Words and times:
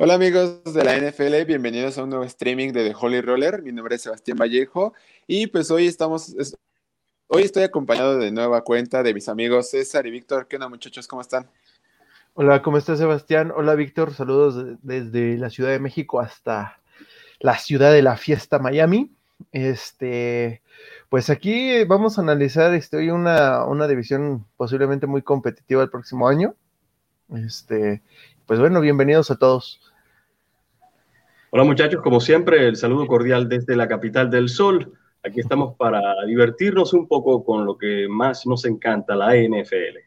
Hola 0.00 0.14
amigos 0.14 0.62
de 0.62 0.84
la 0.84 0.96
NFL, 0.96 1.44
bienvenidos 1.44 1.98
a 1.98 2.04
un 2.04 2.10
nuevo 2.10 2.24
streaming 2.24 2.70
de 2.70 2.88
The 2.88 2.96
Holy 2.96 3.20
Roller. 3.20 3.62
Mi 3.62 3.72
nombre 3.72 3.96
es 3.96 4.02
Sebastián 4.02 4.38
Vallejo 4.38 4.94
y 5.26 5.48
pues 5.48 5.72
hoy 5.72 5.88
estamos, 5.88 6.36
hoy 7.26 7.42
estoy 7.42 7.64
acompañado 7.64 8.16
de 8.16 8.30
nueva 8.30 8.62
cuenta 8.62 9.02
de 9.02 9.12
mis 9.12 9.28
amigos 9.28 9.70
César 9.70 10.06
y 10.06 10.12
Víctor. 10.12 10.46
¿Qué 10.46 10.54
onda 10.54 10.68
muchachos? 10.68 11.08
¿Cómo 11.08 11.20
están? 11.20 11.50
Hola, 12.34 12.62
¿cómo 12.62 12.78
estás 12.78 13.00
Sebastián? 13.00 13.52
Hola 13.52 13.74
Víctor, 13.74 14.14
saludos 14.14 14.78
desde 14.82 15.36
la 15.36 15.50
Ciudad 15.50 15.70
de 15.70 15.80
México 15.80 16.20
hasta 16.20 16.78
la 17.40 17.58
ciudad 17.58 17.92
de 17.92 18.02
la 18.02 18.16
fiesta 18.16 18.60
Miami. 18.60 19.10
Este, 19.50 20.62
pues 21.08 21.28
aquí 21.28 21.82
vamos 21.82 22.18
a 22.18 22.22
analizar 22.22 22.72
este, 22.72 22.98
hoy 22.98 23.10
una, 23.10 23.64
una 23.64 23.88
división 23.88 24.46
posiblemente 24.56 25.08
muy 25.08 25.22
competitiva 25.22 25.82
el 25.82 25.90
próximo 25.90 26.28
año. 26.28 26.54
Este, 27.34 28.00
pues 28.48 28.58
bueno, 28.58 28.80
bienvenidos 28.80 29.30
a 29.30 29.36
todos. 29.36 29.78
Hola 31.50 31.64
muchachos, 31.64 32.00
como 32.02 32.18
siempre, 32.18 32.66
el 32.66 32.76
saludo 32.76 33.06
cordial 33.06 33.46
desde 33.46 33.76
la 33.76 33.86
capital 33.86 34.30
del 34.30 34.48
sol. 34.48 34.94
Aquí 35.22 35.40
estamos 35.40 35.76
para 35.76 36.00
divertirnos 36.24 36.94
un 36.94 37.06
poco 37.06 37.44
con 37.44 37.66
lo 37.66 37.76
que 37.76 38.06
más 38.08 38.46
nos 38.46 38.64
encanta, 38.64 39.14
la 39.14 39.36
NFL. 39.36 39.98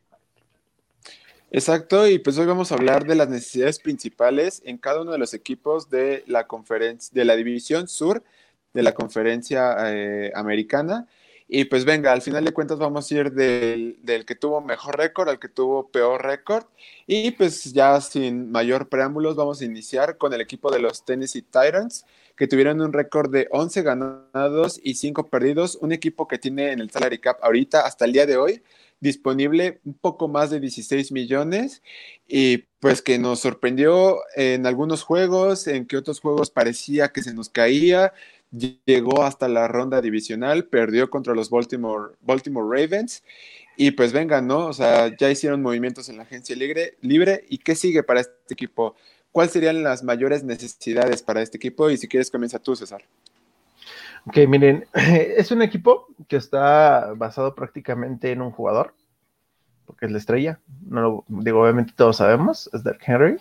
Exacto, 1.51 2.07
y 2.07 2.17
pues 2.17 2.35
hoy 2.39 2.47
vamos 2.47 2.71
a 2.71 2.75
hablar 2.75 3.05
de 3.05 3.13
las 3.13 3.29
necesidades 3.29 3.77
principales 3.77 4.63
en 4.65 4.79
cada 4.79 5.01
uno 5.01 5.11
de 5.11 5.19
los 5.19 5.35
equipos 5.35 5.91
de 5.91 6.23
la 6.25 6.47
conferencia, 6.47 7.13
de 7.13 7.25
la 7.25 7.35
división 7.35 7.87
sur 7.87 8.23
de 8.73 8.81
la 8.81 8.93
conferencia 8.95 9.75
eh, 9.93 10.31
americana 10.33 11.07
y 11.53 11.65
pues 11.65 11.83
venga, 11.83 12.13
al 12.13 12.21
final 12.21 12.45
de 12.45 12.53
cuentas 12.53 12.79
vamos 12.79 13.11
a 13.11 13.13
ir 13.13 13.33
del, 13.33 13.97
que 14.25 14.35
tuvo 14.35 14.61
mejor 14.61 14.97
récord 14.97 15.27
al 15.27 15.37
que 15.37 15.49
tuvo 15.49 15.89
peor 15.89 16.23
récord. 16.23 16.63
Y 17.07 17.31
pues 17.31 17.73
ya 17.73 17.99
sin 17.99 18.49
mayor 18.53 18.87
preámbulos 18.87 19.35
vamos 19.35 19.59
a 19.59 19.65
iniciar 19.65 20.17
con 20.17 20.31
el 20.33 20.39
equipo 20.39 20.71
de 20.71 20.79
los 20.79 21.03
Tennessee 21.03 21.41
Titans, 21.41 22.05
que 22.37 22.47
tuvieron 22.47 22.79
un 22.79 22.93
récord 22.93 23.29
de 23.29 23.49
11 23.51 23.81
ganados 23.81 24.79
y 24.81 24.93
5 24.93 25.27
perdidos. 25.27 25.75
Un 25.81 25.91
equipo 25.91 26.25
que 26.25 26.37
tiene 26.37 26.71
en 26.71 26.79
el 26.79 26.89
salary 26.89 27.19
cap 27.19 27.39
ahorita, 27.41 27.81
hasta 27.81 28.05
el 28.05 28.13
día 28.13 28.25
de 28.25 28.37
hoy, 28.37 28.63
disponible 29.01 29.81
un 29.83 29.95
poco 29.95 30.29
más 30.29 30.51
de 30.51 30.61
16 30.61 31.11
millones 31.11 31.81
y 32.29 32.59
pues 32.79 33.01
que 33.01 33.19
nos 33.19 33.41
sorprendió 33.41 34.19
en 34.37 34.65
algunos 34.65 35.03
juegos, 35.03 35.67
en 35.67 35.85
que 35.85 35.97
otros 35.97 36.21
juegos 36.21 36.49
parecía 36.49 37.09
que 37.09 37.23
se 37.23 37.33
nos 37.33 37.49
caía, 37.49 38.13
llegó 38.51 39.23
hasta 39.23 39.47
la 39.47 39.67
ronda 39.67 40.01
divisional, 40.01 40.65
perdió 40.65 41.09
contra 41.09 41.33
los 41.35 41.49
Baltimore, 41.49 42.15
Ravens. 42.25 43.23
Y 43.77 43.91
pues 43.91 44.13
venga, 44.13 44.41
¿no? 44.41 44.67
O 44.67 44.73
sea, 44.73 45.15
ya 45.17 45.29
hicieron 45.29 45.61
movimientos 45.61 46.09
en 46.09 46.17
la 46.17 46.23
agencia 46.23 46.55
libre. 46.55 47.45
¿Y 47.49 47.57
qué 47.59 47.75
sigue 47.75 48.03
para 48.03 48.21
este 48.21 48.53
equipo? 48.53 48.95
¿Cuáles 49.31 49.53
serían 49.53 49.81
las 49.81 50.03
mayores 50.03 50.43
necesidades 50.43 51.23
para 51.23 51.41
este 51.41 51.57
equipo? 51.57 51.89
Y 51.89 51.97
si 51.97 52.07
quieres, 52.07 52.29
comienza 52.29 52.59
tú, 52.59 52.75
César. 52.75 53.01
Ok, 54.25 54.37
miren, 54.47 54.85
es 54.93 55.51
un 55.51 55.61
equipo 55.61 56.07
que 56.27 56.35
está 56.35 57.13
basado 57.15 57.55
prácticamente 57.55 58.31
en 58.31 58.41
un 58.41 58.51
jugador, 58.51 58.93
porque 59.85 60.05
es 60.05 60.11
la 60.11 60.17
estrella. 60.17 60.59
No 60.87 61.01
lo 61.01 61.25
digo, 61.27 61.61
obviamente 61.61 61.93
todos 61.95 62.17
sabemos, 62.17 62.69
es 62.73 62.83
Derek 62.83 63.03
Henry. 63.07 63.37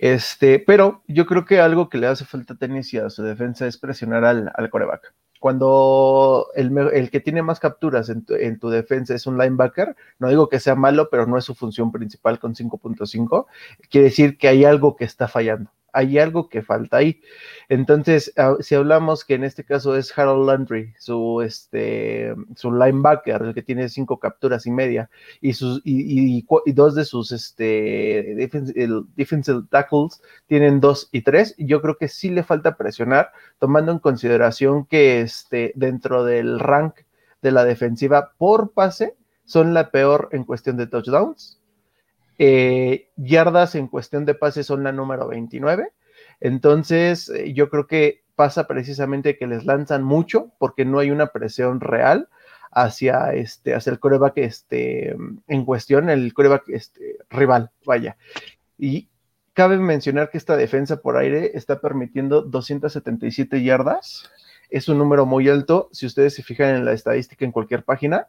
Este, 0.00 0.58
pero 0.58 1.02
yo 1.08 1.26
creo 1.26 1.44
que 1.44 1.60
algo 1.60 1.90
que 1.90 1.98
le 1.98 2.06
hace 2.06 2.24
falta 2.24 2.54
a 2.58 2.66
y 2.66 2.96
a 2.96 3.10
su 3.10 3.22
defensa 3.22 3.66
es 3.66 3.76
presionar 3.76 4.24
al, 4.24 4.50
al 4.54 4.70
coreback. 4.70 5.12
Cuando 5.38 6.46
el, 6.54 7.10
que 7.10 7.20
tiene 7.20 7.42
más 7.42 7.60
capturas 7.60 8.08
en 8.08 8.24
tu, 8.24 8.32
en 8.34 8.58
tu, 8.58 8.70
defensa 8.70 9.14
es 9.14 9.26
un 9.26 9.36
linebacker, 9.36 9.94
no 10.18 10.30
digo 10.30 10.48
que 10.48 10.58
sea 10.58 10.74
malo, 10.74 11.10
pero 11.10 11.26
no 11.26 11.36
es 11.36 11.44
su 11.44 11.54
función 11.54 11.92
principal 11.92 12.38
con 12.38 12.54
5.5, 12.54 13.44
quiere 13.90 14.06
decir 14.06 14.38
que 14.38 14.48
hay 14.48 14.64
algo 14.64 14.96
que 14.96 15.04
está 15.04 15.28
fallando 15.28 15.70
hay 15.92 16.18
algo 16.18 16.48
que 16.48 16.62
falta 16.62 16.98
ahí. 16.98 17.20
Entonces, 17.68 18.32
ah, 18.36 18.56
si 18.60 18.74
hablamos 18.74 19.24
que 19.24 19.34
en 19.34 19.44
este 19.44 19.64
caso 19.64 19.96
es 19.96 20.16
Harold 20.16 20.46
Landry, 20.46 20.94
su, 20.98 21.40
este, 21.42 22.34
su 22.56 22.72
linebacker, 22.72 23.42
el 23.42 23.54
que 23.54 23.62
tiene 23.62 23.88
cinco 23.88 24.18
capturas 24.18 24.66
y 24.66 24.70
media, 24.70 25.10
y, 25.40 25.52
sus, 25.54 25.80
y, 25.84 26.44
dos 26.72 26.94
de 26.94 27.04
sus 27.04 27.32
este, 27.32 28.34
defensive, 29.14 29.62
tackles 29.70 30.20
tienen 30.46 30.80
dos 30.80 31.08
y 31.12 31.22
tres, 31.22 31.54
yo 31.58 31.80
creo 31.80 31.96
que 31.96 32.08
sí 32.08 32.30
le 32.30 32.42
falta 32.42 32.76
presionar, 32.76 33.32
tomando 33.58 33.92
en 33.92 33.98
consideración 33.98 34.86
que 34.86 35.20
este, 35.20 35.72
dentro 35.76 36.24
del 36.24 36.58
rank 36.58 36.96
de 37.42 37.52
la 37.52 37.64
defensiva 37.64 38.32
por 38.38 38.72
pase 38.72 39.16
son 39.44 39.74
la 39.74 39.90
peor 39.90 40.28
en 40.32 40.44
cuestión 40.44 40.76
de 40.76 40.86
touchdowns 40.86 41.59
eh, 42.42 43.10
yardas 43.16 43.74
en 43.74 43.86
cuestión 43.86 44.24
de 44.24 44.34
pases 44.34 44.64
son 44.64 44.82
la 44.82 44.92
número 44.92 45.28
29. 45.28 45.92
Entonces, 46.40 47.28
eh, 47.28 47.52
yo 47.52 47.68
creo 47.68 47.86
que 47.86 48.22
pasa 48.34 48.66
precisamente 48.66 49.36
que 49.36 49.46
les 49.46 49.66
lanzan 49.66 50.02
mucho 50.02 50.50
porque 50.58 50.86
no 50.86 51.00
hay 51.00 51.10
una 51.10 51.26
presión 51.26 51.80
real 51.80 52.30
hacia, 52.72 53.34
este, 53.34 53.74
hacia 53.74 53.92
el 53.92 53.98
coreback 53.98 54.38
este, 54.38 55.14
en 55.48 55.64
cuestión, 55.66 56.08
el 56.08 56.32
coreback 56.32 56.70
este, 56.70 57.18
rival, 57.28 57.72
vaya. 57.84 58.16
Y 58.78 59.10
cabe 59.52 59.76
mencionar 59.76 60.30
que 60.30 60.38
esta 60.38 60.56
defensa 60.56 61.02
por 61.02 61.18
aire 61.18 61.50
está 61.52 61.82
permitiendo 61.82 62.40
277 62.40 63.62
yardas. 63.62 64.30
Es 64.70 64.88
un 64.88 64.96
número 64.96 65.26
muy 65.26 65.46
alto. 65.50 65.90
Si 65.92 66.06
ustedes 66.06 66.36
se 66.36 66.42
fijan 66.42 66.74
en 66.74 66.86
la 66.86 66.94
estadística 66.94 67.44
en 67.44 67.52
cualquier 67.52 67.84
página, 67.84 68.28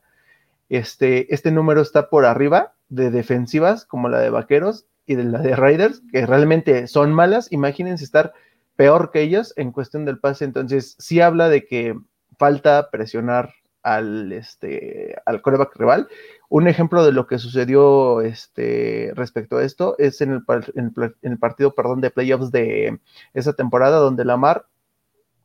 este, 0.72 1.34
este 1.34 1.52
número 1.52 1.82
está 1.82 2.10
por 2.10 2.24
arriba 2.24 2.74
de 2.88 3.12
defensivas 3.12 3.86
como 3.86 4.08
la 4.08 4.20
de 4.20 4.30
Vaqueros 4.30 4.86
y 5.06 5.16
de 5.16 5.26
la 5.26 5.40
de 5.40 5.58
Raiders, 5.58 6.02
que 6.14 6.26
realmente 6.26 6.88
son 6.88 7.14
malas. 7.14 7.52
Imagínense 7.52 8.06
estar 8.06 8.32
peor 8.78 9.12
que 9.12 9.22
ellos 9.22 9.54
en 9.58 9.74
cuestión 9.74 10.06
del 10.06 10.20
pase. 10.20 10.46
Entonces, 10.46 10.96
sí 10.98 11.20
habla 11.20 11.50
de 11.50 11.66
que 11.66 12.00
falta 12.38 12.90
presionar 12.90 13.54
al, 13.84 14.32
este, 14.32 15.18
al 15.26 15.42
coreback 15.42 15.76
rival. 15.76 16.08
Un 16.48 16.70
ejemplo 16.70 17.04
de 17.04 17.12
lo 17.12 17.28
que 17.28 17.38
sucedió 17.38 18.22
este, 18.22 19.12
respecto 19.14 19.58
a 19.58 19.66
esto 19.66 19.96
es 19.98 20.22
en 20.22 20.32
el, 20.32 20.44
en 20.76 21.32
el 21.32 21.38
partido 21.38 21.76
perdón, 21.76 22.00
de 22.00 22.12
playoffs 22.12 22.50
de 22.50 22.98
esa 23.34 23.52
temporada, 23.52 23.98
donde 23.98 24.24
Lamar 24.24 24.68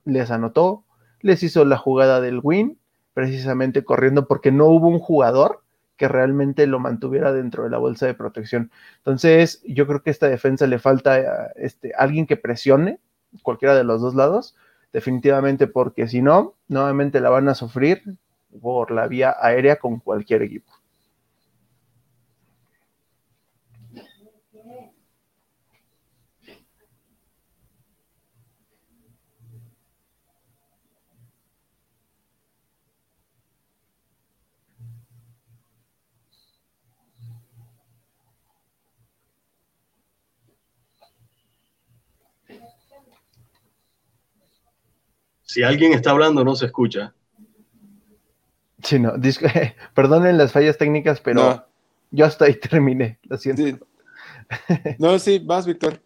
les 0.04 0.30
anotó, 0.30 0.84
les 1.20 1.42
hizo 1.42 1.64
la 1.64 1.78
jugada 1.78 2.20
del 2.20 2.38
win 2.40 2.78
precisamente 3.16 3.82
corriendo 3.82 4.28
porque 4.28 4.52
no 4.52 4.66
hubo 4.66 4.88
un 4.88 4.98
jugador 4.98 5.62
que 5.96 6.06
realmente 6.06 6.66
lo 6.66 6.78
mantuviera 6.78 7.32
dentro 7.32 7.64
de 7.64 7.70
la 7.70 7.78
bolsa 7.78 8.04
de 8.04 8.12
protección. 8.12 8.70
Entonces, 8.98 9.62
yo 9.66 9.86
creo 9.86 10.02
que 10.02 10.10
a 10.10 10.12
esta 10.12 10.28
defensa 10.28 10.66
le 10.66 10.78
falta 10.78 11.18
eh, 11.18 11.24
este, 11.56 11.94
alguien 11.96 12.26
que 12.26 12.36
presione 12.36 13.00
cualquiera 13.42 13.74
de 13.74 13.84
los 13.84 14.02
dos 14.02 14.14
lados, 14.14 14.54
definitivamente, 14.92 15.66
porque 15.66 16.08
si 16.08 16.20
no, 16.20 16.56
nuevamente 16.68 17.20
la 17.20 17.30
van 17.30 17.48
a 17.48 17.54
sufrir 17.54 18.02
por 18.60 18.90
la 18.90 19.06
vía 19.06 19.34
aérea 19.40 19.76
con 19.76 19.98
cualquier 19.98 20.42
equipo. 20.42 20.74
Si 45.56 45.62
alguien 45.62 45.94
está 45.94 46.10
hablando, 46.10 46.44
no 46.44 46.54
se 46.54 46.66
escucha. 46.66 47.14
Sí, 48.82 48.98
no, 48.98 49.14
perdonen 49.94 50.36
las 50.36 50.52
fallas 50.52 50.76
técnicas, 50.76 51.22
pero 51.22 51.66
yo 52.10 52.26
hasta 52.26 52.44
ahí 52.44 52.56
terminé, 52.56 53.18
lo 53.22 53.38
siento. 53.38 53.86
No, 54.98 55.18
sí, 55.18 55.38
vas, 55.42 55.66
Víctor. 55.66 55.98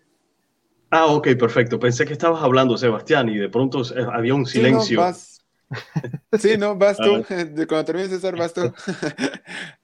Ah, 0.88 1.06
ok, 1.06 1.31
perfecto. 1.37 1.81
Pensé 1.81 2.06
que 2.06 2.12
estabas 2.12 2.41
hablando, 2.44 2.79
Sebastián, 2.79 3.29
y 3.29 3.38
de 3.38 3.49
pronto 3.49 3.82
eh, 3.82 4.06
había 4.12 4.35
un 4.35 4.47
silencio. 4.47 5.02
Sí, 6.38 6.56
no, 6.56 6.76
vas. 6.76 6.96
tú. 6.99 7.25
Cuando 7.69 7.85
termines 7.85 8.11
César, 8.11 8.37
vas 8.37 8.55
tú. 8.55 8.61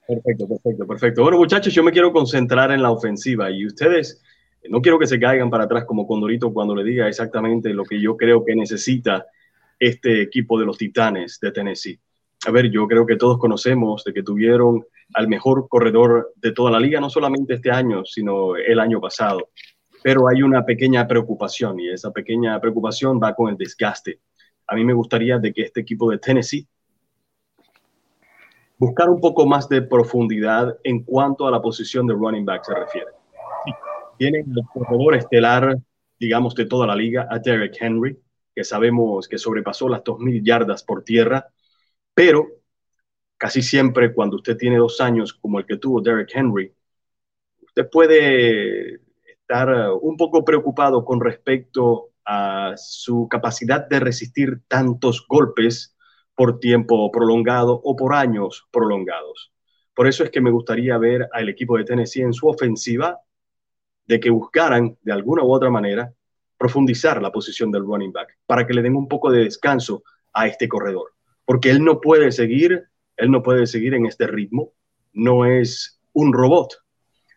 Perfecto, 0.07 0.47
perfecto, 0.47 0.87
perfecto. 0.87 1.23
Bueno, 1.23 1.39
muchachos, 1.39 1.73
yo 1.73 1.83
me 1.83 1.91
quiero 1.91 2.13
concentrar 2.13 2.71
en 2.71 2.81
la 2.81 2.91
ofensiva 2.91 3.51
y 3.51 3.65
ustedes, 3.65 4.23
no 4.69 4.81
quiero 4.81 4.97
que 4.97 5.07
se 5.07 5.19
caigan 5.19 5.49
para 5.49 5.65
atrás 5.65 5.83
como 5.83 6.07
Condorito 6.07 6.53
cuando 6.53 6.73
le 6.73 6.85
diga 6.85 7.09
exactamente 7.09 7.73
lo 7.73 7.83
que 7.83 7.99
yo 7.99 8.15
creo 8.15 8.45
que 8.45 8.55
necesita 8.55 9.25
este 9.79 10.21
equipo 10.21 10.59
de 10.59 10.65
los 10.65 10.77
Titanes 10.77 11.39
de 11.41 11.51
Tennessee. 11.51 11.99
A 12.45 12.51
ver, 12.51 12.69
yo 12.69 12.87
creo 12.87 13.05
que 13.05 13.15
todos 13.15 13.37
conocemos 13.37 14.03
de 14.03 14.13
que 14.13 14.23
tuvieron 14.23 14.85
al 15.13 15.27
mejor 15.27 15.67
corredor 15.67 16.33
de 16.35 16.51
toda 16.51 16.71
la 16.71 16.79
liga, 16.79 16.99
no 16.99 17.09
solamente 17.09 17.55
este 17.55 17.71
año, 17.71 18.05
sino 18.05 18.55
el 18.55 18.79
año 18.79 18.99
pasado. 18.99 19.49
Pero 20.03 20.27
hay 20.27 20.43
una 20.43 20.65
pequeña 20.65 21.07
preocupación 21.07 21.79
y 21.79 21.89
esa 21.89 22.11
pequeña 22.11 22.59
preocupación 22.59 23.19
va 23.21 23.33
con 23.33 23.49
el 23.49 23.57
desgaste. 23.57 24.19
A 24.67 24.75
mí 24.75 24.83
me 24.83 24.93
gustaría 24.93 25.39
de 25.39 25.53
que 25.53 25.63
este 25.63 25.81
equipo 25.81 26.11
de 26.11 26.19
Tennessee 26.19 26.67
buscar 28.77 29.09
un 29.09 29.19
poco 29.19 29.45
más 29.47 29.67
de 29.67 29.81
profundidad 29.81 30.77
en 30.83 31.03
cuanto 31.03 31.47
a 31.47 31.51
la 31.51 31.61
posición 31.61 32.05
de 32.05 32.13
running 32.13 32.45
back 32.45 32.63
se 32.63 32.75
refiere. 32.75 33.07
tienen 34.17 34.45
el 34.55 34.63
corredor 34.71 35.15
estelar 35.15 35.77
digamos, 36.19 36.55
de 36.55 36.65
toda 36.65 36.87
la 36.87 36.95
liga, 36.95 37.27
a 37.29 37.39
Derek 37.39 37.77
Henry, 37.79 38.17
que 38.57 38.63
sabemos 38.63 39.27
que 39.27 39.37
sobrepasó 39.37 39.87
las 39.87 40.03
2.000 40.03 40.43
yardas 40.43 40.81
por 40.81 41.03
tierra, 41.03 41.47
pero 42.15 42.47
casi 43.37 43.61
siempre 43.61 44.15
cuando 44.15 44.37
usted 44.37 44.57
tiene 44.57 44.77
dos 44.77 44.99
años 44.99 45.31
como 45.31 45.59
el 45.59 45.67
que 45.67 45.77
tuvo 45.77 46.01
Derek 46.01 46.31
Henry, 46.33 46.73
usted 47.61 47.87
puede 47.87 48.99
estar 49.23 49.91
un 50.01 50.17
poco 50.17 50.43
preocupado 50.43 51.05
con 51.05 51.21
respecto 51.21 52.09
a 52.25 52.73
su 52.77 53.27
capacidad 53.29 53.87
de 53.87 53.99
resistir 53.99 54.63
tantos 54.67 55.27
golpes 55.29 55.95
por 56.33 56.59
tiempo 56.59 57.11
prolongado 57.11 57.79
o 57.83 57.95
por 57.95 58.15
años 58.15 58.67
prolongados. 58.71 59.53
Por 59.93 60.07
eso 60.07 60.23
es 60.23 60.31
que 60.31 60.41
me 60.41 60.49
gustaría 60.49 60.97
ver 60.97 61.29
al 61.31 61.47
equipo 61.47 61.77
de 61.77 61.83
Tennessee 61.83 62.23
en 62.23 62.33
su 62.33 62.47
ofensiva 62.47 63.19
de 64.07 64.19
que 64.19 64.31
buscaran 64.31 64.97
de 65.03 65.13
alguna 65.13 65.43
u 65.43 65.51
otra 65.51 65.69
manera 65.69 66.11
profundizar 66.57 67.21
la 67.21 67.31
posición 67.31 67.71
del 67.71 67.83
running 67.83 68.11
back 68.11 68.37
para 68.45 68.65
que 68.65 68.73
le 68.73 68.81
den 68.81 68.95
un 68.95 69.07
poco 69.07 69.31
de 69.31 69.43
descanso 69.43 70.03
a 70.33 70.47
este 70.47 70.67
corredor, 70.67 71.13
porque 71.45 71.69
él 71.69 71.83
no 71.83 72.01
puede 72.01 72.31
seguir, 72.31 72.83
él 73.15 73.31
no 73.31 73.43
puede 73.43 73.67
seguir 73.67 73.93
en 73.93 74.05
este 74.05 74.27
ritmo, 74.27 74.73
no 75.13 75.45
es 75.45 75.99
un 76.13 76.33
robot. 76.33 76.73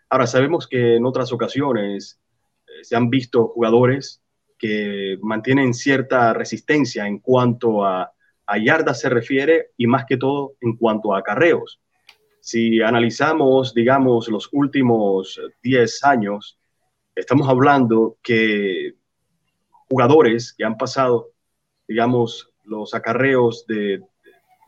Ahora 0.09 0.27
sabemos 0.27 0.67
que 0.67 0.97
en 0.97 1.07
otras 1.07 1.33
ocasiones 1.33 2.21
eh, 2.67 2.83
se 2.85 2.97
han 2.97 3.11
visto 3.11 3.49
jugadores 3.49 4.23
que 4.59 5.19
mantienen 5.23 5.73
cierta 5.73 6.33
resistencia 6.35 7.07
en 7.07 7.19
cuanto 7.19 7.85
a, 7.85 8.13
a 8.47 8.59
yardas 8.59 9.01
se 9.01 9.09
refiere 9.09 9.71
y 9.77 9.87
más 9.87 10.05
que 10.07 10.17
todo 10.17 10.55
en 10.61 10.77
cuanto 10.77 11.15
a 11.15 11.19
acarreos. 11.19 11.81
Si 12.41 12.81
analizamos, 12.83 13.75
digamos, 13.75 14.29
los 14.29 14.49
últimos 14.53 15.41
10 15.63 16.05
años, 16.05 16.59
estamos 17.15 17.49
hablando 17.49 18.17
que 18.23 18.95
jugadores 19.91 20.55
que 20.57 20.65
han 20.65 20.77
pasado, 20.77 21.33
digamos, 21.89 22.49
los 22.65 22.95
acarreos 22.95 23.67
de 23.67 24.01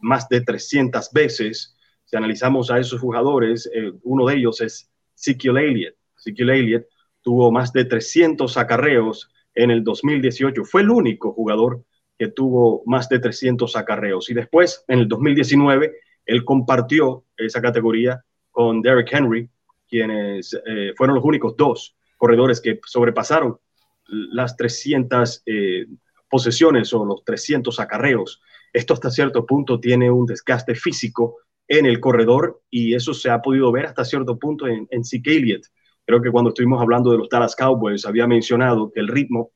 más 0.01 0.29
de 0.29 0.41
300 0.41 1.13
veces, 1.13 1.77
si 2.05 2.17
analizamos 2.17 2.71
a 2.71 2.79
esos 2.79 3.01
jugadores, 3.01 3.71
eh, 3.73 3.93
uno 4.03 4.27
de 4.27 4.35
ellos 4.35 4.61
es 4.61 4.91
Ezekiel 5.17 5.59
Elliott. 5.59 5.95
Ezekiel 6.19 6.51
Elliott 6.51 6.87
tuvo 7.23 7.53
más 7.53 7.73
de 7.73 7.85
300 7.85 8.57
acarreos 8.57 9.31
en 9.55 9.71
el 9.71 9.85
2018. 9.85 10.65
Fue 10.65 10.83
el 10.83 10.91
único 10.91 11.33
jugador 11.33 11.85
que 12.19 12.29
tuvo 12.29 12.83
más 12.87 13.09
de 13.09 13.21
300 13.21 13.77
acarreos. 13.77 14.29
Y 14.29 14.35
después, 14.35 14.85
en 14.89 14.99
el 14.99 15.09
2019, 15.09 15.95
él 16.27 16.45
compartió 16.45 17.25
esa 17.37 17.63
categoría 17.63 18.25
con 18.51 18.83
Derrick 18.83 19.13
Henry, 19.13 19.49
quienes 19.89 20.59
eh, 20.67 20.93
fueron 20.97 21.17
los 21.17 21.25
únicos 21.25 21.57
dos 21.57 21.97
corredores 22.17 22.61
que 22.61 22.81
sobrepasaron 22.85 23.59
las 24.13 24.57
300 24.57 25.43
eh, 25.47 25.87
posesiones 26.29 26.93
o 26.95 27.05
los 27.05 27.25
300 27.25 27.81
acarreos. 27.81 28.41
Esto 28.73 28.95
hasta 28.95 29.11
cierto 29.11 29.45
punto 29.45 29.81
tiene 29.81 30.11
un 30.11 30.27
desgaste 30.27 30.75
físico 30.75 31.39
en 31.69 31.87
el 31.87 32.01
corredor 32.01 32.63
y 32.71 32.95
eso 32.95 33.15
se 33.15 33.31
ha 33.31 33.41
podido 33.41 33.73
ver 33.73 33.87
hasta 33.87 34.05
cierto 34.05 34.39
punto 34.39 34.67
en, 34.67 34.87
en 34.91 35.05
Zeke 35.05 35.37
Elliott. 35.37 35.65
Creo 36.05 36.21
que 36.21 36.31
cuando 36.31 36.51
estuvimos 36.51 36.81
hablando 36.81 37.11
de 37.11 37.19
los 37.19 37.29
Dallas 37.29 37.57
Cowboys 37.57 38.05
había 38.05 38.27
mencionado 38.27 38.91
que 38.91 39.01
el 39.01 39.09
ritmo 39.09 39.53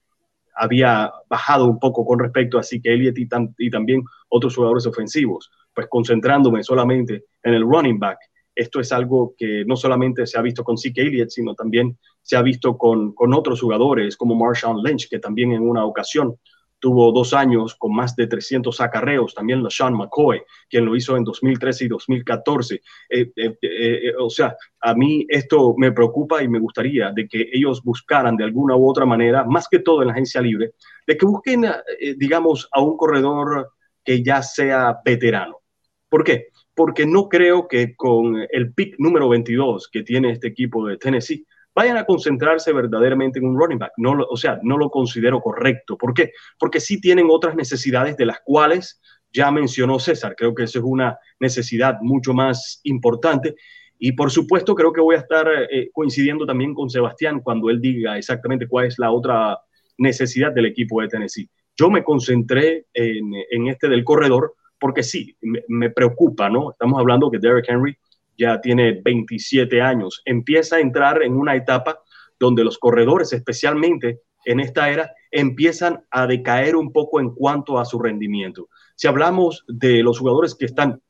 había 0.55 1.13
bajado 1.29 1.67
un 1.67 1.79
poco 1.79 2.05
con 2.05 2.19
respecto 2.19 2.59
a 2.59 2.63
Zeke 2.63 2.95
Elliott 2.95 3.19
y, 3.19 3.29
y 3.59 3.71
también 3.71 4.03
otros 4.29 4.55
jugadores 4.55 4.87
ofensivos. 4.87 5.51
Pues 5.75 5.87
concentrándome 5.91 6.63
solamente 6.63 7.25
en 7.43 7.55
el 7.55 7.63
running 7.63 7.99
back, 7.99 8.19
esto 8.57 8.81
es 8.81 8.91
algo 8.91 9.35
que 9.37 9.65
no 9.67 9.77
solamente 9.77 10.27
se 10.27 10.39
ha 10.39 10.43
visto 10.43 10.65
con 10.65 10.77
Zeke 10.77 11.03
Elliott, 11.03 11.31
sino 11.31 11.55
también 11.55 11.97
se 12.23 12.37
ha 12.37 12.43
visto 12.43 12.77
con, 12.77 13.13
con 13.15 13.33
otros 13.35 13.61
jugadores 13.61 14.17
como 14.17 14.35
Marshawn 14.35 14.83
Lynch, 14.83 15.09
que 15.09 15.21
también 15.21 15.53
en 15.53 15.63
una 15.63 15.85
ocasión 15.85 16.37
tuvo 16.79 17.13
dos 17.13 17.33
años 17.33 17.75
con 17.75 17.95
más 17.95 18.15
de 18.17 18.27
300 18.27 18.81
acarreos, 18.81 19.35
también 19.35 19.63
LaShawn 19.63 19.95
McCoy, 19.95 20.43
quien 20.69 20.85
lo 20.85 20.95
hizo 20.95 21.17
en 21.17 21.25
2013 21.25 21.85
y 21.85 21.89
2014. 21.89 22.83
Eh, 23.09 23.31
eh, 23.37 23.57
eh, 23.63 24.13
o 24.19 24.31
sea, 24.31 24.57
a 24.81 24.95
mí 24.95 25.27
esto 25.29 25.75
me 25.77 25.93
preocupa 25.93 26.43
y 26.43 26.49
me 26.49 26.59
gustaría 26.59 27.13
de 27.13 27.29
que 27.29 27.49
ellos 27.53 27.83
buscaran 27.83 28.37
de 28.37 28.45
alguna 28.45 28.77
u 28.77 28.89
otra 28.89 29.07
manera, 29.07 29.45
más 29.45 29.69
que 29.69 29.81
todo 29.81 30.03
en 30.03 30.09
la 30.09 30.13
agencia 30.13 30.41
libre, 30.41 30.73
de 31.07 31.17
que 31.17 31.27
busquen, 31.27 31.67
digamos, 32.17 32.69
a 32.73 32.81
un 32.81 32.97
corredor 32.97 33.71
que 34.05 34.23
ya 34.23 34.43
sea 34.43 34.99
veterano. 35.05 35.59
¿Por 36.09 36.25
qué? 36.25 36.49
Porque 36.77 37.07
no 37.07 37.29
creo 37.29 37.67
que 37.67 37.97
con 37.97 38.47
el 38.51 38.73
pick 38.75 38.97
número 38.99 39.31
22 39.31 39.89
que 39.91 40.03
tiene 40.03 40.31
este 40.31 40.49
equipo 40.49 40.87
de 40.87 40.99
Tennessee 40.99 41.47
vayan 41.75 41.97
a 41.97 42.05
concentrarse 42.05 42.71
verdaderamente 42.71 43.39
en 43.39 43.47
un 43.47 43.59
running 43.59 43.79
back. 43.79 43.93
No 43.97 44.19
o 44.29 44.37
sea, 44.37 44.61
no 44.63 44.77
lo 44.77 44.91
considero 44.91 45.41
correcto. 45.41 45.97
¿Por 45.97 46.13
qué? 46.13 46.33
Porque 46.59 46.79
sí 46.79 47.01
tienen 47.01 47.29
otras 47.31 47.57
necesidades 47.57 48.19
de 48.19 48.27
las 48.27 48.41
cuales 48.45 49.01
ya 49.33 49.51
mencionó 49.51 49.99
César. 49.99 50.35
Creo 50.37 50.55
que 50.55 50.65
esa 50.65 50.79
es 50.79 50.85
una 50.85 51.19
necesidad 51.41 51.97
mucho 52.03 52.35
más 52.35 52.81
importante. 52.85 53.55
Y 53.99 54.13
por 54.13 54.31
supuesto, 54.31 54.75
creo 54.75 54.93
que 54.93 55.01
voy 55.01 55.17
a 55.17 55.21
estar 55.21 55.49
eh, 55.71 55.89
coincidiendo 55.95 56.45
también 56.45 56.75
con 56.75 56.91
Sebastián 56.91 57.41
cuando 57.41 57.71
él 57.71 57.81
diga 57.81 58.19
exactamente 58.19 58.69
cuál 58.69 58.87
es 58.87 58.99
la 58.99 59.11
otra 59.11 59.59
necesidad 59.97 60.53
del 60.53 60.67
equipo 60.67 61.01
de 61.01 61.09
Tennessee. 61.09 61.49
Yo 61.75 61.89
me 61.89 62.05
concentré 62.05 62.85
en, 62.93 63.33
en 63.51 63.69
este 63.69 63.89
del 63.89 64.05
corredor 64.05 64.55
porque 64.79 65.03
sí, 65.03 65.37
me, 65.41 65.91
preocupa, 65.91 66.49
¿no? 66.49 66.73
Estamos 66.73 66.99
hablando 66.99 67.31
que 67.31 67.39
Derrick 67.39 67.69
Henry 67.69 67.97
ya 68.37 68.61
tiene 68.61 69.01
27 69.03 69.81
años, 69.81 70.23
empieza 70.25 70.77
a 70.77 70.81
entrar 70.81 71.23
en 71.23 71.35
una 71.37 71.55
etapa 71.55 72.01
donde 72.39 72.65
los 72.65 72.79
corredores, 72.79 73.33
especialmente 73.33 74.21
en 74.45 74.61
esta 74.61 74.91
era, 74.91 75.13
empiezan 75.31 76.05
a 76.11 76.27
decaer 76.27 76.77
un 76.77 76.93
poco 76.93 77.21
en 77.21 77.31
cuanto 77.31 77.79
a 77.79 77.85
su 77.85 77.99
rendimiento. 77.99 78.69
Si 78.95 79.09
hablamos 79.09 79.65
de 79.67 80.03
los 80.03 80.19
jugadores 80.19 80.55
que 80.55 80.67
están 80.67 81.01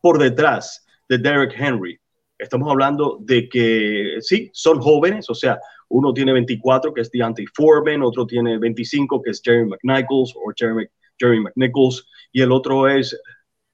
por 0.00 0.18
detrás 0.18 0.86
de 1.08 1.18
Derrick 1.18 1.54
Henry, 1.58 2.00
estamos 2.38 2.70
hablando 2.70 3.18
de 3.20 3.48
que 3.48 4.16
sí, 4.20 4.50
son 4.52 4.80
jóvenes, 4.80 5.28
o 5.30 5.34
sea, 5.34 5.58
uno 5.88 6.12
tiene 6.12 6.32
24, 6.32 6.92
que 6.92 7.02
es 7.02 7.10
Deontay 7.10 7.46
Foreman, 7.54 8.02
otro 8.02 8.26
tiene 8.26 8.58
25, 8.58 9.22
que 9.22 9.30
es 9.30 9.40
Jerry 9.42 9.66
McNichols 9.66 10.34
o 10.34 10.52
Jerry, 10.56 10.88
Jerry 11.18 11.40
McNichols, 11.40 12.06
y 12.32 12.42
el 12.42 12.52
otro 12.52 12.88
es 12.88 13.18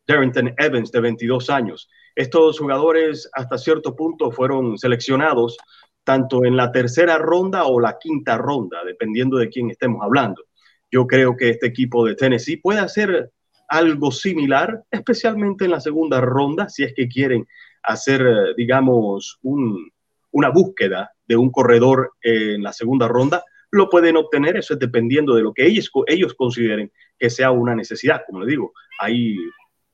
Darrington 0.07 0.55
Evans, 0.59 0.91
de 0.93 1.01
22 1.01 1.51
años. 1.51 1.89
Estos 2.15 2.59
jugadores 2.59 3.29
hasta 3.33 3.59
cierto 3.59 3.97
punto 3.97 4.31
fueron 4.31 4.77
seleccionados 4.79 5.57
tanto 6.05 6.45
en 6.45 6.57
la 6.57 6.73
tercera 6.73 7.19
ronda 7.19 7.65
o 7.65 7.81
la 7.81 7.99
quinta 7.99 8.37
ronda, 8.37 8.79
dependiendo 8.85 9.39
de 9.39 9.49
quién 9.49 9.71
estemos 9.71 10.03
hablando. 10.03 10.43
Yo 10.91 11.07
creo 11.07 11.37
que 11.37 11.51
este 11.51 11.67
equipo 11.69 12.05
de 12.05 12.17
Tennessee 12.17 12.57
puede 12.57 12.81
hacer 12.81 13.31
algo 13.69 14.11
similar, 14.11 14.83
especialmente 14.91 15.65
en 15.65 15.71
la 15.71 15.81
segunda 15.81 16.21
ronda, 16.21 16.69
si 16.69 16.85
es 16.85 16.93
que 16.95 17.09
quieren 17.09 17.47
hacer, 17.83 18.55
digamos, 18.57 19.39
una 19.43 20.51
búsqueda 20.51 21.11
de 21.27 21.37
un 21.37 21.51
corredor 21.51 22.13
en 22.23 22.63
la 22.63 22.73
segunda 22.73 23.09
ronda, 23.09 23.43
lo 23.71 23.89
pueden 23.89 24.19
obtener, 24.19 24.59
eso 24.59 24.75
es 24.75 24.81
dependiendo 24.81 25.35
de 25.35 25.43
lo 25.43 25.55
que 25.55 25.67
ellos, 25.67 25.91
ellos 26.07 26.35
consideren 26.35 26.93
que 27.23 27.31
sea 27.31 27.53
una 27.53 27.77
necesidad. 27.77 28.25
Como 28.27 28.41
le 28.41 28.51
digo, 28.51 28.73
hay 28.99 29.37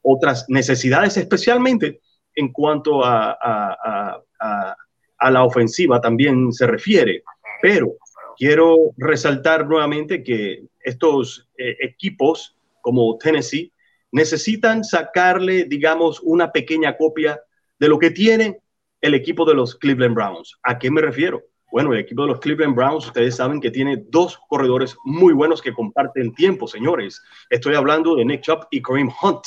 otras 0.00 0.47
necesidades, 0.49 1.18
especialmente 1.18 2.00
en 2.35 2.50
cuanto 2.54 3.04
a, 3.04 3.37
a, 3.38 5.30
la 5.30 5.44
ofensiva 5.44 6.00
también 6.00 6.50
se 6.54 6.66
refiere. 6.66 7.23
Pero 7.61 7.97
quiero 8.38 8.92
resaltar 8.97 9.66
nuevamente 9.66 10.23
que 10.23 10.64
estos 10.80 11.47
eh, 11.58 11.76
equipos 11.80 12.56
como 12.80 13.18
Tennessee 13.18 13.70
necesitan 14.11 14.82
sacarle, 14.82 15.64
digamos, 15.64 16.20
una 16.23 16.50
pequeña 16.50 16.97
copia 16.97 17.42
de 17.78 17.88
lo 17.88 17.99
que 17.99 18.11
tiene 18.11 18.58
el 19.02 19.12
equipo 19.12 19.44
de 19.44 19.54
los 19.54 19.75
Cleveland 19.75 20.14
Browns. 20.14 20.56
¿A 20.62 20.78
qué 20.78 20.90
me 20.90 21.02
refiero? 21.02 21.42
Bueno, 21.70 21.92
el 21.92 22.00
equipo 22.00 22.22
de 22.22 22.28
los 22.28 22.40
Cleveland 22.40 22.75
Browns, 22.75 23.06
ustedes 23.06 23.37
saben 23.37 23.60
que 23.60 23.70
tiene 23.70 24.02
dos 24.08 24.38
corredores 24.48 24.96
muy 25.04 25.34
buenos 25.34 25.60
que 25.60 25.75
comparten 25.75 26.32
tiempo, 26.34 26.66
señores. 26.66 27.22
Estoy 27.50 27.75
hablando 27.75 28.16
de 28.16 28.25
Nick 28.25 28.40
Chubb 28.40 28.66
y 28.70 28.80
Kareem 28.80 29.10
Hunt, 29.22 29.44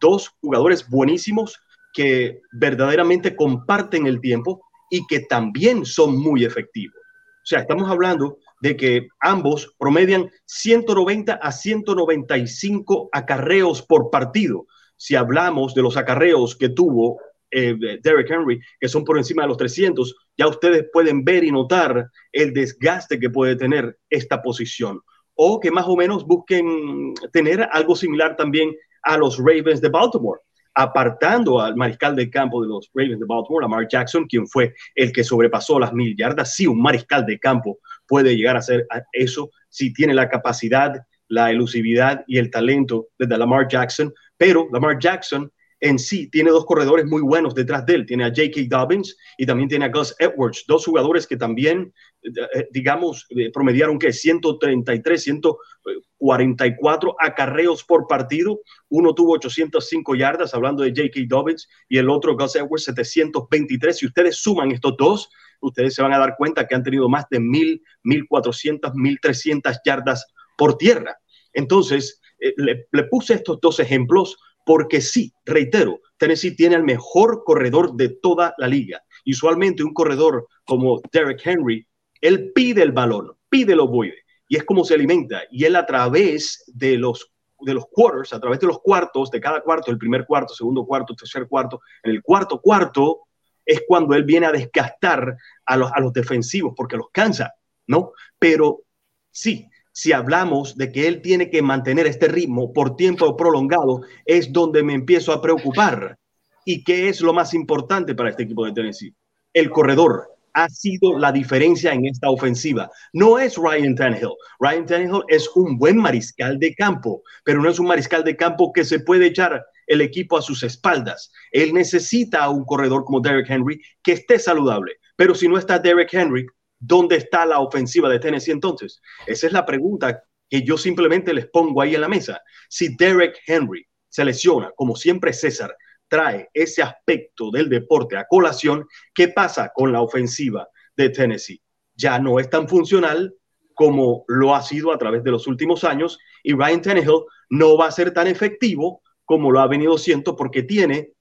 dos 0.00 0.30
jugadores 0.40 0.88
buenísimos 0.88 1.60
que 1.92 2.40
verdaderamente 2.50 3.36
comparten 3.36 4.08
el 4.08 4.20
tiempo 4.20 4.64
y 4.90 5.06
que 5.06 5.20
también 5.20 5.86
son 5.86 6.18
muy 6.18 6.44
efectivos. 6.44 6.96
O 6.96 7.46
sea, 7.46 7.60
estamos 7.60 7.88
hablando 7.88 8.38
de 8.60 8.76
que 8.76 9.08
ambos 9.20 9.72
promedian 9.78 10.30
190 10.46 11.34
a 11.34 11.52
195 11.52 13.08
acarreos 13.12 13.82
por 13.82 14.10
partido. 14.10 14.66
Si 14.96 15.14
hablamos 15.14 15.74
de 15.74 15.82
los 15.82 15.96
acarreos 15.96 16.56
que 16.56 16.68
tuvo 16.68 17.20
eh, 17.52 17.76
Derrick 18.02 18.30
Henry, 18.30 18.60
que 18.80 18.88
son 18.88 19.04
por 19.04 19.18
encima 19.18 19.42
de 19.42 19.48
los 19.48 19.58
300, 19.58 20.16
ya 20.36 20.48
ustedes 20.48 20.86
pueden 20.92 21.22
ver 21.22 21.44
y 21.44 21.52
notar 21.52 22.08
el 22.32 22.52
desgaste 22.52 23.20
que 23.20 23.30
puede 23.30 23.56
tener 23.56 23.98
esta 24.08 24.42
posición. 24.42 25.00
O 25.34 25.60
que 25.60 25.70
más 25.70 25.86
o 25.86 25.96
menos 25.96 26.26
busquen 26.26 27.14
tener 27.32 27.68
algo 27.70 27.94
similar 27.94 28.36
también 28.36 28.74
a 29.02 29.16
los 29.18 29.38
Ravens 29.38 29.80
de 29.80 29.90
Baltimore, 29.90 30.40
apartando 30.74 31.60
al 31.60 31.76
mariscal 31.76 32.16
de 32.16 32.30
campo 32.30 32.62
de 32.62 32.68
los 32.68 32.90
Ravens 32.94 33.20
de 33.20 33.26
Baltimore, 33.26 33.64
Lamar 33.64 33.86
Jackson, 33.86 34.26
quien 34.26 34.46
fue 34.46 34.74
el 34.94 35.12
que 35.12 35.22
sobrepasó 35.22 35.78
las 35.78 35.92
mil 35.92 36.16
yardas. 36.16 36.54
Sí, 36.54 36.66
un 36.66 36.80
mariscal 36.80 37.26
de 37.26 37.38
campo 37.38 37.78
puede 38.06 38.34
llegar 38.34 38.56
a 38.56 38.60
hacer 38.60 38.86
eso 39.12 39.50
si 39.68 39.92
tiene 39.92 40.14
la 40.14 40.28
capacidad, 40.28 40.94
la 41.28 41.50
elusividad 41.50 42.24
y 42.26 42.38
el 42.38 42.50
talento 42.50 43.08
de 43.18 43.36
Lamar 43.36 43.68
Jackson. 43.68 44.12
Pero 44.36 44.68
Lamar 44.72 44.98
Jackson 44.98 45.50
en 45.82 45.98
sí 45.98 46.28
tiene 46.28 46.50
dos 46.50 46.64
corredores 46.64 47.04
muy 47.06 47.22
buenos 47.22 47.56
detrás 47.56 47.84
de 47.84 47.96
él. 47.96 48.06
Tiene 48.06 48.24
a 48.24 48.28
J.K. 48.28 48.60
Dobbins 48.68 49.16
y 49.36 49.44
también 49.44 49.68
tiene 49.68 49.86
a 49.86 49.88
Gus 49.88 50.14
Edwards, 50.20 50.64
dos 50.68 50.84
jugadores 50.86 51.26
que 51.26 51.36
también, 51.36 51.92
eh, 52.22 52.30
eh, 52.54 52.68
digamos, 52.70 53.26
eh, 53.30 53.50
promediaron 53.52 53.98
que 53.98 54.12
133, 54.12 55.22
144 55.24 57.16
acarreos 57.18 57.82
por 57.82 58.06
partido. 58.06 58.60
Uno 58.90 59.12
tuvo 59.12 59.32
805 59.32 60.14
yardas, 60.14 60.54
hablando 60.54 60.84
de 60.84 60.90
J.K. 60.90 61.22
Dobbins, 61.26 61.68
y 61.88 61.98
el 61.98 62.08
otro, 62.10 62.36
Gus 62.36 62.54
Edwards, 62.54 62.84
723. 62.84 63.98
Si 63.98 64.06
ustedes 64.06 64.36
suman 64.36 64.70
estos 64.70 64.94
dos, 64.96 65.30
ustedes 65.60 65.96
se 65.96 66.02
van 66.02 66.12
a 66.12 66.18
dar 66.18 66.36
cuenta 66.38 66.68
que 66.68 66.76
han 66.76 66.84
tenido 66.84 67.08
más 67.08 67.26
de 67.28 67.40
1.000, 67.40 67.82
1.400, 68.04 68.92
1.300 68.92 69.80
yardas 69.84 70.32
por 70.56 70.78
tierra. 70.78 71.18
Entonces, 71.52 72.20
le, 72.38 72.86
le 72.90 73.04
puse 73.04 73.34
estos 73.34 73.60
dos 73.60 73.80
ejemplos 73.80 74.36
porque 74.64 75.00
sí, 75.00 75.32
reitero, 75.44 76.00
Tennessee 76.18 76.54
tiene 76.54 76.76
el 76.76 76.84
mejor 76.84 77.42
corredor 77.44 77.94
de 77.94 78.08
toda 78.08 78.54
la 78.58 78.68
liga. 78.68 79.02
Usualmente 79.26 79.82
un 79.82 79.94
corredor 79.94 80.46
como 80.64 81.00
Derek 81.12 81.40
Henry, 81.44 81.86
él 82.20 82.52
pide 82.52 82.82
el 82.82 82.92
balón, 82.92 83.32
pide 83.48 83.74
los 83.74 83.88
ovoide, 83.88 84.24
y 84.48 84.56
es 84.56 84.64
como 84.64 84.84
se 84.84 84.94
alimenta. 84.94 85.42
Y 85.50 85.64
él 85.64 85.76
a 85.76 85.86
través 85.86 86.64
de 86.68 86.96
los, 86.96 87.32
de 87.60 87.74
los 87.74 87.86
quarters, 87.90 88.32
a 88.32 88.40
través 88.40 88.60
de 88.60 88.66
los 88.68 88.80
cuartos, 88.80 89.30
de 89.30 89.40
cada 89.40 89.60
cuarto, 89.62 89.90
el 89.90 89.98
primer 89.98 90.26
cuarto, 90.26 90.54
segundo 90.54 90.84
cuarto, 90.86 91.14
tercer 91.14 91.48
cuarto, 91.48 91.80
en 92.02 92.12
el 92.12 92.22
cuarto 92.22 92.60
cuarto 92.60 93.22
es 93.64 93.82
cuando 93.86 94.14
él 94.14 94.24
viene 94.24 94.46
a 94.46 94.52
desgastar 94.52 95.36
a 95.66 95.76
los, 95.76 95.90
a 95.92 96.00
los 96.00 96.12
defensivos 96.12 96.74
porque 96.76 96.96
los 96.96 97.06
cansa, 97.12 97.54
¿no? 97.86 98.12
Pero 98.38 98.82
sí, 99.30 99.68
si 99.92 100.12
hablamos 100.12 100.76
de 100.76 100.90
que 100.90 101.06
él 101.06 101.20
tiene 101.22 101.50
que 101.50 101.62
mantener 101.62 102.06
este 102.06 102.28
ritmo 102.28 102.72
por 102.72 102.96
tiempo 102.96 103.36
prolongado, 103.36 104.00
es 104.24 104.52
donde 104.52 104.82
me 104.82 104.94
empiezo 104.94 105.32
a 105.32 105.42
preocupar. 105.42 106.18
¿Y 106.64 106.82
qué 106.82 107.08
es 107.08 107.20
lo 107.20 107.32
más 107.32 107.54
importante 107.54 108.14
para 108.14 108.30
este 108.30 108.44
equipo 108.44 108.64
de 108.64 108.72
Tennessee? 108.72 109.14
El 109.52 109.70
corredor 109.70 110.28
ha 110.54 110.68
sido 110.68 111.18
la 111.18 111.32
diferencia 111.32 111.92
en 111.92 112.06
esta 112.06 112.30
ofensiva. 112.30 112.90
No 113.12 113.38
es 113.38 113.56
Ryan 113.56 113.94
Tannehill. 113.94 114.34
Ryan 114.60 114.86
Tannehill 114.86 115.22
es 115.28 115.48
un 115.54 115.78
buen 115.78 115.96
mariscal 115.96 116.58
de 116.58 116.74
campo, 116.74 117.22
pero 117.44 117.62
no 117.62 117.68
es 117.68 117.78
un 117.78 117.86
mariscal 117.86 118.24
de 118.24 118.36
campo 118.36 118.72
que 118.72 118.84
se 118.84 119.00
puede 119.00 119.26
echar 119.26 119.64
el 119.86 120.00
equipo 120.00 120.36
a 120.36 120.42
sus 120.42 120.62
espaldas. 120.62 121.32
Él 121.50 121.74
necesita 121.74 122.44
a 122.44 122.50
un 122.50 122.64
corredor 122.64 123.04
como 123.04 123.20
Derek 123.20 123.50
Henry 123.50 123.80
que 124.02 124.12
esté 124.12 124.38
saludable. 124.38 124.96
Pero 125.16 125.34
si 125.34 125.48
no 125.48 125.58
está 125.58 125.78
Derek 125.78 126.12
Henry, 126.12 126.46
¿Dónde 126.84 127.14
está 127.14 127.46
la 127.46 127.60
ofensiva 127.60 128.08
de 128.08 128.18
Tennessee 128.18 128.50
entonces? 128.50 129.00
Esa 129.24 129.46
es 129.46 129.52
la 129.52 129.64
pregunta 129.64 130.24
que 130.50 130.62
yo 130.62 130.76
simplemente 130.76 131.32
les 131.32 131.46
pongo 131.46 131.80
ahí 131.80 131.94
en 131.94 132.00
la 132.00 132.08
mesa. 132.08 132.42
Si 132.68 132.96
Derek 132.96 133.38
Henry 133.46 133.86
se 134.08 134.24
lesiona, 134.24 134.72
como 134.74 134.96
siempre 134.96 135.32
César 135.32 135.76
trae 136.08 136.50
ese 136.52 136.82
aspecto 136.82 137.52
del 137.52 137.68
deporte 137.68 138.16
a 138.16 138.26
colación, 138.26 138.84
¿qué 139.14 139.28
pasa 139.28 139.70
con 139.72 139.92
la 139.92 140.02
ofensiva 140.02 140.68
de 140.96 141.10
Tennessee? 141.10 141.62
Ya 141.94 142.18
no 142.18 142.40
es 142.40 142.50
tan 142.50 142.68
funcional 142.68 143.32
como 143.74 144.24
lo 144.26 144.52
ha 144.52 144.62
sido 144.62 144.92
a 144.92 144.98
través 144.98 145.22
de 145.22 145.30
los 145.30 145.46
últimos 145.46 145.84
años 145.84 146.18
y 146.42 146.52
Ryan 146.52 146.82
Tannehill 146.82 147.26
no 147.48 147.76
va 147.76 147.86
a 147.86 147.92
ser 147.92 148.12
tan 148.12 148.26
efectivo 148.26 149.02
como 149.24 149.52
lo 149.52 149.60
ha 149.60 149.68
venido 149.68 149.96
siendo 149.98 150.34
porque 150.34 150.64
tiene, 150.64 151.12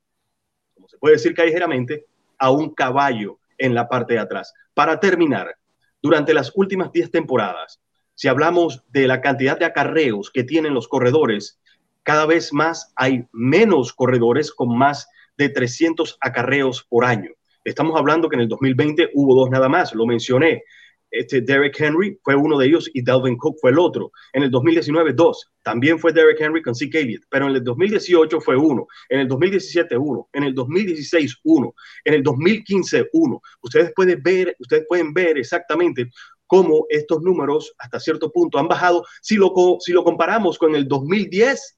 como 0.74 0.88
se 0.88 0.98
puede 0.98 1.18
decir 1.18 1.36
callejeramente, 1.36 2.08
a 2.40 2.50
un 2.50 2.74
caballo 2.74 3.38
en 3.62 3.74
la 3.74 3.88
parte 3.88 4.14
de 4.14 4.20
atrás. 4.20 4.54
Para 4.74 5.00
terminar, 5.00 5.56
durante 6.02 6.34
las 6.34 6.52
últimas 6.56 6.92
10 6.92 7.12
temporadas, 7.12 7.82
si 8.16 8.28
hablamos 8.28 8.84
de 8.90 9.08
la 9.08 9.22
cantidad 9.22 9.58
de 9.58 9.66
acarreos 9.66 10.32
que 10.32 10.44
tienen 10.44 10.74
los 10.74 10.88
corredores, 10.88 11.60
cada 12.04 12.26
vez 12.26 12.54
más 12.54 12.92
hay 12.96 13.26
menos 13.32 13.94
corredores 13.94 14.52
con 14.52 14.78
más 14.78 15.08
de 15.38 15.50
300 15.50 16.18
acarreos 16.20 16.84
por 16.84 17.06
año. 17.06 17.32
Estamos 17.64 17.98
hablando 17.98 18.28
que 18.28 18.36
en 18.36 18.42
el 18.42 18.48
2020 18.48 19.12
hubo 19.14 19.36
dos 19.36 19.50
nada 19.50 19.70
más, 19.70 19.94
lo 19.94 20.06
mencioné 20.06 20.64
este 21.12 21.42
Derek 21.42 21.80
Henry 21.80 22.18
fue 22.24 22.36
uno 22.36 22.58
de 22.58 22.68
ellos 22.68 22.90
y 22.94 23.04
Dalvin 23.04 23.38
Cook 23.38 23.58
fue 23.60 23.72
el 23.72 23.80
otro. 23.80 24.12
En 24.34 24.44
el 24.44 24.52
2019, 24.52 25.14
dos. 25.14 25.52
También 25.62 26.00
fue 26.00 26.14
Derek 26.14 26.40
Henry 26.40 26.62
con 26.62 26.74
Zeke 26.74 27.02
Elliott, 27.02 27.24
pero 27.30 27.48
en 27.48 27.56
el 27.56 27.64
2018 27.64 28.42
fue 28.42 28.56
uno. 28.56 28.88
En 29.10 29.20
el 29.20 29.28
2017, 29.28 29.98
uno. 29.98 30.30
En 30.34 30.44
el 30.44 30.56
2016, 30.56 31.38
uno. 31.44 31.76
En 32.06 32.14
el 32.16 32.24
2015, 32.24 33.10
uno. 33.14 33.42
Ustedes 33.62 33.92
pueden 33.94 34.24
ver, 34.24 34.56
ustedes 34.58 34.86
pueden 34.88 35.14
ver 35.14 35.38
exactamente 35.38 36.10
cómo 36.48 36.86
estos 36.90 37.22
números 37.22 37.74
hasta 37.78 38.00
cierto 38.00 38.32
punto 38.32 38.58
han 38.58 38.68
bajado 38.68 39.06
si 39.22 39.36
lo, 39.36 39.54
si 39.80 39.92
lo 39.94 40.04
comparamos 40.04 40.58
con 40.58 40.76
el 40.76 40.88
2010, 40.88 41.78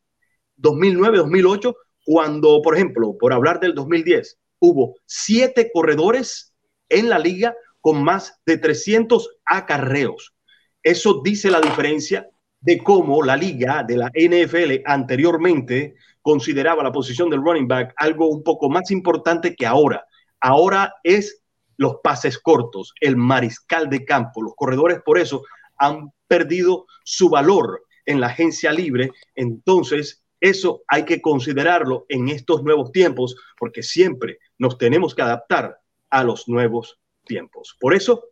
2009, 0.56 1.18
2008, 1.18 1.76
cuando, 2.06 2.62
por 2.62 2.76
ejemplo, 2.76 3.16
por 3.20 3.34
hablar 3.34 3.60
del 3.60 3.74
2010, 3.74 4.38
hubo 4.60 4.96
siete 5.06 5.70
corredores 5.74 6.54
en 6.90 7.10
la 7.10 7.20
liga 7.20 7.56
con 7.84 8.02
más 8.02 8.40
de 8.46 8.58
300 8.58 9.30
acarreos. 9.44 10.34
Eso 10.82 11.20
dice 11.22 11.52
la 11.52 11.60
diferencia 11.60 12.30
de 12.62 12.78
cómo 12.78 13.22
la 13.22 13.36
liga 13.36 13.84
de 13.84 13.98
la 13.98 14.10
NFL 14.14 14.84
anteriormente 14.86 15.96
consideraba 16.22 16.82
la 16.82 16.94
posición 16.94 17.30
del 17.30 17.44
running 17.44 17.68
back 17.68 17.94
algo 17.98 18.30
un 18.30 18.42
poco 18.42 18.70
más 18.70 18.90
importante 18.90 19.54
que 19.54 19.66
ahora. 19.66 20.06
Ahora 20.40 20.94
es 21.04 21.44
los 21.76 21.98
pases 22.02 22.40
cortos, 22.40 22.94
el 23.02 23.18
mariscal 23.18 23.90
de 23.90 24.06
campo. 24.06 24.42
Los 24.42 24.56
corredores 24.56 25.02
por 25.04 25.20
eso 25.20 25.44
han 25.78 26.14
perdido 26.26 26.86
su 27.04 27.30
valor 27.30 27.84
en 28.06 28.22
la 28.22 28.28
agencia 28.28 28.72
libre. 28.72 29.12
Entonces, 29.36 30.24
eso 30.40 30.84
hay 30.88 31.04
que 31.04 31.22
considerarlo 31.22 32.06
en 32.08 32.30
estos 32.30 32.64
nuevos 32.64 32.94
tiempos 32.94 33.36
porque 33.60 33.84
siempre 33.84 34.38
nos 34.58 34.78
tenemos 34.78 35.14
que 35.14 35.24
adaptar 35.24 35.82
a 36.10 36.24
los 36.24 36.48
nuevos 36.48 36.98
tiempos. 37.24 37.76
Por 37.80 37.94
eso, 37.94 38.26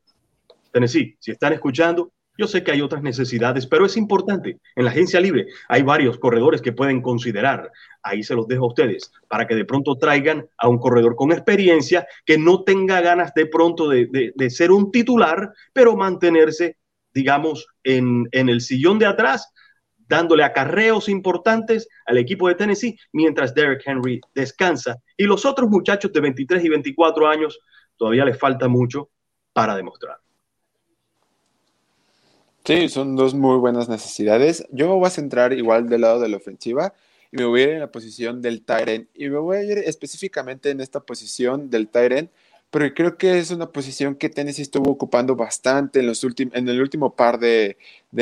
Tennessee, 0.72 1.16
si 1.20 1.32
están 1.32 1.54
escuchando, 1.54 2.12
yo 2.38 2.48
sé 2.48 2.64
que 2.64 2.72
hay 2.72 2.82
otras 2.82 3.04
necesidades, 3.04 3.68
pero 3.68 3.86
es 3.86 3.98
importante. 3.98 4.60
En 4.76 4.86
la 4.86 4.92
agencia 4.92 5.20
libre 5.20 5.48
hay 5.68 5.84
varios 5.84 6.18
corredores 6.18 6.62
que 6.62 6.72
pueden 6.72 7.02
considerar. 7.02 7.72
Ahí 8.02 8.24
se 8.24 8.36
los 8.36 8.48
dejo 8.48 8.66
a 8.66 8.70
ustedes 8.70 9.12
para 9.28 9.46
que 9.46 9.56
de 9.56 9.66
pronto 9.66 9.98
traigan 9.98 10.48
a 10.58 10.68
un 10.68 10.80
corredor 10.80 11.16
con 11.16 11.32
experiencia 11.32 12.08
que 12.26 12.38
no 12.38 12.64
tenga 12.64 13.02
ganas 13.02 13.34
de 13.34 13.46
pronto 13.46 13.90
de, 13.90 14.50
ser 14.50 14.72
un 14.72 14.92
titular, 14.92 15.54
pero 15.74 15.96
mantenerse, 15.96 16.78
digamos, 17.14 17.68
en, 17.84 18.28
en 18.32 18.50
el 18.50 18.62
sillón 18.62 18.98
de 18.98 19.08
atrás, 19.08 19.54
dándole 20.08 20.44
acarreos 20.44 21.10
importantes 21.10 21.88
al 22.06 22.18
equipo 22.18 22.48
de 22.48 22.56
Tennessee 22.56 22.98
mientras 23.14 23.54
Derek 23.54 23.84
Henry 23.86 24.20
descansa. 24.34 24.98
Y 25.16 25.26
los 25.26 25.46
otros 25.46 25.70
muchachos 25.70 26.12
de 26.12 26.22
23 26.22 26.64
y 26.66 26.70
24 26.70 27.28
años 27.28 27.60
todavía 28.02 28.26
le 28.26 28.34
falta 28.34 28.68
mucho 28.68 29.10
para 29.54 29.76
demostrar. 29.76 30.18
Sí, 32.66 32.90
son 32.90 33.16
dos 33.16 33.36
muy 33.36 33.58
buenas 33.58 33.90
necesidades. 33.90 34.66
Yo 34.72 34.88
me 34.88 34.96
voy 34.96 35.06
a 35.06 35.12
centrar 35.12 35.54
igual 35.54 35.88
del 35.88 36.02
lado 36.02 36.20
de 36.20 36.28
la 36.28 36.38
ofensiva 36.38 36.96
y 37.32 37.38
me 37.38 37.46
voy 37.46 37.62
a 37.62 37.64
ir 37.66 37.70
en 37.70 37.80
la 37.80 37.92
posición 37.92 38.42
del 38.42 38.64
Tyrant. 38.64 39.08
Y 39.14 39.30
me 39.30 39.38
voy 39.38 39.58
a 39.58 39.64
ir 39.64 39.78
específicamente 39.78 40.72
en 40.72 40.82
esta 40.82 41.00
posición 41.02 41.70
del 41.70 41.90
Tyrant, 41.90 42.32
porque 42.72 42.92
creo 42.96 43.18
que 43.20 43.38
es 43.38 43.52
una 43.52 43.72
posición 43.72 44.16
que 44.16 44.30
Tennessee 44.30 44.64
estuvo 44.64 44.90
ocupando 44.90 45.36
bastante 45.36 46.00
en, 46.00 46.08
los 46.08 46.24
en 46.24 46.70
el 46.70 46.82
último 46.82 47.16
par 47.16 47.38
de, 47.38 47.78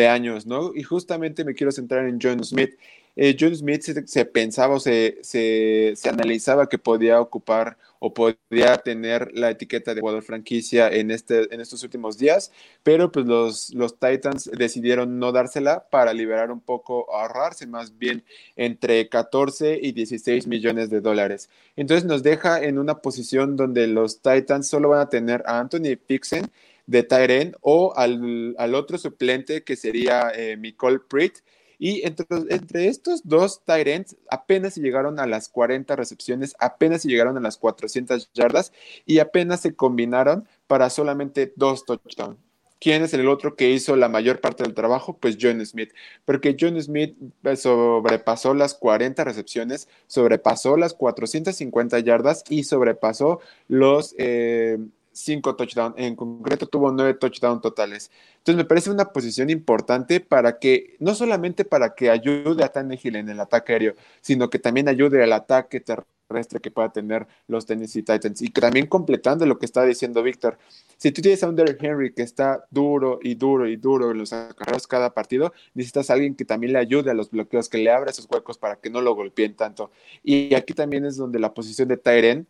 años, 0.09 0.45
¿no? 0.45 0.75
Y 0.75 0.83
justamente 0.83 1.45
me 1.45 1.55
quiero 1.55 1.71
centrar 1.71 2.05
en 2.05 2.19
John 2.21 2.43
Smith. 2.43 2.77
Eh, 3.15 3.38
John 3.39 3.55
Smith 3.55 3.83
se, 3.83 4.25
pensaba 4.25 4.75
o 4.75 4.79
se, 4.81 5.19
se, 5.21 6.09
analizaba 6.09 6.67
que 6.67 6.77
podía 6.77 7.21
ocupar 7.21 7.77
o 8.00 8.13
podría 8.13 8.77
tener 8.77 9.29
la 9.34 9.51
etiqueta 9.51 9.94
de 9.94 10.01
jugador 10.01 10.24
franquicia 10.24 10.89
en, 10.89 11.12
este, 11.12 11.53
en 11.53 11.62
estos 11.62 11.84
últimos 11.84 12.18
días, 12.18 12.51
pero 12.84 13.12
pues 13.12 13.25
los, 13.25 13.74
los 13.74 14.00
Titans 14.00 14.50
decidieron 14.58 15.20
no 15.20 15.32
dársela 15.32 15.88
para 15.89 16.13
liberar 16.13 16.51
un 16.51 16.62
poco, 16.62 17.13
ahorrarse 17.13 17.68
más 17.68 17.98
bien 17.98 18.24
entre 18.56 19.10
14 19.10 19.79
y 19.82 19.91
16 19.91 20.48
millones 20.48 20.89
de 20.89 21.01
dólares. 21.01 21.50
Entonces 21.75 22.06
nos 22.06 22.24
deja 22.24 22.63
en 22.63 22.79
una 22.79 23.00
posición 23.01 23.56
donde 23.56 23.88
los 23.88 24.22
Titans 24.22 24.68
solo 24.68 24.89
van 24.89 25.01
a 25.01 25.10
tener 25.10 25.44
a 25.46 25.60
Anthony 25.60 25.98
Pixen 25.98 26.50
de 26.88 27.03
Tyren 27.03 27.56
o 27.62 27.94
al, 27.96 28.56
otro 28.74 28.98
suplente 28.98 29.63
que 29.63 29.75
sería 29.75 30.32
eh, 30.34 30.58
Nicole 30.58 31.00
Pritt 31.00 31.39
y 31.79 32.05
entre, 32.05 32.27
entre 32.50 32.88
estos 32.88 33.21
dos 33.24 33.63
Tyrants 33.65 34.17
apenas 34.29 34.74
se 34.74 34.81
llegaron 34.81 35.19
a 35.19 35.25
las 35.25 35.48
40 35.50 35.95
recepciones, 35.95 36.55
apenas 36.59 37.01
se 37.01 37.07
llegaron 37.07 37.38
a 37.38 37.41
las 37.41 37.57
400 37.57 38.29
yardas 38.33 38.74
y 39.05 39.19
apenas 39.19 39.62
se 39.62 39.75
combinaron 39.75 40.48
para 40.67 40.89
solamente 40.89 41.53
dos 41.55 41.86
touchdowns. 41.86 42.38
¿Quién 42.81 43.03
es 43.03 43.13
el 43.13 43.27
otro 43.27 43.55
que 43.55 43.71
hizo 43.71 43.98
la 43.98 44.07
mayor 44.07 44.39
parte 44.39 44.63
del 44.63 44.74
trabajo? 44.74 45.17
Pues 45.17 45.38
John 45.39 45.65
Smith, 45.65 45.91
porque 46.24 46.55
John 46.57 46.81
Smith 46.81 47.17
eh, 47.43 47.55
sobrepasó 47.57 48.53
las 48.53 48.74
40 48.74 49.21
recepciones, 49.25 49.89
sobrepasó 50.07 50.77
las 50.77 50.93
450 50.93 52.00
yardas 52.00 52.43
y 52.50 52.63
sobrepasó 52.63 53.41
los 53.67 54.15
eh, 54.17 54.77
cinco 55.19 55.55
touchdowns, 55.55 55.95
en 55.97 56.15
concreto 56.15 56.67
tuvo 56.67 56.91
nueve 56.91 57.13
touchdowns 57.13 57.61
totales. 57.61 58.11
Entonces 58.38 58.55
me 58.55 58.65
parece 58.65 58.89
una 58.89 59.11
posición 59.11 59.49
importante 59.49 60.19
para 60.19 60.59
que, 60.59 60.95
no 60.99 61.13
solamente 61.13 61.65
para 61.65 61.93
que 61.93 62.09
ayude 62.09 62.63
a 62.63 62.69
Tannehill 62.69 63.17
en 63.17 63.29
el 63.29 63.39
ataque 63.39 63.73
aéreo, 63.73 63.95
sino 64.21 64.49
que 64.49 64.59
también 64.59 64.88
ayude 64.88 65.21
al 65.23 65.33
ataque 65.33 65.81
terrestre 65.81 66.59
que 66.61 66.71
pueda 66.71 66.89
tener 66.89 67.27
los 67.47 67.65
Tennessee 67.65 68.03
Titans. 68.03 68.41
Y 68.41 68.49
también 68.49 68.88
completando 68.88 69.45
lo 69.45 69.59
que 69.59 69.65
está 69.65 69.83
diciendo 69.83 70.23
Víctor, 70.23 70.57
si 70.97 71.11
tú 71.11 71.21
tienes 71.21 71.43
a 71.43 71.49
un 71.49 71.55
Derrick 71.55 71.83
Henry 71.83 72.13
que 72.13 72.21
está 72.21 72.65
duro 72.69 73.19
y 73.21 73.35
duro 73.35 73.67
y 73.67 73.75
duro 73.75 74.11
en 74.11 74.19
los 74.19 74.31
acarreos 74.31 74.88
cada 74.88 75.13
partido, 75.13 75.53
necesitas 75.73 76.09
a 76.09 76.13
alguien 76.13 76.35
que 76.35 76.45
también 76.45 76.73
le 76.73 76.79
ayude 76.79 77.11
a 77.11 77.13
los 77.13 77.29
bloqueos, 77.29 77.67
que 77.67 77.77
le 77.77 77.91
abra 77.91 78.11
esos 78.11 78.27
huecos 78.29 78.57
para 78.57 78.77
que 78.77 78.89
no 78.89 79.01
lo 79.01 79.15
golpeen 79.15 79.55
tanto. 79.55 79.91
Y 80.23 80.53
aquí 80.55 80.73
también 80.73 81.05
es 81.05 81.17
donde 81.17 81.39
la 81.39 81.53
posición 81.53 81.88
de 81.89 81.97
Tyren 81.97 82.47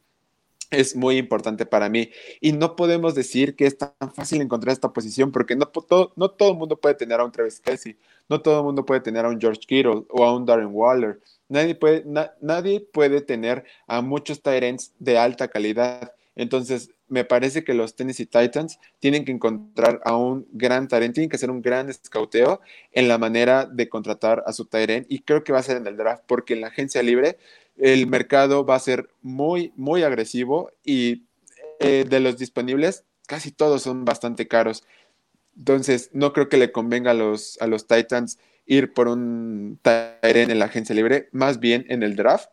es 0.70 0.96
muy 0.96 1.18
importante 1.18 1.66
para 1.66 1.90
mí. 1.90 2.12
Y 2.42 2.54
no 2.54 2.76
podemos 2.76 3.16
decir 3.16 3.56
que 3.56 3.66
es 3.66 3.78
tan 3.78 3.92
fácil 4.14 4.42
encontrar 4.42 4.74
esta 4.74 4.94
posición 4.94 5.32
porque 5.32 5.56
no 5.56 5.66
todo, 5.68 6.14
no 6.16 6.30
todo 6.30 6.52
el 6.52 6.58
mundo 6.58 6.78
puede 6.78 6.96
tener 6.96 7.20
a 7.20 7.26
un 7.26 7.32
Travis 7.32 7.60
Kelsey, 7.60 7.98
no 8.28 8.42
todo 8.42 8.60
el 8.60 8.66
mundo 8.66 8.86
puede 8.86 9.02
tener 9.02 9.26
a 9.26 9.30
un 9.30 9.40
George 9.40 9.62
Kittle 9.62 10.06
o 10.10 10.24
a 10.24 10.36
un 10.36 10.46
Darren 10.46 10.70
Waller. 10.72 11.20
Nadie 11.48 11.76
puede, 11.76 12.06
nadie 12.42 12.80
puede 12.80 13.22
tener 13.22 13.66
a 13.88 14.02
muchos 14.02 14.42
Tyrants 14.42 14.94
de 15.00 15.18
alta 15.18 15.48
calidad. 15.48 16.14
Entonces, 16.36 16.92
me 17.10 17.26
parece 17.26 17.64
que 17.64 17.74
los 17.74 17.96
Tennessee 17.96 18.28
Titans 18.28 18.80
tienen 19.00 19.26
que 19.26 19.32
encontrar 19.32 20.00
a 20.06 20.16
un 20.16 20.48
gran 20.52 20.88
Tyrant, 20.88 21.14
tienen 21.14 21.30
que 21.30 21.36
hacer 21.36 21.50
un 21.50 21.62
gran 21.62 21.90
escauteo 21.90 22.62
en 22.92 23.08
la 23.08 23.18
manera 23.18 23.66
de 23.66 23.90
contratar 23.90 24.44
a 24.46 24.54
su 24.54 24.66
Tyrant 24.66 25.08
y 25.10 25.20
creo 25.20 25.44
que 25.44 25.52
va 25.52 25.60
a 25.60 25.64
ser 25.64 25.78
en 25.78 25.88
el 25.88 25.98
draft 25.98 26.24
porque 26.28 26.54
en 26.54 26.62
la 26.62 26.68
agencia 26.68 27.02
libre 27.02 27.38
el 27.80 28.08
mercado 28.08 28.66
va 28.66 28.76
a 28.76 28.80
ser 28.80 29.10
muy, 29.22 29.74
muy 29.76 30.04
agresivo 30.04 30.72
y 30.84 31.24
eh, 31.80 32.06
de 32.08 32.20
los 32.20 32.38
disponibles, 32.38 33.06
casi 33.26 33.52
todos 33.52 33.84
son 33.84 34.06
bastante 34.06 34.48
caros. 34.48 34.84
Entonces, 35.58 36.10
no 36.14 36.34
creo 36.34 36.50
que 36.50 36.58
le 36.58 36.72
convenga 36.72 37.12
a 37.12 37.14
los, 37.14 37.58
a 37.62 37.68
los 37.68 37.88
Titans 37.88 38.38
ir 38.66 38.94
por 38.94 39.08
un 39.08 39.80
Tyrant 39.82 40.52
en 40.52 40.60
la 40.60 40.66
agencia 40.66 40.94
libre, 40.94 41.30
más 41.32 41.60
bien 41.60 41.86
en 41.90 42.04
el 42.04 42.16
draft. 42.16 42.50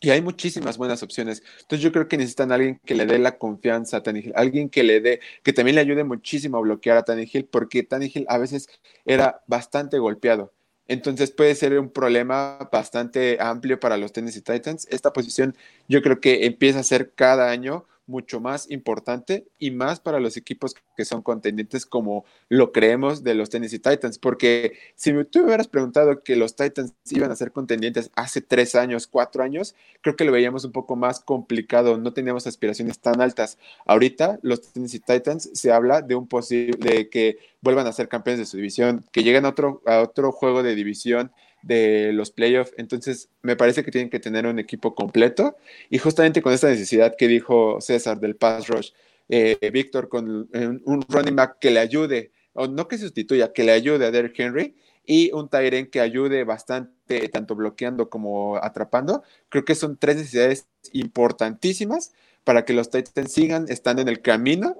Y 0.00 0.10
hay 0.10 0.22
muchísimas 0.22 0.78
buenas 0.78 1.02
opciones. 1.02 1.42
Entonces 1.60 1.80
yo 1.82 1.90
creo 1.90 2.06
que 2.06 2.16
necesitan 2.16 2.52
a 2.52 2.56
alguien 2.56 2.80
que 2.84 2.94
le 2.94 3.06
dé 3.06 3.18
la 3.18 3.36
confianza 3.38 3.96
a 3.96 4.02
Tannehill, 4.02 4.32
alguien 4.36 4.68
que 4.68 4.84
le 4.84 5.00
dé, 5.00 5.20
que 5.42 5.52
también 5.52 5.74
le 5.74 5.80
ayude 5.80 6.04
muchísimo 6.04 6.58
a 6.58 6.60
bloquear 6.60 6.96
a 6.98 7.02
Tannehill, 7.02 7.46
porque 7.46 7.82
Tannehill 7.82 8.26
a 8.28 8.38
veces 8.38 8.68
era 9.04 9.42
bastante 9.48 9.98
golpeado. 9.98 10.52
Entonces 10.88 11.30
puede 11.30 11.54
ser 11.54 11.78
un 11.78 11.90
problema 11.90 12.68
bastante 12.72 13.38
amplio 13.40 13.78
para 13.78 13.96
los 13.96 14.12
Tennessee 14.12 14.40
Titans. 14.40 14.86
Esta 14.90 15.12
posición 15.12 15.54
yo 15.86 16.02
creo 16.02 16.20
que 16.20 16.46
empieza 16.46 16.80
a 16.80 16.84
ser 16.84 17.12
cada 17.14 17.50
año 17.50 17.84
mucho 18.08 18.40
más 18.40 18.70
importante 18.70 19.46
y 19.58 19.70
más 19.70 20.00
para 20.00 20.18
los 20.18 20.36
equipos 20.36 20.74
que 20.96 21.04
son 21.04 21.22
contendientes 21.22 21.86
como 21.86 22.24
lo 22.48 22.72
creemos 22.72 23.22
de 23.22 23.34
los 23.34 23.50
Tennessee 23.50 23.78
Titans, 23.78 24.18
porque 24.18 24.72
si 24.96 25.12
tú 25.24 25.40
me 25.40 25.46
hubieras 25.46 25.68
preguntado 25.68 26.22
que 26.22 26.34
los 26.34 26.56
Titans 26.56 26.94
iban 27.10 27.30
a 27.30 27.36
ser 27.36 27.52
contendientes 27.52 28.10
hace 28.16 28.40
tres 28.40 28.74
años, 28.74 29.06
cuatro 29.06 29.44
años, 29.44 29.74
creo 30.00 30.16
que 30.16 30.24
lo 30.24 30.32
veíamos 30.32 30.64
un 30.64 30.72
poco 30.72 30.96
más 30.96 31.20
complicado, 31.20 31.98
no 31.98 32.12
teníamos 32.12 32.46
aspiraciones 32.46 32.98
tan 32.98 33.20
altas. 33.20 33.58
Ahorita 33.86 34.38
los 34.42 34.72
Tennessee 34.72 35.00
Titans 35.00 35.50
se 35.52 35.70
habla 35.70 36.02
de 36.02 36.14
un 36.14 36.26
posible, 36.26 36.78
de 36.78 37.08
que 37.08 37.38
vuelvan 37.60 37.86
a 37.86 37.92
ser 37.92 38.08
campeones 38.08 38.38
de 38.40 38.46
su 38.46 38.56
división, 38.56 39.04
que 39.12 39.22
lleguen 39.22 39.44
a 39.44 39.50
otro, 39.50 39.82
a 39.86 40.00
otro 40.00 40.32
juego 40.32 40.62
de 40.62 40.74
división 40.74 41.30
de 41.62 42.12
los 42.12 42.30
playoffs. 42.30 42.72
Entonces, 42.76 43.28
me 43.42 43.56
parece 43.56 43.84
que 43.84 43.90
tienen 43.90 44.10
que 44.10 44.20
tener 44.20 44.46
un 44.46 44.58
equipo 44.58 44.94
completo. 44.94 45.56
Y 45.90 45.98
justamente 45.98 46.42
con 46.42 46.52
esta 46.52 46.68
necesidad 46.68 47.14
que 47.16 47.28
dijo 47.28 47.80
César 47.80 48.20
del 48.20 48.36
pass 48.36 48.68
rush, 48.68 48.90
eh, 49.28 49.70
Víctor 49.72 50.08
con 50.08 50.48
un 50.52 51.04
running 51.08 51.36
back 51.36 51.58
que 51.60 51.70
le 51.70 51.80
ayude, 51.80 52.32
o 52.54 52.66
no 52.66 52.88
que 52.88 52.98
sustituya, 52.98 53.52
que 53.52 53.64
le 53.64 53.72
ayude 53.72 54.06
a 54.06 54.10
Derrick 54.10 54.38
Henry 54.40 54.74
y 55.04 55.30
un 55.32 55.48
Tyren 55.48 55.86
que 55.86 56.00
ayude 56.00 56.44
bastante, 56.44 57.28
tanto 57.28 57.54
bloqueando 57.54 58.10
como 58.10 58.56
atrapando. 58.56 59.22
Creo 59.48 59.64
que 59.64 59.74
son 59.74 59.96
tres 59.96 60.16
necesidades 60.16 60.66
importantísimas 60.92 62.12
para 62.44 62.64
que 62.64 62.72
los 62.72 62.90
Titans 62.90 63.32
sigan 63.32 63.66
estando 63.68 64.02
en 64.02 64.08
el 64.08 64.20
camino 64.20 64.76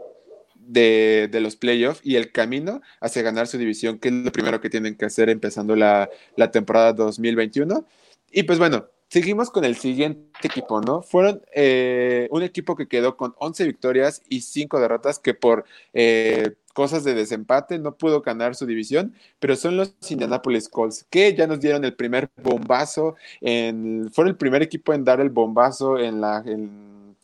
de, 0.69 1.29
los 1.41 1.57
playoffs 1.57 2.01
y 2.05 2.17
el 2.17 2.31
camino 2.31 2.81
hacia 3.01 3.23
ganar 3.23 3.47
su 3.47 3.59
división, 3.59 3.99
que 3.99 4.09
es 4.09 4.15
lo 4.15 4.33
primero 4.33 4.61
que 4.61 4.71
tienen 4.71 4.97
que 4.97 5.07
hacer 5.07 5.31
empezando 5.31 5.75
la, 5.75 6.09
temporada 6.53 6.93
2021. 6.93 7.85
Y 8.31 8.43
pues 8.45 8.59
bueno, 8.59 8.87
seguimos 9.09 9.51
con 9.51 9.65
el 9.65 9.77
siguiente 9.77 10.29
equipo, 10.43 10.81
¿no? 10.81 11.03
Fueron 11.03 11.43
eh, 11.55 12.29
un 12.31 12.43
equipo 12.43 12.77
que 12.77 12.89
quedó 12.89 13.17
con 13.17 13.35
11 13.39 13.65
victorias 13.65 14.23
y 14.29 14.43
5 14.43 14.81
derrotas, 14.81 15.19
que 15.19 15.35
por 15.35 15.65
eh, 15.95 16.55
cosas 16.75 17.05
de 17.05 17.15
desempate 17.15 17.79
no 17.79 17.97
pudo 17.97 18.21
ganar 18.21 18.55
su 18.55 18.67
división, 18.67 19.15
pero 19.41 19.57
son 19.57 19.77
los 19.77 19.95
Indianapolis 20.09 20.69
Colts, 20.69 21.07
que 21.11 21.35
ya 21.35 21.47
nos 21.47 21.61
dieron 21.61 21.85
el 21.85 21.95
primer 21.95 22.31
bombazo, 22.43 23.17
en, 23.41 24.11
fueron 24.13 24.31
el 24.31 24.37
primer 24.37 24.63
equipo 24.63 24.93
en 24.93 25.05
dar 25.05 25.21
el 25.21 25.31
bombazo 25.31 25.99
en, 25.99 26.21
la, 26.21 26.45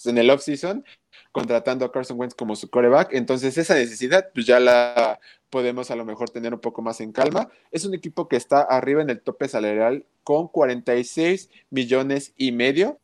en 0.07 0.19
el 0.19 0.31
offseason 0.31 0.85
contratando 1.33 1.85
a 1.85 1.91
Carson 1.91 2.19
Wentz 2.19 2.35
como 2.35 2.55
su 2.55 2.71
coreback. 2.71 3.13
Entonces, 3.13 3.59
esa 3.59 3.75
necesidad, 3.75 4.31
pues 4.33 4.47
ya 4.47 4.61
la 4.61 5.19
podemos 5.51 5.91
a 5.91 5.97
lo 5.97 6.05
mejor 6.05 6.31
tener 6.31 6.55
un 6.55 6.61
poco 6.61 6.81
más 6.81 7.01
en 7.01 7.13
calma. 7.13 7.49
Es 7.73 7.85
un 7.85 7.95
equipo 7.95 8.29
que 8.29 8.37
está 8.37 8.61
arriba 8.61 9.03
en 9.03 9.11
el 9.11 9.21
tope 9.21 9.49
salarial 9.49 10.05
con 10.23 10.49
46 10.49 11.51
millones 11.71 12.35
y 12.37 12.53
medio 12.53 13.01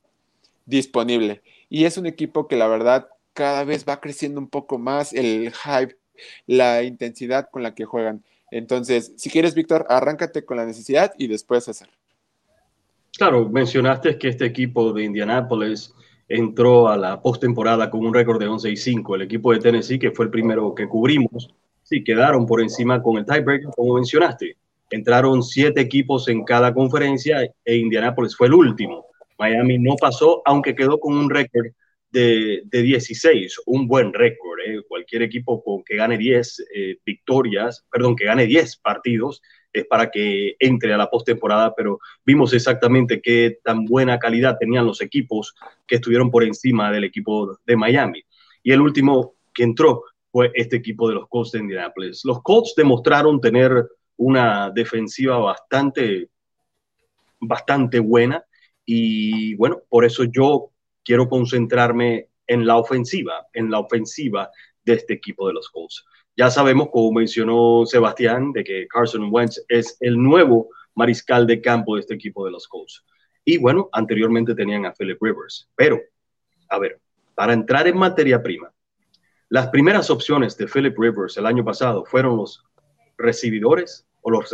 disponible. 0.64 1.42
Y 1.68 1.84
es 1.84 1.98
un 1.98 2.06
equipo 2.06 2.46
que 2.46 2.56
la 2.56 2.68
verdad 2.68 3.08
cada 3.32 3.64
vez 3.64 3.84
va 3.88 4.00
creciendo 4.00 4.40
un 4.40 4.48
poco 4.48 4.78
más 4.78 5.12
el 5.12 5.52
hype, 5.52 5.96
la 6.46 6.82
intensidad 6.82 7.48
con 7.50 7.62
la 7.62 7.74
que 7.74 7.84
juegan. 7.84 8.22
Entonces, 8.50 9.12
si 9.16 9.30
quieres, 9.30 9.54
Víctor, 9.54 9.86
arráncate 9.88 10.44
con 10.44 10.56
la 10.56 10.66
necesidad 10.66 11.12
y 11.18 11.26
después 11.28 11.68
hacer. 11.68 11.88
Claro, 13.16 13.48
mencionaste 13.48 14.18
que 14.18 14.28
este 14.28 14.46
equipo 14.46 14.92
de 14.92 15.04
Indianápolis 15.04 15.94
entró 16.30 16.88
a 16.88 16.96
la 16.96 17.20
postemporada 17.20 17.90
con 17.90 18.06
un 18.06 18.14
récord 18.14 18.38
de 18.38 18.46
11 18.46 18.70
y 18.70 18.76
5. 18.76 19.16
El 19.16 19.22
equipo 19.22 19.52
de 19.52 19.58
Tennessee, 19.58 19.98
que 19.98 20.12
fue 20.12 20.26
el 20.26 20.30
primero 20.30 20.72
que 20.74 20.88
cubrimos, 20.88 21.52
sí, 21.82 22.04
quedaron 22.04 22.46
por 22.46 22.62
encima 22.62 23.02
con 23.02 23.18
el 23.18 23.26
tiebreaker, 23.26 23.68
como 23.74 23.94
mencionaste. 23.94 24.56
Entraron 24.90 25.42
siete 25.42 25.80
equipos 25.80 26.28
en 26.28 26.44
cada 26.44 26.72
conferencia 26.72 27.42
e 27.64 27.76
Indianapolis 27.76 28.36
fue 28.36 28.46
el 28.46 28.54
último. 28.54 29.06
Miami 29.38 29.78
no 29.78 29.96
pasó, 29.96 30.40
aunque 30.44 30.74
quedó 30.74 31.00
con 31.00 31.16
un 31.16 31.30
récord 31.30 31.66
de, 32.12 32.62
de 32.64 32.82
16, 32.82 33.62
un 33.66 33.88
buen 33.88 34.12
récord. 34.12 34.60
¿eh? 34.66 34.82
Cualquier 34.88 35.22
equipo 35.22 35.62
con 35.64 35.82
que 35.82 35.96
gane 35.96 36.16
10 36.16 36.66
eh, 36.74 36.96
victorias, 37.04 37.84
perdón, 37.90 38.14
que 38.14 38.26
gane 38.26 38.46
10 38.46 38.76
partidos, 38.76 39.42
es 39.72 39.87
para 39.87 40.11
que 40.11 40.56
entre 40.59 40.92
a 40.92 40.96
la 40.96 41.11
postemporada, 41.11 41.74
pero 41.74 41.98
vimos 42.24 42.52
exactamente 42.52 43.20
qué 43.20 43.59
tan 43.62 43.85
buena 43.85 44.18
calidad 44.18 44.56
tenían 44.59 44.87
los 44.87 45.00
equipos 45.00 45.54
que 45.87 45.96
estuvieron 45.96 46.30
por 46.30 46.44
encima 46.44 46.90
del 46.90 47.04
equipo 47.04 47.59
de 47.66 47.76
Miami. 47.76 48.22
Y 48.62 48.72
el 48.72 48.80
último 48.80 49.35
que 49.54 49.62
entró 49.62 50.04
fue 50.30 50.50
este 50.54 50.76
equipo 50.76 51.09
de 51.09 51.14
los 51.14 51.28
Colts 51.28 51.52
de 51.52 51.61
Indianapolis. 51.61 52.24
Los 52.24 52.42
Colts 52.42 52.74
demostraron 52.76 53.40
tener 53.40 53.88
una 54.16 54.70
defensiva 54.70 55.38
bastante, 55.38 56.28
bastante 57.40 57.98
buena 57.98 58.44
y 58.85 59.54
bueno, 59.54 59.83
por 59.88 60.04
eso 60.04 60.24
yo 60.24 60.70
quiero 61.04 61.28
concentrarme 61.28 62.28
en 62.46 62.66
la 62.66 62.76
ofensiva, 62.76 63.46
en 63.52 63.70
la 63.70 63.78
ofensiva 63.78 64.50
de 64.85 64.94
este 64.94 65.14
equipo 65.14 65.46
de 65.46 65.54
los 65.54 65.68
Colts. 65.70 66.04
Ya 66.36 66.50
sabemos, 66.50 66.88
como 66.90 67.12
mencionó 67.12 67.84
Sebastián, 67.86 68.52
de 68.52 68.64
que 68.64 68.86
Carson 68.88 69.28
Wentz 69.30 69.62
es 69.68 69.96
el 70.00 70.16
nuevo 70.16 70.68
mariscal 70.94 71.46
de 71.46 71.60
campo 71.60 71.94
de 71.94 72.00
este 72.00 72.14
equipo 72.14 72.44
de 72.44 72.52
los 72.52 72.66
Colts. 72.68 73.04
Y 73.44 73.58
bueno, 73.58 73.88
anteriormente 73.92 74.54
tenían 74.54 74.86
a 74.86 74.92
Philip 74.92 75.18
Rivers. 75.20 75.68
Pero, 75.74 76.00
a 76.68 76.78
ver, 76.78 77.00
para 77.34 77.52
entrar 77.52 77.86
en 77.86 77.98
materia 77.98 78.42
prima, 78.42 78.72
las 79.48 79.68
primeras 79.68 80.10
opciones 80.10 80.56
de 80.56 80.66
Philip 80.66 80.96
Rivers 80.96 81.36
el 81.36 81.46
año 81.46 81.64
pasado 81.64 82.04
fueron 82.04 82.36
los 82.36 82.64
recibidores 83.18 84.06
o 84.22 84.30
los, 84.30 84.50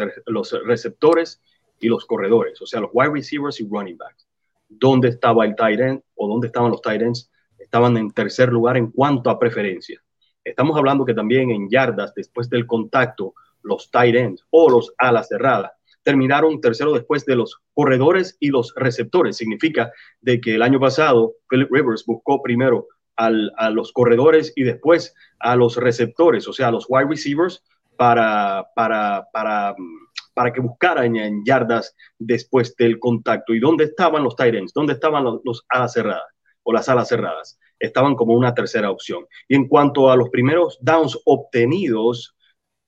receptores 0.65 1.43
y 1.81 1.89
los 1.89 2.07
corredores, 2.07 2.63
o 2.63 2.67
sea, 2.67 2.81
los 2.81 2.91
wide 2.93 3.11
receivers 3.11 3.61
y 3.61 3.69
running 3.69 3.99
backs. 3.99 4.27
¿Dónde 4.69 5.09
estaba 5.09 5.45
el 5.45 5.55
tight 5.55 5.81
end 5.81 6.03
o 6.15 6.29
dónde 6.29 6.47
estaban 6.47 6.71
los 6.71 6.81
tight 6.81 7.03
ends? 7.03 7.31
Estaban 7.59 7.97
en 7.97 8.11
tercer 8.11 8.51
lugar 8.51 8.77
en 8.77 8.91
cuanto 8.91 9.31
a 9.31 9.39
preferencia. 9.39 10.03
Estamos 10.47 10.77
hablando 10.77 11.05
que 11.05 11.13
también 11.13 11.51
en 11.51 11.69
yardas, 11.69 12.15
después 12.15 12.49
del 12.49 12.67
contacto, 12.67 13.35
los 13.63 13.91
tight 13.91 14.15
ends 14.15 14.45
o 14.51 14.71
los 14.71 14.95
alas 14.97 15.29
cerradas 15.29 15.73
terminaron 16.05 16.61
tercero 16.61 16.93
después 16.93 17.27
de 17.27 17.35
los 17.35 17.59
corredores 17.75 18.37
y 18.39 18.51
los 18.51 18.73
receptores. 18.77 19.37
Significa 19.37 19.91
de 20.21 20.41
que 20.41 20.55
el 20.55 20.63
año 20.63 20.79
pasado 20.79 21.35
Philip 21.49 21.69
Rivers 21.73 22.07
buscó 22.07 22.41
primero 22.41 22.87
a 23.17 23.71
los 23.71 23.93
corredores 23.93 24.53
y 24.55 24.63
después 24.63 25.15
a 25.41 25.57
los 25.57 25.77
receptores, 25.77 26.47
o 26.47 26.53
sea, 26.53 26.69
a 26.69 26.71
los 26.71 26.87
wide 26.89 27.09
receivers, 27.09 27.65
para, 27.97 28.69
para, 28.77 29.27
para, 29.33 29.75
para 30.33 30.53
que 30.53 30.61
buscaran 30.61 31.17
en 31.17 31.45
yardas 31.45 31.97
después 32.19 32.77
del 32.77 33.01
contacto. 33.01 33.53
¿Y 33.53 33.59
dónde 33.59 33.85
estaban 33.85 34.23
los 34.23 34.37
tight 34.37 34.55
ends? 34.55 34.73
¿Dónde 34.73 34.93
estaban 34.93 35.25
los, 35.25 35.41
los 35.45 35.65
alas 35.71 35.93
cerradas 35.93 36.33
o 36.63 36.73
las 36.73 36.89
alas 36.89 37.09
cerradas? 37.09 37.59
Estaban 37.79 38.15
como 38.15 38.35
una 38.35 38.55
tercera 38.55 38.91
opción. 38.91 39.27
Y 39.49 39.57
en 39.57 39.69
cuanto 39.69 40.11
a 40.11 40.17
los 40.17 40.31
primeros 40.31 40.79
downs 40.81 41.19
obtenidos, 41.25 42.35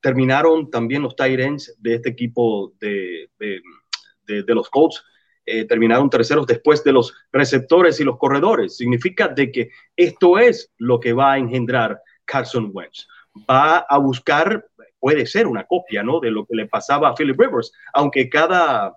terminaron 0.01 0.71
también 0.71 1.03
los 1.03 1.17
tight 1.17 1.41
ends 1.41 1.75
de 1.79 1.95
este 1.95 2.11
equipo 2.11 2.73
de, 2.81 3.31
de, 3.39 4.55
los 4.55 4.69
Colts. 4.71 5.03
Eh, 5.45 5.65
terminaron 5.65 6.11
terceros 6.11 6.47
después 6.47 6.85
de 6.85 6.93
los 6.93 7.15
receptores 7.33 8.01
y 8.01 8.05
los 8.05 8.19
corredores. 8.19 8.77
Significa 8.77 9.29
de 9.29 9.51
que 9.51 9.71
esto 9.97 10.39
es 10.39 10.71
lo 10.77 11.01
que 11.01 11.13
va 11.13 11.33
a 11.33 11.39
engendrar 11.39 12.01
Carson 12.25 12.71
Wentz. 12.73 13.07
Va 13.49 13.79
a 13.79 13.99
buscar, 13.99 14.67
puede 14.99 15.27
ser 15.27 15.47
una 15.47 15.65
copia, 15.65 16.03
¿no? 16.03 16.21
De 16.21 16.31
lo 16.31 16.45
que 16.45 16.55
le 16.55 16.67
pasaba 16.67 17.09
a 17.09 17.15
Philip 17.15 17.39
Rivers, 17.39 17.73
aunque 17.95 18.29
cada, 18.29 18.95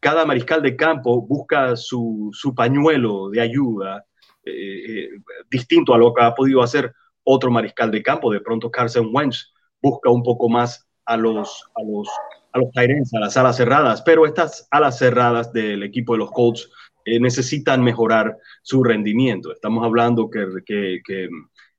cada 0.00 0.26
mariscal 0.26 0.62
de 0.62 0.74
campo 0.74 1.22
busca 1.22 1.76
su, 1.76 2.30
su 2.32 2.54
pañuelo 2.54 3.30
de 3.30 3.40
ayuda 3.40 4.04
eh, 4.46 5.04
eh, 5.04 5.08
distinto 5.50 5.94
a 5.94 5.98
lo 5.98 6.12
que 6.12 6.22
ha 6.22 6.34
podido 6.34 6.62
hacer 6.62 6.92
otro 7.22 7.50
mariscal 7.50 7.90
de 7.90 8.02
campo. 8.02 8.32
De 8.32 8.40
pronto 8.40 8.70
Carson 8.70 9.10
Wentz 9.12 9.52
busca 9.80 10.10
un 10.10 10.22
poco 10.22 10.48
más 10.48 10.86
a 11.06 11.16
los, 11.16 11.64
a 11.74 11.82
los, 11.82 12.08
a 12.52 12.58
los 12.58 12.70
a 12.76 13.20
las 13.20 13.36
alas 13.36 13.56
cerradas, 13.56 14.02
pero 14.02 14.26
estas 14.26 14.66
alas 14.70 14.98
cerradas 14.98 15.52
del 15.52 15.82
equipo 15.82 16.12
de 16.12 16.18
los 16.20 16.30
Colts 16.30 16.70
eh, 17.04 17.20
necesitan 17.20 17.82
mejorar 17.82 18.36
su 18.62 18.82
rendimiento. 18.82 19.52
Estamos 19.52 19.84
hablando 19.84 20.30
que, 20.30 20.46
que, 20.64 21.00
que 21.04 21.28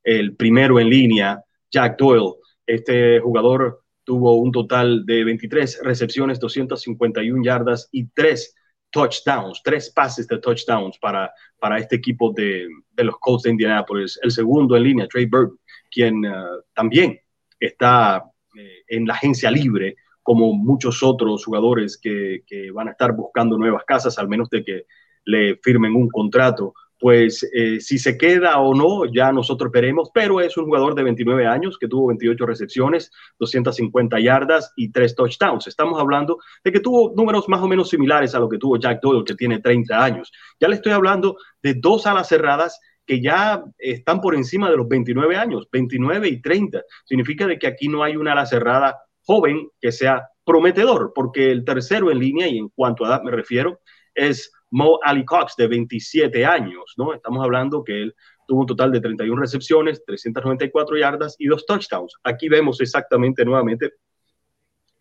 el 0.04 0.36
primero 0.36 0.80
en 0.80 0.90
línea, 0.90 1.44
Jack 1.72 1.98
Doyle, 1.98 2.36
este 2.66 3.20
jugador 3.20 3.82
tuvo 4.04 4.36
un 4.36 4.52
total 4.52 5.06
de 5.06 5.24
23 5.24 5.82
recepciones, 5.84 6.40
251 6.40 7.44
yardas 7.44 7.90
y 7.92 8.06
3 8.08 8.55
touchdowns, 8.96 9.62
tres 9.62 9.90
pases 9.90 10.26
de 10.26 10.38
touchdowns 10.38 10.98
para, 11.00 11.30
para 11.60 11.78
este 11.78 11.98
equipo 11.98 12.32
de, 12.32 12.66
de 12.94 13.04
los 13.04 13.18
Colts 13.20 13.44
de 13.44 13.50
Indianapolis. 13.50 14.18
El 14.24 14.32
segundo 14.32 14.78
en 14.78 14.84
línea, 14.84 15.08
Trey 15.10 15.26
Bird, 15.26 15.50
quien 15.92 16.24
eh, 16.24 16.32
también 16.74 17.20
está 17.60 18.24
eh, 18.58 18.84
en 18.88 19.06
la 19.06 19.16
agencia 19.16 19.52
libre, 19.52 19.98
como 20.24 20.54
muchos 20.54 21.04
otros 21.04 21.44
jugadores 21.44 21.98
que, 21.98 22.44
que, 22.48 22.72
van 22.72 22.88
a 22.88 22.92
estar 22.92 23.14
buscando 23.14 23.58
nuevas 23.58 23.84
casas, 23.84 24.18
al 24.18 24.30
menos 24.30 24.50
de 24.50 24.64
que 24.64 24.86
le 25.26 25.58
firmen 25.58 25.94
un 25.94 26.10
contrato 26.10 26.74
pues 27.00 27.48
eh, 27.54 27.80
si 27.82 27.98
se 27.98 28.18
queda 28.18 28.60
o 28.60 28.74
no, 28.74 29.06
ya 29.06 29.32
nosotros 29.32 29.72
veremos, 29.72 30.10
pero 30.14 30.40
es 30.40 30.56
un 30.58 30.66
jugador 30.66 30.96
de 30.96 31.04
29 31.04 31.46
años 31.46 31.78
que 31.78 31.88
tuvo 31.88 32.08
28 32.08 32.46
recepciones, 32.46 33.12
250 33.40 34.20
yardas 34.20 34.72
y 34.76 34.92
3 34.92 35.16
touchdowns. 35.16 35.68
Estamos 35.68 36.00
hablando 36.00 36.38
de 36.64 36.72
que 36.72 36.80
tuvo 36.80 37.14
números 37.16 37.50
más 37.50 37.62
o 37.62 37.68
menos 37.68 37.90
similares 37.90 38.34
a 38.34 38.40
lo 38.40 38.48
que 38.48 38.58
tuvo 38.58 38.78
Jack 38.78 39.02
Doyle, 39.02 39.26
que 39.26 39.36
tiene 39.36 39.60
30 39.60 40.04
años. 40.04 40.32
Ya 40.60 40.68
le 40.68 40.76
estoy 40.76 40.94
hablando 40.94 41.38
de 41.62 41.74
dos 41.74 42.08
alas 42.08 42.30
cerradas 42.30 42.80
que 43.06 43.22
ya 43.22 43.64
están 43.78 44.22
por 44.22 44.36
encima 44.36 44.70
de 44.70 44.78
los 44.78 44.88
29 44.88 45.36
años, 45.36 45.68
29 45.72 46.28
y 46.28 46.42
30. 46.42 46.82
Significa 47.04 47.46
de 47.46 47.60
que 47.60 47.68
aquí 47.68 47.88
no 47.88 48.04
hay 48.04 48.16
una 48.16 48.32
ala 48.32 48.46
cerrada 48.46 48.98
joven 49.22 49.70
que 49.80 49.92
sea 49.92 50.28
prometedor, 50.44 51.12
porque 51.14 51.52
el 51.52 51.66
tercero 51.66 52.12
en 52.12 52.20
línea, 52.20 52.48
y 52.48 52.58
en 52.58 52.70
cuanto 52.70 53.04
a 53.04 53.10
edad 53.10 53.24
me 53.24 53.32
refiero, 53.32 53.82
es 54.14 54.52
Mo 54.76 55.00
Ali 55.02 55.24
Cox, 55.24 55.56
de 55.56 55.68
27 55.68 56.46
años, 56.46 56.96
¿no? 56.98 57.14
Estamos 57.14 57.42
hablando 57.42 57.82
que 57.82 58.02
él 58.02 58.16
tuvo 58.46 58.60
un 58.60 58.66
total 58.66 58.92
de 58.92 59.00
31 59.00 59.40
recepciones, 59.40 60.04
394 60.04 60.98
yardas 60.98 61.38
y 61.40 61.48
dos 61.48 61.66
touchdowns. 61.66 62.14
Aquí 62.26 62.50
vemos 62.50 62.82
exactamente 62.82 63.46
nuevamente, 63.46 63.94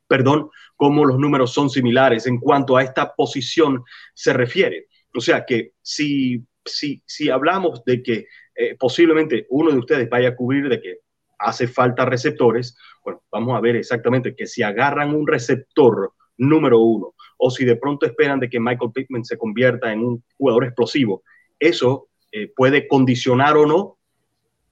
perdón, 0.06 0.48
cómo 0.76 1.04
los 1.04 1.18
números 1.18 1.52
son 1.52 1.70
similares 1.70 2.28
en 2.28 2.38
cuanto 2.38 2.76
a 2.76 2.84
esta 2.84 3.16
posición 3.16 3.82
se 4.14 4.32
refiere. 4.32 4.86
O 5.12 5.20
sea 5.20 5.44
que 5.44 5.72
si, 5.82 6.40
si, 6.64 7.02
si 7.04 7.28
hablamos 7.28 7.84
de 7.84 8.00
que 8.00 8.28
eh, 8.54 8.76
posiblemente 8.78 9.48
uno 9.50 9.72
de 9.72 9.78
ustedes 9.78 10.08
vaya 10.08 10.28
a 10.28 10.36
cubrir 10.36 10.68
de 10.68 10.80
que 10.80 10.98
hace 11.36 11.66
falta 11.66 12.04
receptores, 12.04 12.78
bueno, 13.02 13.24
vamos 13.28 13.56
a 13.56 13.60
ver 13.60 13.74
exactamente 13.74 14.36
que 14.36 14.46
si 14.46 14.62
agarran 14.62 15.12
un 15.12 15.26
receptor 15.26 16.12
número 16.36 16.78
uno 16.78 17.13
o 17.36 17.50
si 17.50 17.64
de 17.64 17.76
pronto 17.76 18.06
esperan 18.06 18.40
de 18.40 18.48
que 18.48 18.60
Michael 18.60 18.92
Pittman 18.92 19.24
se 19.24 19.38
convierta 19.38 19.92
en 19.92 20.00
un 20.00 20.24
jugador 20.36 20.64
explosivo. 20.64 21.22
Eso 21.58 22.08
eh, 22.32 22.50
puede 22.54 22.88
condicionar 22.88 23.56
o 23.56 23.66
no 23.66 23.98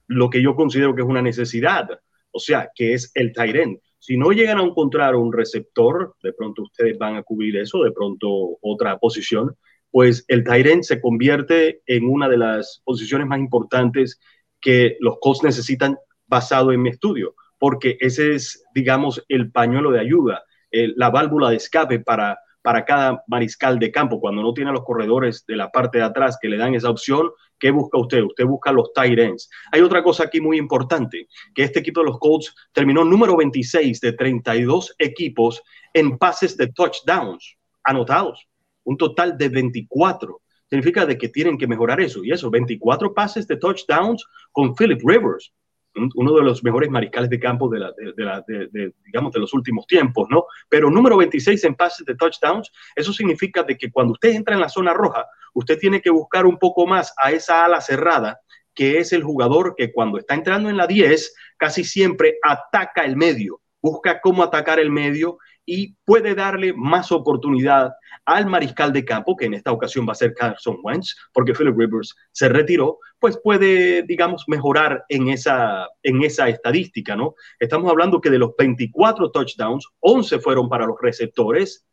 lo 0.07 0.29
que 0.29 0.41
yo 0.41 0.55
considero 0.55 0.93
que 0.95 1.01
es 1.01 1.07
una 1.07 1.21
necesidad, 1.21 1.89
o 2.31 2.39
sea, 2.39 2.69
que 2.75 2.93
es 2.93 3.11
el 3.15 3.31
Tyren. 3.31 3.79
Si 3.99 4.17
no 4.17 4.31
llegan 4.31 4.59
a 4.59 4.63
encontrar 4.63 5.15
un 5.15 5.31
receptor, 5.31 6.13
de 6.21 6.33
pronto 6.33 6.63
ustedes 6.63 6.97
van 6.97 7.15
a 7.15 7.23
cubrir 7.23 7.55
eso, 7.57 7.83
de 7.83 7.91
pronto 7.91 8.57
otra 8.61 8.97
posición, 8.97 9.55
pues 9.91 10.25
el 10.27 10.43
Tyren 10.43 10.83
se 10.83 10.99
convierte 10.99 11.81
en 11.85 12.09
una 12.09 12.27
de 12.27 12.37
las 12.37 12.81
posiciones 12.83 13.27
más 13.27 13.39
importantes 13.39 14.19
que 14.59 14.97
los 14.99 15.17
Colts 15.21 15.43
necesitan 15.43 15.97
basado 16.27 16.71
en 16.71 16.81
mi 16.81 16.89
estudio, 16.89 17.35
porque 17.59 17.97
ese 17.99 18.33
es, 18.33 18.65
digamos, 18.73 19.23
el 19.29 19.51
pañuelo 19.51 19.91
de 19.91 19.99
ayuda, 19.99 20.43
la 20.71 21.11
válvula 21.11 21.49
de 21.49 21.57
escape 21.57 21.99
para 21.99 22.39
para 22.63 22.85
cada 22.85 23.23
mariscal 23.27 23.77
de 23.77 23.91
campo. 23.91 24.19
Cuando 24.19 24.41
no 24.41 24.53
tiene 24.53 24.71
los 24.71 24.83
corredores 24.83 25.45
de 25.45 25.55
la 25.55 25.69
parte 25.69 25.99
de 25.99 26.05
atrás 26.05 26.39
que 26.41 26.47
le 26.47 26.57
dan 26.57 26.73
esa 26.73 26.89
opción, 26.89 27.29
¿qué 27.59 27.69
busca 27.69 27.99
usted? 27.99 28.23
Usted 28.23 28.45
busca 28.45 28.71
los 28.71 28.91
tight 28.93 29.19
ends. 29.19 29.49
Hay 29.71 29.81
otra 29.81 30.01
cosa 30.01 30.23
aquí 30.23 30.41
muy 30.41 30.57
importante, 30.57 31.27
que 31.53 31.63
este 31.63 31.79
equipo 31.79 31.99
de 31.99 32.07
los 32.07 32.19
Colts 32.19 32.55
terminó 32.71 33.03
número 33.03 33.37
26 33.37 33.99
de 33.99 34.13
32 34.13 34.95
equipos 34.97 35.61
en 35.93 36.17
pases 36.17 36.57
de 36.57 36.67
touchdowns 36.67 37.57
anotados, 37.83 38.47
un 38.85 38.97
total 38.97 39.37
de 39.37 39.49
24. 39.49 40.41
Significa 40.69 41.05
de 41.05 41.17
que 41.17 41.29
tienen 41.29 41.57
que 41.57 41.67
mejorar 41.67 42.01
eso. 42.01 42.23
Y 42.23 42.31
eso, 42.31 42.49
24 42.49 43.13
pases 43.13 43.45
de 43.45 43.57
touchdowns 43.57 44.25
con 44.51 44.73
Philip 44.73 45.01
Rivers 45.03 45.53
uno 45.95 46.33
de 46.35 46.43
los 46.43 46.63
mejores 46.63 46.89
mariscales 46.89 47.29
de 47.29 47.39
campo 47.39 47.69
de, 47.69 47.79
de 48.15 49.39
los 49.39 49.53
últimos 49.53 49.85
tiempos, 49.87 50.27
¿no? 50.29 50.45
Pero 50.69 50.89
número 50.89 51.17
26 51.17 51.63
en 51.65 51.75
pases 51.75 52.05
de 52.05 52.15
touchdowns, 52.15 52.71
eso 52.95 53.13
significa 53.13 53.63
de 53.63 53.77
que 53.77 53.91
cuando 53.91 54.13
usted 54.13 54.29
entra 54.29 54.55
en 54.55 54.61
la 54.61 54.69
zona 54.69 54.93
roja, 54.93 55.25
usted 55.53 55.77
tiene 55.77 56.01
que 56.01 56.09
buscar 56.09 56.45
un 56.45 56.57
poco 56.57 56.87
más 56.87 57.13
a 57.17 57.31
esa 57.31 57.65
ala 57.65 57.81
cerrada, 57.81 58.39
que 58.73 58.97
es 58.97 59.13
el 59.13 59.23
jugador 59.23 59.75
que 59.75 59.91
cuando 59.91 60.17
está 60.17 60.33
entrando 60.33 60.69
en 60.69 60.77
la 60.77 60.87
10, 60.87 61.35
casi 61.57 61.83
siempre 61.83 62.37
ataca 62.41 63.03
el 63.03 63.15
medio, 63.15 63.61
busca 63.81 64.19
cómo 64.21 64.43
atacar 64.43 64.79
el 64.79 64.89
medio 64.89 65.37
y 65.65 65.95
puede 66.05 66.35
darle 66.35 66.73
más 66.73 67.11
oportunidad 67.11 67.91
al 68.25 68.45
mariscal 68.45 68.93
de 68.93 69.05
campo, 69.05 69.35
que 69.35 69.45
en 69.45 69.53
esta 69.53 69.71
ocasión 69.71 70.07
va 70.07 70.13
a 70.13 70.15
ser 70.15 70.33
Carson 70.33 70.77
Wentz, 70.83 71.15
porque 71.33 71.53
Philip 71.53 71.77
Rivers 71.77 72.15
se 72.31 72.49
retiró, 72.49 72.99
pues 73.19 73.37
puede, 73.41 74.03
digamos, 74.03 74.45
mejorar 74.47 75.05
en 75.09 75.29
esa, 75.29 75.87
en 76.01 76.23
esa 76.23 76.49
estadística, 76.49 77.15
¿no? 77.15 77.35
Estamos 77.59 77.89
hablando 77.89 78.21
que 78.21 78.29
de 78.29 78.39
los 78.39 78.51
24 78.57 79.31
touchdowns, 79.31 79.87
11 79.99 80.39
fueron 80.39 80.69
para 80.69 80.85
los 80.85 80.97
receptores, 81.01 81.85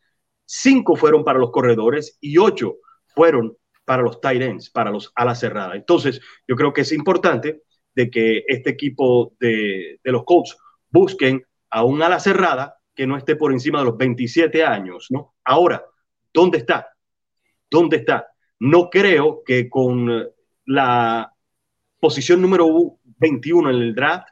5 0.47 0.97
fueron 0.97 1.25
para 1.25 1.39
los 1.39 1.51
corredores 1.51 2.19
y 2.21 2.39
8 2.39 2.75
fueron 3.15 3.57
para 3.85 4.03
los 4.03 4.21
tight 4.21 4.43
ends, 4.43 4.71
para 4.71 4.91
los 4.91 5.13
alas 5.15 5.41
cerradas. 5.41 5.75
Entonces, 5.75 6.21
yo 6.47 6.57
creo 6.57 6.73
que 6.73 6.83
es 6.83 6.93
importante 6.93 7.63
de 7.95 8.11
que 8.11 8.45
este 8.47 8.71
equipo 8.71 9.35
de, 9.41 9.99
los 10.05 10.25
Colts 10.25 10.57
busquen 10.91 11.45
a 11.71 11.85
un 11.85 12.03
ala 12.03 12.21
cerrada 12.21 12.77
que 12.95 13.07
no 13.07 13.17
esté 13.17 13.37
por 13.37 13.53
encima 13.53 13.79
de 13.79 13.87
los 13.87 13.97
27 13.97 14.65
años, 14.65 15.07
¿no? 15.11 15.35
Ahora, 15.45 15.85
¿dónde 16.33 16.59
está? 16.59 16.89
¿Dónde 17.71 17.99
está? 17.99 18.29
No 18.59 18.91
creo 18.91 19.43
que 19.45 19.69
con 19.69 20.29
la 20.67 21.33
posición 21.99 22.43
número 22.43 22.99
21 23.19 23.71
en 23.71 23.77
el 23.77 23.95
draft, 23.95 24.29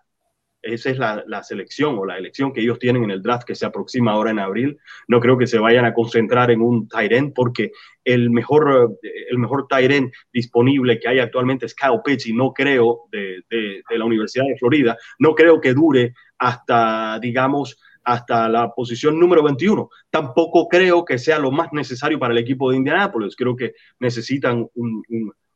esa 0.61 0.91
es 0.91 0.99
la, 0.99 1.43
selección 1.45 1.97
o 1.99 2.05
la 2.05 2.19
elección 2.19 2.53
que 2.53 2.61
ellos 2.61 2.79
tienen 2.79 3.05
en 3.05 3.11
el 3.11 3.23
draft 3.23 3.45
que 3.47 3.55
se 3.55 3.65
aproxima 3.65 4.13
ahora 4.13 4.33
en 4.33 4.41
abril. 4.41 4.79
No 5.07 5.21
creo 5.21 5.39
que 5.39 5.47
se 5.47 5.59
vayan 5.59 5.85
a 5.85 5.95
concentrar 5.95 6.51
en 6.51 6.61
un 6.61 6.89
Tyren 6.89 7.33
porque 7.33 7.71
el 8.05 8.31
mejor, 8.31 8.99
el 9.03 9.39
mejor 9.39 9.67
Tyren 9.69 10.11
disponible 10.33 10.99
que 10.99 11.09
hay 11.09 11.21
actualmente 11.21 11.67
es 11.67 11.75
Kyle 11.75 12.01
Pitts 12.05 12.27
y 12.27 12.33
no 12.33 12.53
creo 12.53 13.03
de, 13.13 13.45
de 13.49 13.99
la 13.99 14.05
Universidad 14.05 14.47
de 14.47 14.59
Florida, 14.59 14.97
no 15.19 15.35
creo 15.35 15.61
que 15.61 15.75
dure 15.75 16.15
hasta, 16.39 17.19
digamos, 17.21 17.79
hasta 18.09 18.49
la 18.49 18.73
posición 18.73 19.21
número 19.21 19.43
21. 19.43 19.91
Tampoco 20.09 20.67
creo 20.67 21.05
que 21.05 21.19
sea 21.19 21.39
lo 21.39 21.51
más 21.51 21.69
necesario 21.73 22.19
para 22.19 22.33
el 22.33 22.39
equipo 22.39 22.71
de 22.71 22.79
Indianápolis. 22.79 23.37
Creo 23.37 23.55
que 23.55 23.75
necesitan 24.01 24.67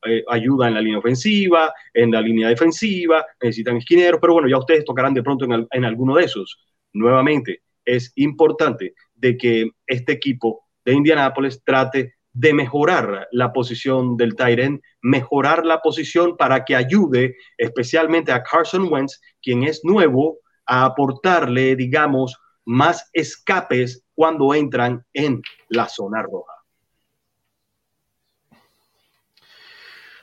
eh, 0.06 0.22
ayuda 0.28 0.68
en 0.68 0.74
la 0.74 0.82
línea 0.82 0.98
ofensiva, 0.98 1.72
en 1.94 2.10
la 2.10 2.20
línea 2.20 2.50
defensiva, 2.50 3.24
necesitan 3.40 3.78
esquineros, 3.78 4.20
pero 4.20 4.34
bueno, 4.34 4.48
ya 4.48 4.58
ustedes 4.58 4.84
tocarán 4.84 5.14
de 5.14 5.22
pronto 5.22 5.46
en, 5.46 5.66
en 5.70 5.84
alguno 5.86 6.14
de 6.16 6.24
esos. 6.24 6.58
Nuevamente, 6.92 7.62
es 7.86 8.12
importante 8.16 8.94
de 9.14 9.38
que 9.38 9.70
este 9.86 10.12
equipo 10.12 10.66
de 10.84 10.92
Indianápolis 10.92 11.62
trate 11.64 12.16
de 12.34 12.52
mejorar 12.52 13.28
la 13.32 13.50
posición 13.54 14.18
del 14.18 14.36
Tyren, 14.36 14.82
mejorar 15.00 15.64
la 15.64 15.80
posición 15.80 16.36
para 16.36 16.64
que 16.66 16.76
ayude 16.76 17.34
especialmente 17.56 18.30
a 18.30 18.42
Carson 18.42 18.92
Wentz, 18.92 19.20
quien 19.40 19.62
es 19.62 19.80
nuevo, 19.84 20.38
a 20.72 20.86
aportarle, 20.86 21.76
digamos, 21.76 22.40
más 22.64 23.10
escapes 23.12 24.02
cuando 24.14 24.54
entran 24.54 25.04
en 25.12 25.42
la 25.68 25.86
zona 25.86 26.22
roja. 26.22 26.54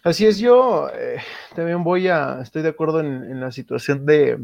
Así 0.04 0.26
es, 0.26 0.40
yo 0.40 0.90
eh, 0.92 1.18
también 1.56 1.84
voy 1.84 2.08
a, 2.08 2.40
estoy 2.42 2.64
de 2.64 2.70
acuerdo 2.70 3.00
en, 3.02 3.40
la 3.40 3.52
situación 3.52 4.08
de, 4.08 4.40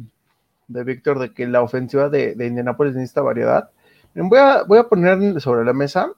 de, 0.68 0.84
Víctor 0.84 1.18
de 1.18 1.34
que 1.34 1.48
la 1.48 1.64
ofensiva 1.64 2.08
de, 2.10 2.36
de 2.36 2.46
Indianapolis 2.46 2.94
necesita 2.94 3.24
variedad. 3.24 3.72
Voy 4.14 4.38
a, 4.38 4.62
voy 4.62 4.78
a 4.78 4.88
poner 4.88 5.42
sobre 5.42 5.66
la 5.66 5.74
mesa 5.74 6.12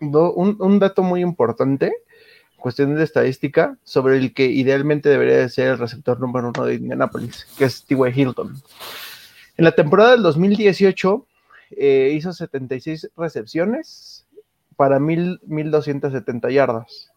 un, 0.00 0.56
un 0.58 0.78
dato 0.78 1.02
muy 1.02 1.20
importante 1.20 1.92
cuestión 2.62 2.94
de 2.94 3.04
estadística 3.04 3.76
sobre 3.84 4.16
el 4.16 4.32
que 4.32 4.46
idealmente 4.46 5.10
debería 5.10 5.46
ser 5.48 5.68
el 5.68 5.78
receptor 5.78 6.18
número 6.20 6.48
uno 6.48 6.64
de 6.64 6.76
Indianapolis, 6.76 7.46
que 7.58 7.66
es 7.66 7.84
T.Y. 7.84 8.20
Hilton. 8.20 8.54
En 9.58 9.64
la 9.64 9.72
temporada 9.72 10.12
del 10.12 10.22
2018 10.22 11.26
eh, 11.72 12.12
hizo 12.14 12.32
76 12.32 13.10
recepciones 13.16 14.26
para 14.76 14.98
1.270 14.98 16.50
yardas. 16.50 17.10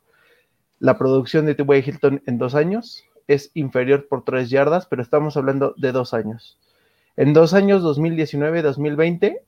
La 0.80 0.98
producción 0.98 1.46
de 1.46 1.56
T.Y. 1.56 1.90
Hilton 1.90 2.22
en 2.26 2.38
dos 2.38 2.56
años 2.56 3.06
es 3.28 3.52
inferior 3.54 4.08
por 4.08 4.24
tres 4.24 4.50
yardas, 4.50 4.86
pero 4.86 5.02
estamos 5.02 5.38
hablando 5.38 5.74
de 5.78 5.92
dos 5.92 6.14
años. 6.14 6.60
En 7.16 7.34
dos 7.34 7.54
años, 7.54 7.82
2019-2020, 7.84 9.40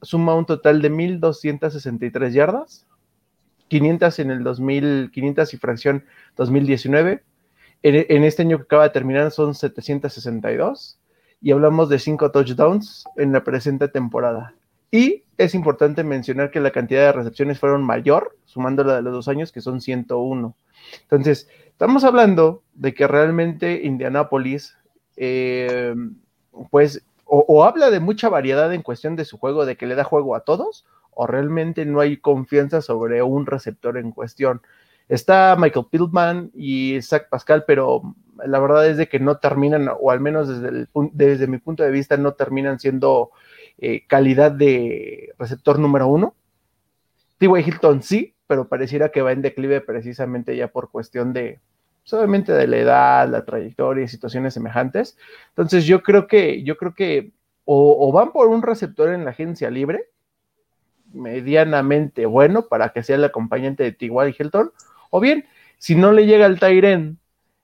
suma 0.00 0.34
un 0.34 0.46
total 0.46 0.80
de 0.80 0.90
1.263 0.90 2.30
yardas, 2.30 2.86
500 3.72 4.18
en 4.18 4.30
el 4.30 4.44
2000, 4.44 5.10
500 5.10 5.54
y 5.54 5.56
fracción 5.56 6.04
2019. 6.36 7.22
En, 7.82 8.06
en, 8.06 8.24
este 8.24 8.42
año 8.42 8.58
que 8.58 8.64
acaba 8.64 8.82
de 8.82 8.90
terminar 8.90 9.30
son 9.30 9.54
762 9.54 10.98
y 11.40 11.52
hablamos 11.52 11.88
de 11.88 11.98
5 11.98 12.30
touchdowns 12.32 13.04
en 13.16 13.32
la 13.32 13.42
presente 13.42 13.88
temporada. 13.88 14.54
Y 14.90 15.24
es 15.38 15.54
importante 15.54 16.04
mencionar 16.04 16.50
que 16.50 16.60
la 16.60 16.70
cantidad 16.70 17.00
de 17.06 17.12
recepciones 17.12 17.58
fueron 17.58 17.82
mayor, 17.82 18.36
sumando 18.44 18.84
la 18.84 18.96
de 18.96 19.02
los 19.02 19.14
dos 19.14 19.28
años, 19.28 19.52
que 19.52 19.62
son 19.62 19.80
101. 19.80 20.54
Entonces, 21.04 21.48
estamos 21.68 22.04
hablando 22.04 22.62
de 22.74 22.92
que 22.92 23.06
realmente 23.06 23.80
Indianapolis, 23.84 24.76
eh, 25.16 25.94
pues, 26.70 27.02
o 27.24 27.64
habla 27.64 27.90
de 27.90 28.00
mucha 28.00 28.28
variedad 28.28 28.74
en 28.74 28.82
cuestión 28.82 29.16
de 29.16 29.24
su 29.24 29.38
juego, 29.38 29.64
de 29.64 29.78
que 29.78 29.86
le 29.86 29.94
da 29.94 30.04
juego 30.04 30.36
a 30.36 30.40
todos, 30.40 30.84
o 31.14 31.26
realmente 31.26 31.84
no 31.84 32.00
hay 32.00 32.16
confianza 32.16 32.80
sobre 32.80 33.22
un 33.22 33.46
receptor 33.46 33.98
en 33.98 34.12
cuestión. 34.12 34.62
Está 35.08 35.56
Michael 35.58 35.86
Piltman 35.90 36.50
y 36.54 37.00
Zach 37.02 37.28
Pascal, 37.28 37.64
pero 37.66 38.14
la 38.44 38.58
verdad 38.58 38.88
es 38.88 38.96
de 38.96 39.08
que 39.08 39.20
no 39.20 39.38
terminan, 39.38 39.90
o 40.00 40.10
al 40.10 40.20
menos 40.20 40.48
desde, 40.48 40.86
desde 41.12 41.46
mi 41.46 41.58
punto 41.58 41.82
de 41.82 41.90
vista, 41.90 42.16
no 42.16 42.32
terminan 42.32 42.78
siendo 42.78 43.30
eh, 43.78 44.06
calidad 44.06 44.52
de 44.52 45.34
receptor 45.38 45.78
número 45.78 46.08
uno. 46.08 46.34
T.Y. 47.38 47.60
Hilton 47.60 48.02
sí, 48.02 48.34
pero 48.46 48.68
pareciera 48.68 49.10
que 49.10 49.22
va 49.22 49.32
en 49.32 49.42
declive 49.42 49.80
precisamente 49.80 50.56
ya 50.56 50.68
por 50.68 50.90
cuestión 50.90 51.32
de, 51.32 51.60
solamente 52.04 52.52
de 52.52 52.66
la 52.66 52.76
edad, 52.78 53.28
la 53.28 53.44
trayectoria 53.44 54.04
y 54.04 54.08
situaciones 54.08 54.54
semejantes. 54.54 55.18
Entonces 55.50 55.84
yo 55.84 56.02
creo 56.02 56.26
que, 56.26 56.62
yo 56.62 56.76
creo 56.76 56.94
que 56.94 57.32
o 57.64 58.10
van 58.12 58.32
por 58.32 58.48
un 58.48 58.60
receptor 58.60 59.10
en 59.10 59.24
la 59.24 59.30
agencia 59.30 59.70
libre, 59.70 60.11
medianamente 61.14 62.26
bueno 62.26 62.66
para 62.68 62.90
que 62.90 63.02
sea 63.02 63.16
el 63.16 63.24
acompañante 63.24 63.82
de 63.82 63.92
T.Y. 63.92 64.10
Hilton, 64.38 64.72
o 65.10 65.20
bien, 65.20 65.46
si 65.78 65.94
no 65.94 66.12
le 66.12 66.26
llega 66.26 66.46
el 66.46 66.60
Tyren 66.60 67.18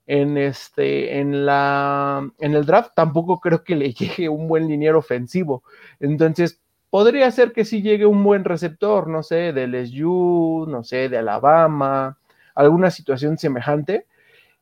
en 0.07 0.39
este 0.39 1.21
en 1.21 1.47
la 1.47 2.29
en 2.41 2.55
el 2.55 2.65
draft, 2.67 2.93
tampoco 2.95 3.41
creo 3.41 3.63
que 3.63 3.77
le 3.77 3.93
llegue 3.95 4.29
un 4.29 4.49
buen 4.49 4.67
liniero 4.69 4.99
ofensivo. 4.99 5.63
Entonces, 6.01 6.61
podría 6.91 7.31
ser 7.31 7.53
que 7.53 7.65
sí 7.65 7.83
llegue 7.83 8.07
un 8.07 8.25
buen 8.25 8.45
receptor, 8.45 9.09
no 9.09 9.23
sé, 9.23 9.53
de 9.53 9.67
LSU, 9.67 10.67
no 10.69 10.83
sé, 10.83 11.09
de 11.09 11.19
Alabama, 11.19 12.19
alguna 12.55 12.91
situación 12.91 13.39
semejante. 13.39 14.07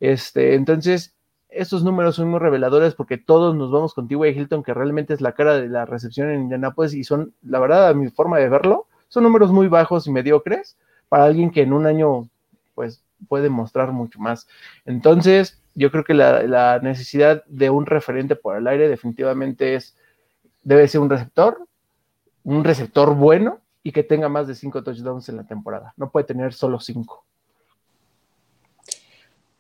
Este, 0.01 0.55
entonces, 0.55 1.16
estos 1.57 1.83
números 1.83 2.17
son 2.17 2.29
muy 2.29 2.39
reveladores 2.39 2.95
porque 2.95 3.19
todos 3.19 3.55
nos 3.55 3.71
vamos 3.71 3.95
con 3.95 4.09
T.Y. 4.09 4.29
Hilton, 4.29 4.63
que 4.63 4.75
realmente 4.75 5.15
es 5.15 5.21
la 5.21 5.33
cara 5.33 5.55
de 5.55 5.69
la 5.69 5.85
recepción 5.85 6.31
en 6.31 6.43
Indianapolis, 6.43 6.95
y 6.95 7.05
son, 7.05 7.33
la 7.43 7.59
verdad, 7.59 7.89
a 7.89 7.95
mi 7.95 8.09
forma 8.09 8.39
de 8.39 8.49
verlo, 8.49 8.87
son 9.09 9.25
números 9.25 9.53
muy 9.53 9.69
bajos 9.69 10.07
y 10.07 10.11
mediocres 10.11 10.77
para 11.09 11.25
alguien 11.25 11.51
que 11.51 11.63
en 11.63 11.73
un 11.73 11.87
año, 11.87 12.29
pues, 12.75 13.03
puede 13.29 13.49
mostrar 13.49 13.93
mucho 13.93 14.19
más. 14.19 14.47
Entonces, 14.85 15.61
yo 15.75 15.91
creo 15.91 16.05
que 16.05 16.15
la, 16.15 16.81
necesidad 16.83 17.45
de 17.47 17.71
un 17.71 17.87
referente 17.87 18.37
por 18.37 18.57
el 18.57 18.67
aire 18.67 18.89
definitivamente 18.89 19.75
es, 19.75 19.97
debe 20.63 20.89
ser 20.89 21.01
un 21.01 21.11
receptor, 21.11 21.67
un 22.45 22.65
receptor 22.65 23.15
bueno 23.15 23.61
y 23.83 23.93
que 23.93 24.03
tenga 24.03 24.29
más 24.29 24.49
de 24.49 24.55
cinco 24.55 24.83
touchdowns 24.83 25.29
en 25.29 25.37
la 25.37 25.45
temporada. 25.45 25.93
No 25.97 26.11
puede 26.11 26.27
tener 26.27 26.53
solo 26.53 26.81
cinco. 26.81 27.25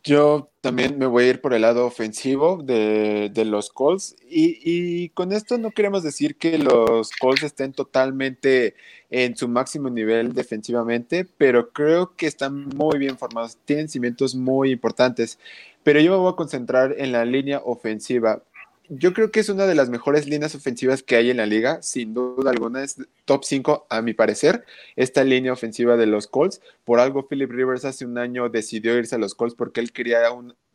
Yo 0.07 0.53
también 0.61 0.99
me 0.99 1.07
voy 1.07 1.25
a 1.25 1.29
ir 1.31 1.40
por 1.40 1.53
el 1.53 1.62
lado 1.62 1.85
ofensivo 1.85 2.62
de, 2.62 3.33
los 3.45 3.71
Colts 3.71 4.14
y, 4.31 5.09
con 5.11 5.33
esto 5.33 5.59
no 5.59 5.73
queremos 5.73 6.05
decir 6.05 6.37
que 6.37 6.59
los 6.59 7.11
Colts 7.11 7.42
estén 7.42 7.73
totalmente 7.73 8.77
en 9.11 9.37
su 9.37 9.49
máximo 9.49 9.90
nivel 9.90 10.33
defensivamente, 10.33 11.27
pero 11.38 11.73
creo 11.73 12.14
que 12.14 12.29
están 12.29 12.69
muy 12.69 12.99
bien 13.01 13.19
formados, 13.19 13.59
tienen 13.64 13.88
cimientos 13.88 14.37
muy 14.37 14.71
importantes, 14.71 15.40
pero 15.83 15.99
yo 15.99 16.12
me 16.12 16.19
voy 16.19 16.33
a 16.33 16.37
concentrar 16.37 16.95
en 16.99 17.11
la 17.11 17.25
línea 17.25 17.61
ofensiva 17.64 18.45
yo 18.88 19.12
creo 19.12 19.31
que 19.31 19.40
es 19.40 19.49
una 19.49 19.66
de 19.66 19.75
las 19.75 19.88
mejores 19.88 20.27
líneas 20.27 20.55
ofensivas 20.55 21.03
que 21.03 21.16
hay 21.16 21.31
en 21.31 21.38
la 21.38 21.46
liga, 21.46 21.83
sin 21.83 22.14
duda 22.14 22.51
alguna, 22.51 22.83
es 22.83 22.96
top 23.25 23.44
5 23.44 23.87
a 23.90 24.03
mi 24.03 24.14
parecer, 24.14 24.64
esta 24.96 25.25
línea 25.25 25.53
ofensiva 25.53 25.96
de 25.96 26.07
los 26.07 26.27
Colts. 26.27 26.61
Por 26.85 27.01
algo 27.01 27.29
Philip 27.29 27.51
Rivers 27.51 27.85
hace 27.85 28.05
un 28.05 28.18
año 28.18 28.49
decidió 28.49 28.96
irse 28.96 29.14
a 29.14 29.18
los 29.18 29.35
Colts 29.35 29.55
porque 29.55 29.81
él 29.81 29.92
quería 29.92 30.20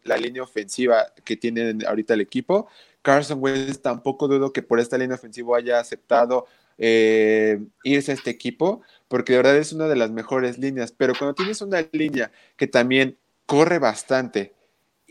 la 0.04 0.18
línea 0.18 0.44
ofensiva 0.44 1.08
que 1.24 1.38
tiene 1.38 1.78
ahorita 1.88 2.14
el 2.14 2.22
equipo. 2.22 2.68
Carson 3.02 3.40
Wentz 3.42 3.82
tampoco 3.82 4.28
dudo 4.28 4.54
que 4.54 4.62
por 4.62 4.80
esta 4.80 4.98
línea 4.98 5.16
ofensiva 5.16 5.58
haya 5.58 5.80
aceptado 5.80 6.46
eh, 6.78 7.60
irse 7.84 8.12
a 8.12 8.16
este 8.16 8.30
equipo, 8.30 8.82
porque 9.08 9.34
de 9.34 9.38
verdad 9.38 9.58
es 9.58 9.74
una 9.74 9.88
de 9.88 9.96
las 9.96 10.12
mejores 10.12 10.58
líneas, 10.58 10.92
pero 10.92 11.14
cuando 11.18 11.36
tienes 11.36 11.62
una 11.62 11.86
línea 11.92 12.32
que 12.58 12.68
también 12.68 13.18
corre 13.46 13.80
bastante, 13.80 14.54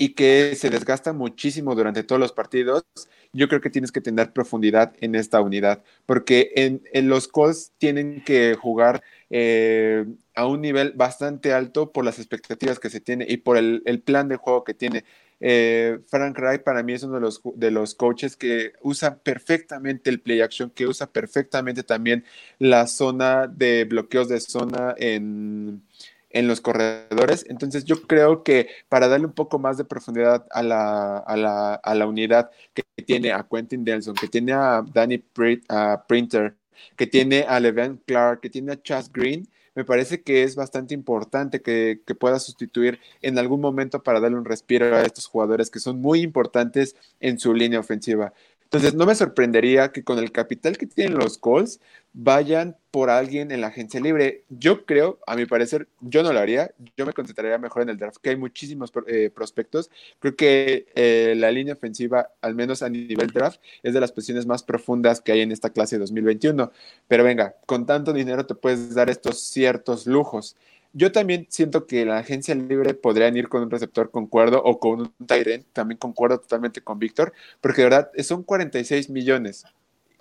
y 0.01 0.15
que 0.15 0.55
se 0.57 0.71
desgasta 0.71 1.13
muchísimo 1.13 1.75
durante 1.75 2.03
todos 2.03 2.19
los 2.19 2.33
partidos, 2.33 2.87
yo 3.35 3.49
creo 3.49 3.61
que 3.61 3.69
tienes 3.69 3.93
que 3.93 4.01
tener 4.01 4.33
profundidad 4.33 4.95
en 5.03 5.15
esta 5.15 5.43
unidad, 5.43 5.85
porque 6.07 6.53
en, 6.57 7.09
los 7.11 7.29
Colts 7.29 7.73
tienen 7.77 8.25
que 8.25 8.55
jugar 8.59 9.03
eh, 9.29 10.07
a 10.35 10.47
un 10.47 10.63
nivel 10.63 10.93
bastante 10.93 11.53
alto 11.53 11.93
por 11.93 12.07
las 12.07 12.19
expectativas 12.19 12.79
que 12.79 12.89
se 12.89 13.01
tiene 13.01 13.27
y 13.29 13.37
por 13.37 13.59
el, 13.59 13.83
plan 14.03 14.29
de 14.29 14.37
juego 14.37 14.65
que 14.65 14.73
tiene. 14.73 15.05
Eh, 15.39 15.99
Frank 16.07 16.39
Wright 16.39 16.63
para 16.63 16.83
mí 16.83 16.95
es 16.95 17.03
uno 17.03 17.17
de 17.17 17.21
los, 17.21 17.43
de 17.55 17.71
los 17.71 17.95
coaches 17.95 18.39
que 18.39 18.73
usa 18.81 19.19
perfectamente 19.19 20.09
el 20.09 20.23
play 20.23 20.41
action, 20.41 20.71
que 20.71 20.87
usa 20.87 21.13
perfectamente 21.13 21.83
también 21.83 22.25
la 22.59 22.87
zona 22.87 23.49
de 23.49 23.85
bloqueos 23.85 24.31
de 24.31 24.41
zona 24.41 24.95
en 24.97 25.83
en 26.31 26.49
los 26.49 26.61
corredores. 26.61 27.45
Entonces 27.49 27.85
yo 27.85 28.03
creo 28.03 28.43
que 28.43 28.69
para 28.89 29.09
darle 29.09 29.27
un 29.27 29.33
poco 29.33 29.59
más 29.59 29.77
de 29.77 29.85
profundidad 29.85 30.47
a 30.51 30.63
la, 30.63 31.19
a 31.19 31.37
la, 31.37 31.75
a 31.75 31.95
la 31.95 32.07
unidad 32.07 32.51
que 32.75 32.83
tiene 33.05 33.33
a 33.33 33.47
Quentin 33.51 33.85
Delson, 33.85 34.15
que 34.15 34.29
tiene 34.29 34.53
a 34.53 34.83
Danny 34.93 35.19
Printer, 35.19 36.57
que 36.97 37.07
tiene 37.07 37.45
a 37.49 37.61
Levin 37.61 38.01
Clark, 38.07 38.41
que 38.41 38.51
tiene 38.51 38.73
a 38.73 38.83
Chas 38.83 39.13
Green, 39.13 39.49
me 39.75 39.85
parece 39.85 40.23
que 40.23 40.43
es 40.43 40.57
bastante 40.57 40.95
importante 40.95 41.63
que, 41.63 42.03
que, 42.05 42.15
pueda 42.15 42.39
sustituir 42.41 42.99
en 43.23 43.39
algún 43.39 43.61
momento 43.61 44.03
para 44.03 44.21
darle 44.21 44.37
un 44.37 44.45
respiro 44.45 44.97
a 44.97 45.03
estos 45.03 45.27
jugadores 45.27 45.71
que 45.71 45.79
son 45.79 46.01
muy 46.01 46.23
importantes 46.23 46.97
en 47.21 47.39
su 47.39 47.55
línea 47.55 47.79
ofensiva. 47.79 48.33
Entonces, 48.73 48.95
no 48.95 49.05
me 49.05 49.17
sorprendería 49.17 49.91
que 49.91 50.05
con 50.05 50.21
el 50.21 50.31
capital 50.31 50.79
que 50.79 50.87
tienen 50.87 51.19
los 51.19 51.39
Colts 51.39 51.81
vayan 52.13 52.77
por 52.93 53.11
alguien 53.11 53.51
en 53.51 53.61
la 53.61 53.67
agencia 53.67 53.99
libre. 53.99 54.45
Yo 54.49 54.87
creo, 54.87 55.19
a 55.27 55.35
mi 55.35 55.45
parecer, 55.45 55.89
yo 56.01 56.23
no 56.23 56.33
lo 56.33 56.39
haría. 56.39 56.73
Yo 56.97 57.05
me 57.05 57.13
concentraría 57.13 57.59
mejor 57.59 57.83
en 57.83 57.89
el 57.89 57.99
draft, 57.99 58.19
que 58.23 58.31
hay 58.31 58.37
muchísimos 58.37 58.93
eh, 59.09 59.29
prospectos. 59.35 59.91
Creo 60.21 60.37
que 60.37 60.87
eh, 60.95 61.35
la 61.37 61.51
línea 61.51 61.75
ofensiva, 61.75 62.31
al 62.43 62.55
menos 62.55 62.85
a 62.85 62.89
nivel 62.89 63.33
draft, 63.33 63.61
es 63.83 63.93
de 63.93 64.01
las 64.01 64.13
posiciones 64.13 64.47
más 64.47 64.63
profundas 64.63 65.21
que 65.21 65.33
hay 65.33 65.41
en 65.41 65.51
esta 65.51 65.71
clase 65.71 65.97
de 65.97 66.01
2021. 66.01 66.71
Pero 67.09 67.25
venga, 67.25 67.57
con 67.67 67.87
tanto 67.87 68.13
dinero 68.13 68.47
te 68.47 68.55
puedes 68.55 68.95
dar 68.95 69.11
estos 69.11 69.41
ciertos 69.41 70.07
lujos. 70.07 70.55
Yo 70.93 71.13
también 71.13 71.47
siento 71.51 71.87
que 71.87 72.05
la 72.05 72.19
agencia 72.19 72.55
libre 72.55 72.95
podrían 72.95 73.37
ir 73.37 73.49
con 73.49 73.63
un 73.63 73.71
receptor 73.71 74.11
concuerdo 74.11 74.63
o 74.63 74.81
con 74.81 75.01
un 75.01 75.27
Tyrant, 75.27 75.65
también 75.73 75.99
concuerdo 75.99 76.41
totalmente 76.41 76.81
con 76.81 76.99
Víctor, 76.99 77.33
porque 77.61 77.83
de 77.83 77.89
verdad 77.91 78.11
son 78.23 78.43
46 78.43 79.09
millones 79.11 79.65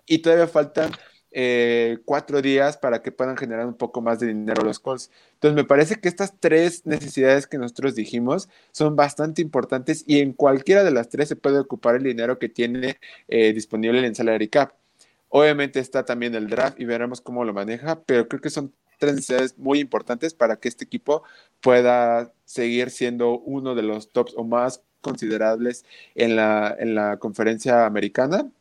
y 0.05 0.19
todavía 0.19 0.47
faltan 0.47 0.91
eh, 1.31 1.99
cuatro 2.05 2.41
días 2.41 2.77
para 2.77 3.03
que 3.03 3.11
puedan 3.11 3.37
generar 3.37 3.67
un 3.67 3.75
poco 3.75 4.01
más 4.01 4.19
de 4.19 4.27
dinero 4.27 4.63
los 4.63 4.79
Colts. 4.79 5.11
Entonces 5.35 5.55
me 5.55 5.63
parece 5.63 5.99
que 5.99 6.09
estas 6.09 6.33
tres 6.39 6.85
necesidades 6.85 7.45
que 7.47 7.57
nosotros 7.59 7.95
dijimos 7.95 8.49
son 8.71 8.95
bastante 8.95 9.41
importantes 9.41 10.03
y 10.07 10.19
en 10.21 10.33
cualquiera 10.33 10.83
de 10.83 10.91
las 10.91 11.09
tres 11.09 11.29
se 11.29 11.35
puede 11.35 11.59
ocupar 11.59 11.95
el 11.95 12.03
dinero 12.03 12.39
que 12.39 12.49
tiene 12.49 12.99
eh, 13.27 13.53
disponible 13.53 14.05
en 14.05 14.15
salary 14.15 14.47
cap. 14.49 14.73
Obviamente 15.29 15.79
está 15.79 16.05
también 16.05 16.33
el 16.33 16.47
draft 16.47 16.79
y 16.79 16.85
veremos 16.85 17.21
cómo 17.21 17.45
lo 17.45 17.53
maneja, 17.53 18.01
pero 18.03 18.27
creo 18.27 18.41
que 18.41 18.49
son 18.49 18.73
tres 18.99 19.15
necesidades 19.15 19.57
muy 19.57 19.79
importantes 19.79 20.35
para 20.35 20.57
que 20.57 20.67
este 20.67 20.85
equipo 20.85 21.23
pueda 21.61 22.31
seguir 22.45 22.91
siendo 22.91 23.39
uno 23.39 23.73
de 23.73 23.81
los 23.81 24.11
tops 24.11 24.33
o 24.37 24.43
más 24.43 24.83
considerables 25.01 25.85
en 26.15 26.35
la, 26.35 26.75
en 26.77 26.93
la 26.93 27.17
conferencia 27.17 27.85
americana. 27.85 28.51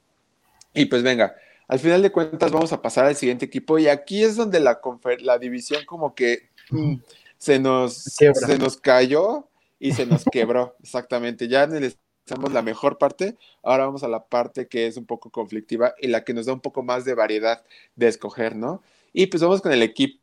Y 0.72 0.86
pues 0.86 1.02
venga, 1.02 1.34
al 1.66 1.78
final 1.78 2.00
de 2.00 2.12
cuentas 2.12 2.52
vamos 2.52 2.72
a 2.72 2.80
pasar 2.80 3.06
al 3.06 3.16
siguiente 3.16 3.44
equipo 3.44 3.78
y 3.78 3.88
aquí 3.88 4.22
es 4.22 4.36
donde 4.36 4.60
la, 4.60 4.80
la 5.20 5.38
división 5.38 5.84
como 5.84 6.14
que 6.14 6.48
mm, 6.70 6.94
se, 7.36 7.58
nos, 7.58 7.94
se 7.94 8.58
nos 8.58 8.76
cayó 8.78 9.48
y 9.78 9.92
se 9.92 10.06
nos 10.06 10.24
quebró, 10.24 10.76
exactamente. 10.82 11.48
Ya 11.48 11.64
analizamos 11.64 12.52
la 12.52 12.62
mejor 12.62 12.98
parte, 12.98 13.36
ahora 13.62 13.86
vamos 13.86 14.02
a 14.02 14.08
la 14.08 14.26
parte 14.26 14.68
que 14.68 14.86
es 14.86 14.96
un 14.96 15.06
poco 15.06 15.30
conflictiva 15.30 15.94
y 16.00 16.08
la 16.08 16.24
que 16.24 16.34
nos 16.34 16.46
da 16.46 16.52
un 16.52 16.60
poco 16.60 16.82
más 16.82 17.04
de 17.04 17.14
variedad 17.14 17.64
de 17.96 18.08
escoger, 18.08 18.56
¿no? 18.56 18.82
Y 19.12 19.26
pues 19.26 19.42
vamos 19.42 19.60
con 19.60 19.72
el 19.72 19.82
equipo 19.82 20.20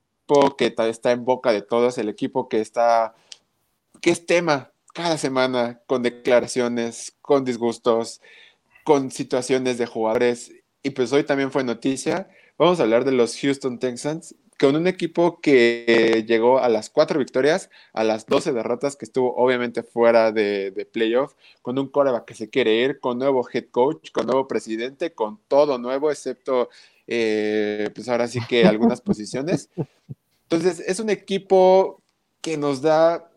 que 0.57 0.73
está 0.77 1.11
en 1.11 1.25
boca 1.25 1.51
de 1.51 1.61
todos, 1.61 1.97
el 1.97 2.09
equipo 2.09 2.49
que 2.49 2.59
está, 2.59 3.13
que 4.01 4.11
es 4.11 4.25
tema 4.25 4.71
cada 4.93 5.17
semana 5.17 5.81
con 5.88 6.03
declaraciones, 6.03 7.15
con 7.21 7.45
disgustos, 7.45 8.21
con 8.83 9.11
situaciones 9.11 9.77
de 9.77 9.85
jugadores. 9.85 10.53
Y 10.83 10.91
pues 10.91 11.11
hoy 11.11 11.23
también 11.23 11.51
fue 11.51 11.63
noticia. 11.63 12.29
Vamos 12.57 12.79
a 12.79 12.83
hablar 12.83 13.05
de 13.05 13.11
los 13.11 13.38
Houston 13.39 13.79
Texans, 13.79 14.35
con 14.60 14.76
un 14.76 14.88
equipo 14.88 15.41
que 15.41 16.24
llegó 16.28 16.60
a 16.60 16.70
las 16.70 16.89
cuatro 16.89 17.20
victorias, 17.20 17.70
a 17.94 18.04
las 18.04 18.26
doce 18.26 18.54
derrotas, 18.54 18.96
que 18.96 19.06
estuvo 19.06 19.36
obviamente 19.36 19.84
fuera 19.84 20.32
de, 20.32 20.72
de 20.72 20.86
playoff, 20.86 21.34
con 21.62 21.78
un 21.78 21.89
coreback 21.89 22.26
que 22.26 22.36
se 22.36 22.50
quiere 22.50 22.76
ir, 22.76 23.00
con 23.00 23.18
nuevo 23.18 23.48
head 23.52 23.65
coach, 23.72 24.12
con 24.12 24.28
nuevo 24.28 24.48
presidente, 24.48 25.13
con 25.13 25.39
todo 25.48 25.78
nuevo, 25.78 26.10
excepto, 26.10 26.70
eh, 27.08 27.89
pues 27.94 28.08
ahora 28.10 28.28
sí 28.28 28.39
que 28.48 28.65
algunas 28.65 29.02
posiciones. 29.02 29.70
Entonces, 30.44 30.80
es 30.88 31.00
un 31.00 31.10
equipo 31.10 32.02
que 32.41 32.58
nos 32.58 32.82
da 32.82 33.32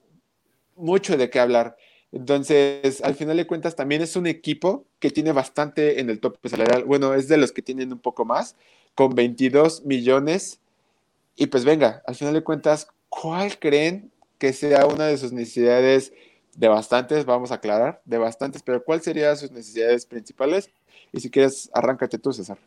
mucho 0.77 1.17
de 1.17 1.31
qué 1.31 1.41
hablar. 1.41 1.77
Entonces, 2.13 3.03
al 3.03 3.15
final 3.15 3.37
de 3.37 3.47
cuentas, 3.47 3.77
también 3.77 4.03
es 4.03 4.17
un 4.17 4.27
equipo 4.27 4.87
que 4.99 5.11
tiene 5.11 5.33
bastante 5.33 6.01
en 6.01 6.11
el 6.11 6.21
tope 6.21 6.49
salarial. 6.49 6.85
Bueno, 6.85 7.15
es 7.15 7.29
de 7.29 7.37
los 7.37 7.53
que 7.53 7.63
tienen 7.63 7.93
un 7.93 7.99
poco 7.99 8.25
más, 8.25 8.57
con 8.95 9.15
22 9.15 9.85
millones. 9.85 10.61
Y 11.41 11.47
pues 11.47 11.65
venga, 11.65 12.03
al 12.05 12.17
final 12.17 12.35
de 12.35 12.43
cuentas, 12.43 12.89
¿cuál 13.09 13.61
creen 13.61 14.11
que 14.39 14.53
sea 14.53 14.87
una 14.87 15.07
de 15.07 15.17
sus 15.17 15.33
necesidades 15.33 16.13
de 16.57 16.67
bastantes? 16.67 17.25
Vamos 17.25 17.53
a 17.53 17.55
aclarar, 17.55 18.03
de 18.05 18.19
bastantes, 18.19 18.65
pero 18.65 18.83
¿cuál 18.83 19.01
serían 19.03 19.37
sus 19.37 19.53
necesidades 19.53 20.05
principales? 20.05 20.69
Y 21.13 21.21
si 21.21 21.31
quieres, 21.31 21.71
arráncate 21.73 22.19
tú, 22.19 22.33
César. 22.33 22.59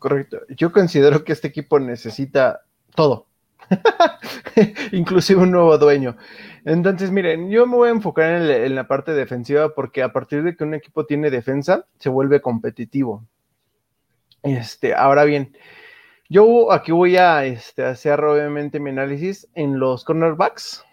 Correcto. 0.00 0.40
Yo 0.48 0.72
considero 0.72 1.22
que 1.22 1.32
este 1.32 1.46
equipo 1.46 1.78
necesita 1.78 2.62
todo. 2.96 3.26
inclusive 4.92 5.40
un 5.40 5.52
nuevo 5.52 5.78
dueño. 5.78 6.16
Entonces, 6.64 7.12
miren, 7.12 7.48
yo 7.48 7.64
me 7.68 7.76
voy 7.76 7.88
a 7.90 7.92
enfocar 7.92 8.42
en, 8.42 8.74
la 8.74 8.88
parte 8.88 9.12
defensiva 9.12 9.72
porque 9.72 10.02
a 10.02 10.12
partir 10.12 10.42
de 10.42 10.56
que 10.56 10.64
un 10.64 10.74
equipo 10.74 11.06
tiene 11.06 11.30
defensa, 11.30 11.86
se 12.00 12.08
vuelve 12.08 12.40
competitivo. 12.40 13.24
Este, 14.42 14.94
ahora 14.94 15.22
bien, 15.24 15.56
yo 16.28 16.72
aquí 16.72 16.92
voy 16.92 17.16
a 17.16 17.44
este, 17.44 17.84
hacer 17.84 18.22
obviamente 18.24 18.80
mi 18.80 18.90
análisis 18.90 19.48
en 19.54 19.78
los 19.78 20.04
cornerbacks 20.04 20.84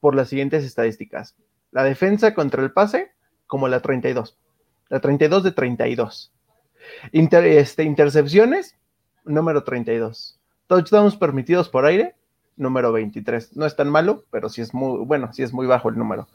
por 0.00 0.14
las 0.14 0.28
siguientes 0.28 0.64
estadísticas. 0.64 1.36
La 1.70 1.84
defensa 1.84 2.34
contra 2.34 2.62
el 2.62 2.72
pase, 2.72 3.12
como 3.46 3.68
la 3.68 3.80
32. 3.80 4.38
La 4.88 5.00
32 5.00 5.42
de 5.42 5.52
32. 5.52 6.32
este, 7.12 7.82
intercepciones, 7.84 8.76
número 9.24 9.64
32 9.64 10.38
touchdowns 10.66 11.16
permitidos 11.16 11.68
por 11.68 11.86
aire, 11.86 12.14
número 12.56 12.92
23. 12.92 13.56
No 13.56 13.66
es 13.66 13.76
tan 13.76 13.88
malo, 13.88 14.24
pero 14.30 14.48
sí 14.48 14.60
es 14.62 14.74
muy, 14.74 15.04
bueno, 15.04 15.32
sí 15.32 15.42
es 15.42 15.52
muy 15.52 15.66
bajo 15.66 15.88
el 15.88 15.98
número. 15.98 16.28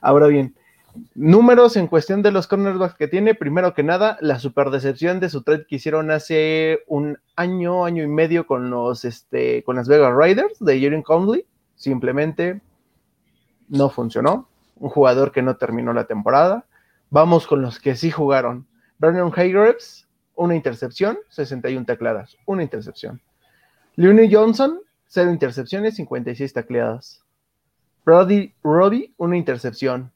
Ahora 0.00 0.26
bien, 0.26 0.54
números 1.14 1.76
en 1.76 1.86
cuestión 1.86 2.22
de 2.22 2.30
los 2.30 2.46
cornerbacks 2.46 2.94
que 2.94 3.08
tiene, 3.08 3.34
primero 3.34 3.74
que 3.74 3.82
nada, 3.82 4.18
la 4.20 4.38
super 4.38 4.70
decepción 4.70 5.20
de 5.20 5.28
su 5.28 5.42
trade 5.42 5.66
que 5.66 5.76
hicieron 5.76 6.10
hace 6.10 6.80
un 6.86 7.18
año, 7.36 7.84
año 7.84 8.02
y 8.02 8.06
medio 8.06 8.46
con 8.46 8.70
los, 8.70 9.04
este, 9.04 9.62
con 9.64 9.76
las 9.76 9.88
Vegas 9.88 10.14
Riders 10.16 10.58
de 10.58 10.80
Jaren 10.80 11.02
Conley, 11.02 11.46
simplemente 11.76 12.60
no 13.68 13.90
funcionó. 13.90 14.48
Un 14.76 14.90
jugador 14.90 15.32
que 15.32 15.42
no 15.42 15.56
terminó 15.56 15.92
la 15.92 16.04
temporada. 16.04 16.64
Vamos 17.10 17.46
con 17.46 17.62
los 17.62 17.80
que 17.80 17.96
sí 17.96 18.10
jugaron. 18.10 18.66
Brandon 18.98 19.32
Haygraves, 19.34 20.06
una 20.34 20.54
intercepción, 20.54 21.18
61 21.30 21.84
tecladas, 21.84 22.36
una 22.46 22.62
intercepción. 22.62 23.20
Leonie 23.96 24.32
Johnson, 24.32 24.80
0 25.08 25.32
intercepciones, 25.32 25.96
56 25.96 26.52
tacleadas. 26.52 27.24
Brody 28.04 28.54
Robbie, 28.62 29.12
una 29.16 29.36
intercepción. 29.36 30.12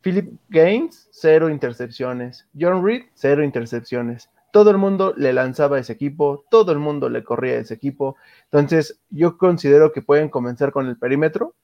Philip 0.00 0.32
Gaines, 0.48 1.08
0 1.12 1.50
intercepciones. 1.50 2.46
John 2.58 2.84
Reed, 2.84 3.04
0 3.14 3.44
intercepciones. 3.44 4.30
Todo 4.52 4.70
el 4.70 4.78
mundo 4.78 5.14
le 5.16 5.32
lanzaba 5.32 5.76
a 5.76 5.80
ese 5.80 5.92
equipo, 5.92 6.44
todo 6.50 6.72
el 6.72 6.78
mundo 6.78 7.08
le 7.08 7.22
corría 7.22 7.54
a 7.54 7.60
ese 7.60 7.74
equipo. 7.74 8.16
Entonces, 8.44 9.00
yo 9.10 9.38
considero 9.38 9.92
que 9.92 10.02
pueden 10.02 10.28
comenzar 10.28 10.72
con 10.72 10.86
el 10.88 10.96
perímetro. 10.96 11.54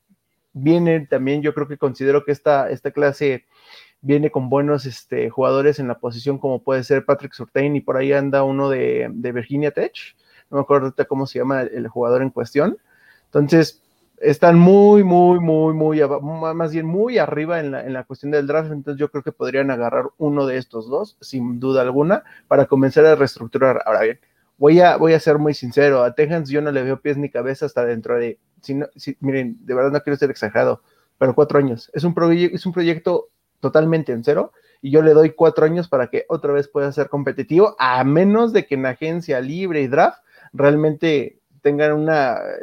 Viene 0.52 1.06
también, 1.06 1.42
yo 1.42 1.52
creo 1.52 1.66
que 1.66 1.78
considero 1.78 2.24
que 2.24 2.32
esta, 2.32 2.70
esta 2.70 2.92
clase 2.92 3.44
viene 4.00 4.30
con 4.30 4.48
buenos 4.48 4.86
este, 4.86 5.30
jugadores 5.30 5.78
en 5.78 5.88
la 5.88 5.98
posición, 5.98 6.38
como 6.38 6.62
puede 6.62 6.84
ser 6.84 7.04
Patrick 7.04 7.32
Surtain, 7.32 7.74
y 7.74 7.80
por 7.80 7.96
ahí 7.96 8.12
anda 8.12 8.44
uno 8.44 8.70
de, 8.70 9.08
de 9.12 9.32
Virginia 9.32 9.72
Tech 9.72 10.14
no 10.50 10.58
me 10.58 10.62
acuerdo 10.62 10.94
cómo 11.08 11.26
se 11.26 11.38
llama 11.38 11.62
el, 11.62 11.88
jugador 11.88 12.22
en 12.22 12.30
cuestión. 12.30 12.78
Entonces, 13.26 13.82
están 14.18 14.58
muy, 14.58 15.04
muy, 15.04 15.40
muy, 15.40 15.74
muy, 15.74 16.00
más 16.54 16.72
bien 16.72 16.86
muy 16.86 17.18
arriba 17.18 17.60
en 17.60 17.70
la, 17.70 17.84
en 17.84 17.92
la, 17.92 18.04
cuestión 18.04 18.32
del 18.32 18.46
draft, 18.46 18.72
entonces 18.72 18.98
yo 18.98 19.10
creo 19.10 19.22
que 19.22 19.32
podrían 19.32 19.70
agarrar 19.70 20.06
uno 20.18 20.46
de 20.46 20.56
estos 20.56 20.88
dos, 20.88 21.16
sin 21.20 21.60
duda 21.60 21.82
alguna, 21.82 22.24
para 22.48 22.66
comenzar 22.66 23.04
a 23.06 23.14
reestructurar. 23.14 23.82
Ahora 23.84 24.02
bien, 24.02 24.20
voy 24.58 24.80
a, 24.80 24.96
voy 24.96 25.12
a 25.12 25.20
ser 25.20 25.38
muy 25.38 25.54
sincero, 25.54 26.02
a 26.02 26.14
Texans 26.14 26.48
yo 26.48 26.62
no 26.62 26.72
le 26.72 26.82
veo 26.82 27.00
pies 27.00 27.16
ni 27.16 27.30
cabeza 27.30 27.66
hasta 27.66 27.84
dentro 27.84 28.18
de, 28.18 28.38
si 28.62 28.78
si, 28.96 29.16
miren, 29.20 29.58
de 29.60 29.74
verdad 29.74 29.92
no 29.92 30.00
quiero 30.00 30.16
ser 30.16 30.30
exagerado, 30.30 30.82
pero 31.18 31.34
cuatro 31.34 31.58
años. 31.58 31.90
Es 31.94 32.04
un, 32.04 32.14
es 32.52 32.66
un 32.66 32.72
proyecto 32.72 33.28
totalmente 33.60 34.12
en 34.12 34.24
cero 34.24 34.52
y 34.80 34.90
yo 34.90 35.02
le 35.02 35.12
doy 35.12 35.30
cuatro 35.30 35.64
años 35.64 35.88
para 35.88 36.08
que 36.08 36.24
otra 36.28 36.52
vez 36.52 36.68
pueda 36.68 36.92
ser 36.92 37.08
competitivo, 37.08 37.76
a 37.78 38.02
menos 38.04 38.52
de 38.52 38.66
que 38.66 38.74
en 38.74 38.86
agencia 38.86 39.40
libre 39.40 39.82
y 39.82 39.88
draft 39.88 40.18
realmente 40.52 41.38
tengan 41.66 42.06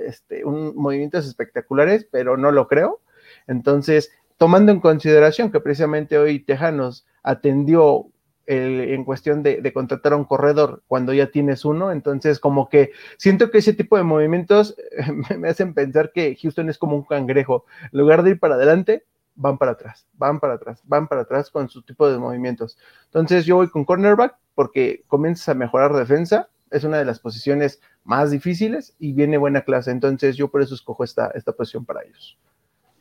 este, 0.08 0.46
un, 0.46 0.78
movimientos 0.78 1.28
espectaculares, 1.28 2.08
pero 2.10 2.38
no 2.38 2.54
lo 2.54 2.70
creo. 2.70 3.02
Entonces, 3.48 4.14
tomando 4.38 4.72
en 4.72 4.80
consideración 4.80 5.52
que 5.52 5.60
precisamente 5.60 6.18
hoy 6.18 6.40
Tejanos 6.40 7.06
atendió 7.22 8.08
en 8.46 9.04
cuestión 9.04 9.44
de, 9.44 9.74
contratar 9.74 10.14
a 10.14 10.16
un 10.16 10.24
corredor 10.24 10.84
cuando 10.88 11.14
ya 11.14 11.32
tienes 11.32 11.66
uno, 11.66 11.92
entonces 11.92 12.40
como 12.40 12.70
que 12.70 12.92
siento 13.18 13.52
que 13.52 13.58
ese 13.58 13.74
tipo 13.74 13.98
de 13.98 14.04
movimientos 14.04 14.78
me 15.38 15.50
hacen 15.50 15.74
pensar 15.74 16.14
que 16.14 16.38
Houston 16.42 16.70
es 16.70 16.78
como 16.78 16.96
un 16.96 17.04
cangrejo, 17.04 17.66
en 17.92 18.00
lugar 18.00 18.24
de 18.24 18.32
ir 18.32 18.40
para 18.40 18.56
adelante, 18.56 19.04
van 19.36 19.58
para 19.58 19.72
atrás, 19.72 20.08
van 20.14 20.40
para 20.40 20.54
atrás, 20.54 20.82
van 20.86 21.10
para 21.10 21.24
atrás 21.24 21.50
con 21.50 21.68
su 21.68 21.82
tipo 21.82 22.10
de 22.10 22.18
movimientos. 22.18 22.78
Entonces 23.06 23.46
yo 23.46 23.58
voy 23.58 23.70
con 23.70 23.84
cornerback 23.84 24.38
porque 24.56 25.04
comienzas 25.08 25.50
a 25.50 25.56
mejorar 25.56 25.94
defensa, 25.94 26.48
es 26.74 26.84
una 26.84 26.98
de 26.98 27.06
las 27.06 27.20
posiciones 27.20 27.82
más 28.04 28.32
difíciles 28.32 28.96
y 29.00 29.14
viene 29.14 29.38
buena 29.38 29.62
clase. 29.62 29.92
Entonces 29.92 30.36
yo 30.36 30.50
por 30.50 30.62
eso 30.62 30.76
escojo 30.76 31.04
esta, 31.04 31.32
esta 31.36 31.54
posición 31.54 31.86
para 31.86 32.04
ellos. 32.04 32.38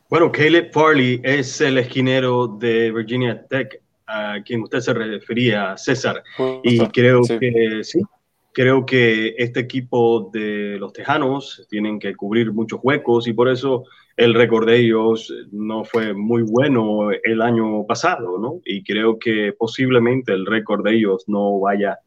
Bueno, 0.09 0.31
Caleb 0.31 0.71
Farley 0.71 1.19
es 1.23 1.59
el 1.59 1.77
esquinero 1.77 2.47
de 2.47 2.91
Virginia 2.91 3.45
Tech, 3.47 3.81
a 4.05 4.37
quien 4.45 4.61
usted 4.61 4.79
se 4.79 4.93
refería, 4.93 5.75
César. 5.75 6.23
Y 6.63 6.79
creo 6.87 7.21
que 7.23 7.83
sí, 7.83 7.99
creo 8.53 8.85
que 8.85 9.33
este 9.37 9.59
equipo 9.59 10.29
de 10.31 10.77
los 10.79 10.93
Tejanos 10.93 11.65
tienen 11.69 11.99
que 11.99 12.15
cubrir 12.15 12.53
muchos 12.53 12.79
huecos 12.83 13.27
y 13.27 13.33
por 13.33 13.49
eso 13.49 13.85
el 14.15 14.35
récord 14.35 14.67
de 14.67 14.77
ellos 14.77 15.33
no 15.51 15.83
fue 15.83 16.13
muy 16.13 16.43
bueno 16.43 17.09
el 17.11 17.41
año 17.41 17.85
pasado, 17.87 18.37
¿no? 18.37 18.61
Y 18.63 18.83
creo 18.83 19.17
que 19.17 19.53
posiblemente 19.57 20.31
el 20.33 20.45
récord 20.45 20.83
de 20.85 20.95
ellos 20.95 21.23
no 21.27 21.59
vaya 21.59 21.93
a 21.93 21.99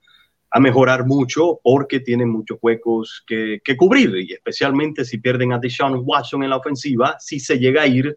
mejorar 0.60 1.06
mucho 1.06 1.60
porque 1.62 2.00
tienen 2.00 2.30
muchos 2.30 2.58
huecos 2.62 3.24
que, 3.26 3.60
cubrir 3.76 4.14
y 4.16 4.32
especialmente 4.32 5.04
si 5.04 5.18
pierden 5.18 5.52
a 5.52 5.58
Deshaun 5.58 6.02
Watson 6.04 6.42
en 6.42 6.50
la 6.50 6.56
ofensiva, 6.56 7.16
si 7.18 7.40
se 7.40 7.58
llega 7.58 7.82
a 7.82 7.86
ir, 7.86 8.16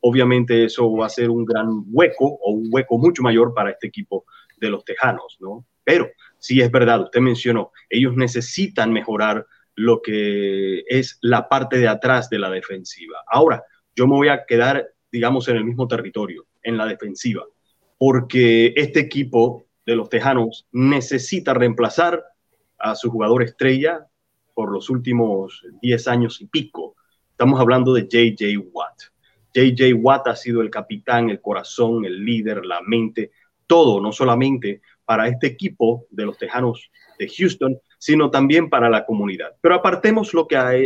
obviamente 0.00 0.64
eso 0.64 0.90
va 0.92 1.06
a 1.06 1.10
ser 1.10 1.30
un 1.30 1.44
gran 1.44 1.68
hueco 1.86 2.26
o 2.26 2.52
un 2.52 2.68
hueco 2.70 2.98
mucho 2.98 3.22
mayor 3.22 3.54
para 3.54 3.70
este 3.70 3.88
equipo 3.88 4.24
de 4.58 4.70
los 4.70 4.84
Tejanos, 4.84 5.38
¿no? 5.40 5.66
Pero 5.82 6.08
sí 6.38 6.60
es 6.60 6.70
verdad, 6.70 7.02
usted 7.02 7.20
mencionó, 7.20 7.72
ellos 7.88 8.14
necesitan 8.14 8.92
mejorar 8.92 9.46
lo 9.74 10.02
que 10.02 10.84
es 10.88 11.18
la 11.22 11.48
parte 11.48 11.78
de 11.78 11.88
atrás 11.88 12.28
de 12.28 12.38
la 12.38 12.50
defensiva. 12.50 13.18
Ahora, 13.26 13.62
yo 13.96 14.06
me 14.06 14.14
voy 14.14 14.28
a 14.28 14.44
quedar, 14.46 14.86
digamos, 15.10 15.48
en 15.48 15.56
el 15.56 15.64
mismo 15.64 15.88
territorio, 15.88 16.46
en 16.62 16.76
la 16.76 16.86
defensiva, 16.86 17.44
porque 17.98 18.72
este 18.76 19.00
equipo 19.00 19.66
de 19.90 19.96
los 19.96 20.08
Tejanos 20.08 20.68
necesita 20.70 21.52
reemplazar 21.52 22.22
a 22.78 22.94
su 22.94 23.10
jugador 23.10 23.42
estrella 23.42 24.06
por 24.54 24.70
los 24.70 24.88
últimos 24.88 25.64
10 25.82 26.06
años 26.06 26.40
y 26.40 26.46
pico. 26.46 26.94
Estamos 27.32 27.60
hablando 27.60 27.92
de 27.92 28.02
JJ 28.02 28.56
Watt. 28.72 29.00
JJ 29.52 29.94
Watt 29.94 30.28
ha 30.28 30.36
sido 30.36 30.62
el 30.62 30.70
capitán, 30.70 31.28
el 31.28 31.40
corazón, 31.40 32.04
el 32.04 32.24
líder, 32.24 32.64
la 32.64 32.80
mente, 32.82 33.32
todo, 33.66 34.00
no 34.00 34.12
solamente 34.12 34.80
para 35.04 35.26
este 35.26 35.48
equipo 35.48 36.06
de 36.10 36.26
los 36.26 36.38
Tejanos 36.38 36.88
de 37.18 37.28
Houston, 37.28 37.76
sino 37.98 38.30
también 38.30 38.70
para 38.70 38.88
la 38.88 39.04
comunidad. 39.04 39.56
Pero 39.60 39.74
apartemos 39.74 40.32
lo 40.34 40.46
que, 40.46 40.56
ha, 40.56 40.76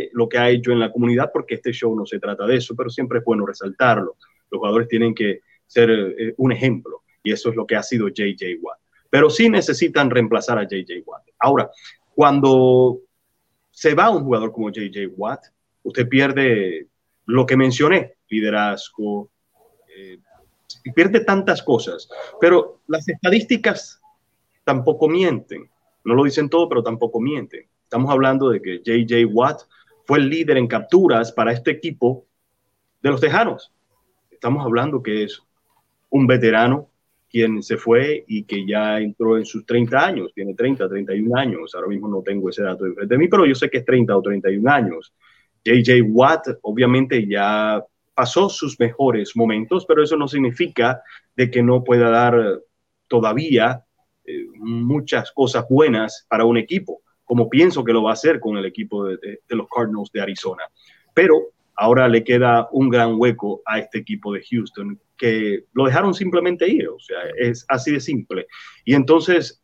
hecho 0.48 0.72
en 0.72 0.80
la 0.80 0.90
comunidad, 0.90 1.30
porque 1.30 1.56
este 1.56 1.72
show 1.72 1.94
no 1.94 2.06
se 2.06 2.18
trata 2.18 2.46
de 2.46 2.56
eso, 2.56 2.74
pero 2.74 2.88
siempre 2.88 3.18
es 3.18 3.24
bueno 3.26 3.44
resaltarlo. 3.44 4.16
Los 4.50 4.60
jugadores 4.60 4.88
tienen 4.88 5.14
que 5.14 5.40
ser 5.66 5.90
eh, 5.90 6.34
un 6.38 6.52
ejemplo, 6.52 7.02
y 7.22 7.32
eso 7.32 7.50
es 7.50 7.56
lo 7.56 7.66
que 7.66 7.76
ha 7.76 7.82
sido 7.82 8.08
JJ 8.08 8.56
Watt. 8.62 8.83
Pero 9.14 9.30
sí 9.30 9.48
necesitan 9.48 10.10
reemplazar 10.10 10.58
a 10.58 10.64
JJ 10.64 11.04
Watt. 11.06 11.22
Ahora, 11.38 11.70
cuando 12.16 12.98
se 13.70 13.94
va 13.94 14.10
un 14.10 14.24
jugador 14.24 14.50
como 14.50 14.72
JJ 14.72 15.06
Watt, 15.16 15.40
usted 15.84 16.08
pierde 16.08 16.88
lo 17.26 17.46
que 17.46 17.56
mencioné, 17.56 18.16
liderazgo, 18.28 19.30
eh, 19.96 20.18
pierde 20.96 21.20
tantas 21.20 21.62
cosas, 21.62 22.08
pero 22.40 22.80
las 22.88 23.08
estadísticas 23.08 24.00
tampoco 24.64 25.06
mienten. 25.08 25.70
No 26.02 26.14
lo 26.14 26.24
dicen 26.24 26.48
todo, 26.48 26.68
pero 26.68 26.82
tampoco 26.82 27.20
mienten. 27.20 27.68
Estamos 27.84 28.10
hablando 28.10 28.50
de 28.50 28.60
que 28.60 28.82
JJ 28.82 29.26
Watt 29.32 29.60
fue 30.06 30.18
el 30.18 30.28
líder 30.28 30.56
en 30.56 30.66
capturas 30.66 31.30
para 31.30 31.52
este 31.52 31.70
equipo 31.70 32.26
de 33.00 33.10
los 33.10 33.20
Tejanos. 33.20 33.72
Estamos 34.32 34.64
hablando 34.66 35.00
que 35.04 35.22
es 35.22 35.40
un 36.10 36.26
veterano 36.26 36.90
quien 37.34 37.64
se 37.64 37.76
fue 37.78 38.24
y 38.28 38.44
que 38.44 38.64
ya 38.64 39.00
entró 39.00 39.36
en 39.36 39.44
sus 39.44 39.66
30 39.66 40.06
años, 40.06 40.32
tiene 40.32 40.54
30, 40.54 40.88
31 40.88 41.36
años, 41.36 41.74
ahora 41.74 41.88
mismo 41.88 42.06
no 42.06 42.22
tengo 42.22 42.48
ese 42.48 42.62
dato 42.62 42.84
de 42.84 42.92
frente 42.92 43.16
a 43.16 43.18
mí, 43.18 43.26
pero 43.26 43.44
yo 43.44 43.56
sé 43.56 43.68
que 43.68 43.78
es 43.78 43.84
30 43.84 44.16
o 44.16 44.22
31 44.22 44.70
años. 44.70 45.12
JJ 45.64 46.02
Watt 46.12 46.46
obviamente 46.62 47.26
ya 47.26 47.84
pasó 48.14 48.48
sus 48.48 48.78
mejores 48.78 49.32
momentos, 49.34 49.84
pero 49.84 50.04
eso 50.04 50.16
no 50.16 50.28
significa 50.28 51.02
de 51.34 51.50
que 51.50 51.60
no 51.60 51.82
pueda 51.82 52.08
dar 52.08 52.60
todavía 53.08 53.84
eh, 54.24 54.46
muchas 54.54 55.32
cosas 55.32 55.66
buenas 55.68 56.26
para 56.28 56.44
un 56.44 56.56
equipo, 56.56 57.02
como 57.24 57.50
pienso 57.50 57.82
que 57.82 57.92
lo 57.92 58.04
va 58.04 58.10
a 58.10 58.12
hacer 58.12 58.38
con 58.38 58.56
el 58.58 58.64
equipo 58.64 59.06
de, 59.06 59.40
los 59.48 59.66
Cardinals 59.74 60.12
de 60.12 60.20
Arizona. 60.20 60.62
Pero 61.12 61.48
ahora 61.76 62.08
le 62.08 62.24
queda 62.24 62.68
un 62.72 62.88
gran 62.88 63.14
hueco 63.16 63.62
a 63.66 63.78
este 63.78 63.98
equipo 63.98 64.32
de 64.32 64.44
Houston 64.50 64.98
que 65.16 65.64
lo 65.72 65.86
dejaron 65.86 66.14
simplemente 66.14 66.68
ir, 66.68 66.88
o 66.88 66.98
sea, 66.98 67.18
es 67.38 67.64
así 67.68 67.92
de 67.92 68.00
simple. 68.00 68.46
Y 68.84 68.94
entonces, 68.94 69.62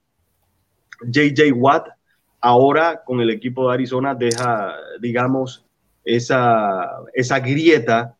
JJ 1.02 1.52
Watt 1.52 1.88
ahora 2.40 3.02
con 3.04 3.20
el 3.20 3.30
equipo 3.30 3.68
de 3.68 3.74
Arizona 3.74 4.14
deja, 4.14 4.74
digamos, 5.00 5.66
esa, 6.04 6.88
esa 7.14 7.40
grieta 7.40 8.16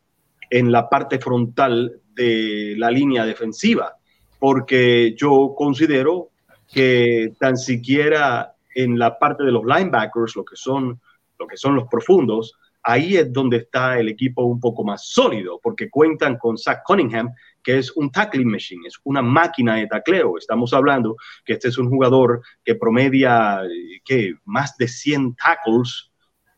en 0.51 0.73
la 0.73 0.89
parte 0.89 1.19
frontal 1.19 2.01
de 2.15 2.75
la 2.77 2.91
línea 2.91 3.25
defensiva, 3.25 3.97
porque 4.39 5.15
yo 5.17 5.55
considero 5.57 6.31
que 6.73 7.33
tan 7.39 7.57
siquiera 7.57 8.55
en 8.75 8.99
la 8.99 9.19
parte 9.19 9.45
de 9.45 9.53
los 9.53 9.65
linebackers, 9.65 10.37
lo 10.37 10.45
que 10.45 10.57
son, 10.57 11.01
lo 11.39 11.47
que 11.47 11.57
son 11.57 11.75
los 11.75 11.89
profundos, 11.89 12.55
ahí 12.83 13.17
es 13.17 13.33
donde 13.33 13.59
está 13.59 13.99
el 13.99 14.09
equipo 14.09 14.45
un 14.45 14.61
poco 14.61 14.85
más 14.85 15.07
sólido, 15.07 15.61
porque 15.63 15.91
cuentan 15.91 16.39
con 16.39 16.57
Zach 16.57 16.83
Cunningham, 16.85 17.31
que 17.63 17.79
es 17.79 17.91
un 17.97 18.11
tackling 18.11 18.51
machine, 18.51 18.87
es 18.87 18.99
una 19.05 19.23
máquina 19.23 19.77
de 19.77 19.87
tacleo. 19.87 20.39
Estamos 20.39 20.73
hablando 20.73 21.17
que 21.45 21.55
este 21.55 21.69
es 21.69 21.79
un 21.79 21.91
jugador 21.91 22.43
que 22.65 22.75
promedia 22.75 23.61
que 24.05 24.35
más 24.45 24.77
de 24.77 24.89
100 24.89 25.37
tackles 25.37 26.11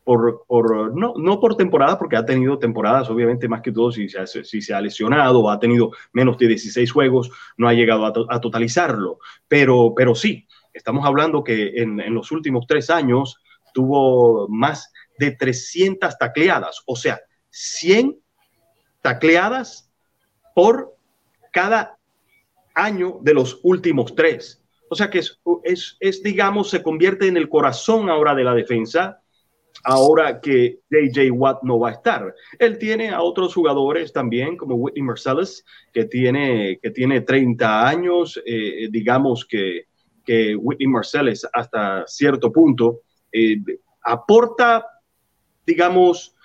por, 0.03 0.43
no, 0.95 1.39
por 1.39 1.55
temporada, 1.55 1.97
porque 1.97 2.17
ha 2.17 2.25
tenido 2.25 2.59
temporadas, 2.59 3.09
obviamente, 3.09 3.47
más 3.47 3.61
que 3.61 3.71
todo, 3.71 3.91
si 3.91 4.09
se, 4.09 4.73
ha, 4.73 4.81
lesionado 4.81 5.39
o 5.39 5.49
ha 5.49 5.59
tenido 5.59 5.91
menos 6.11 6.37
de 6.37 6.47
16 6.47 6.91
juegos, 6.91 7.31
no 7.57 7.67
ha 7.67 7.73
llegado 7.73 8.05
a, 8.05 8.41
totalizarlo. 8.41 9.19
Pero, 9.47 9.93
pero 9.95 10.13
sí, 10.13 10.47
estamos 10.73 11.05
hablando 11.05 11.43
que 11.43 11.81
en, 11.81 12.13
los 12.13 12.31
últimos 12.31 12.67
tres 12.67 12.89
años 12.89 13.37
tuvo 13.73 14.47
más 14.49 14.91
de 15.17 15.31
300 15.31 16.17
tacleadas, 16.17 16.81
o 16.85 16.95
sea, 16.95 17.21
100 17.49 18.19
tacleadas 19.01 19.91
por 20.55 20.95
cada 21.51 21.97
año 22.73 23.19
de 23.21 23.33
los 23.33 23.59
últimos 23.63 24.15
tres. 24.15 24.63
O 24.89 24.95
sea 24.95 25.09
que 25.09 25.19
es, 25.19 25.39
es, 25.63 25.97
es 25.99 26.23
digamos, 26.23 26.69
se 26.69 26.83
convierte 26.83 27.27
en 27.27 27.37
el 27.37 27.49
corazón 27.49 28.09
ahora 28.09 28.35
de 28.35 28.43
la 28.43 28.53
defensa 28.53 29.23
ahora 29.83 30.39
que 30.39 30.79
JJ 30.89 31.31
Watt 31.31 31.63
no 31.63 31.79
va 31.79 31.89
a 31.89 31.93
estar. 31.93 32.33
Él 32.59 32.77
tiene 32.77 33.09
a 33.09 33.21
otros 33.21 33.53
jugadores 33.53 34.13
también, 34.13 34.57
como 34.57 34.75
Whitney 34.75 35.03
Marcellus, 35.03 35.63
que 35.91 36.05
tiene, 36.05 36.79
que 36.81 36.91
tiene 36.91 37.21
30 37.21 37.87
años, 37.87 38.41
eh, 38.45 38.87
digamos 38.91 39.45
que, 39.45 39.87
que 40.25 40.55
Whitney 40.55 40.87
Marcellus 40.87 41.45
hasta 41.51 42.05
cierto 42.07 42.51
punto 42.51 43.01
eh, 43.31 43.57
aporta, 44.03 44.85
digamos, 45.65 46.35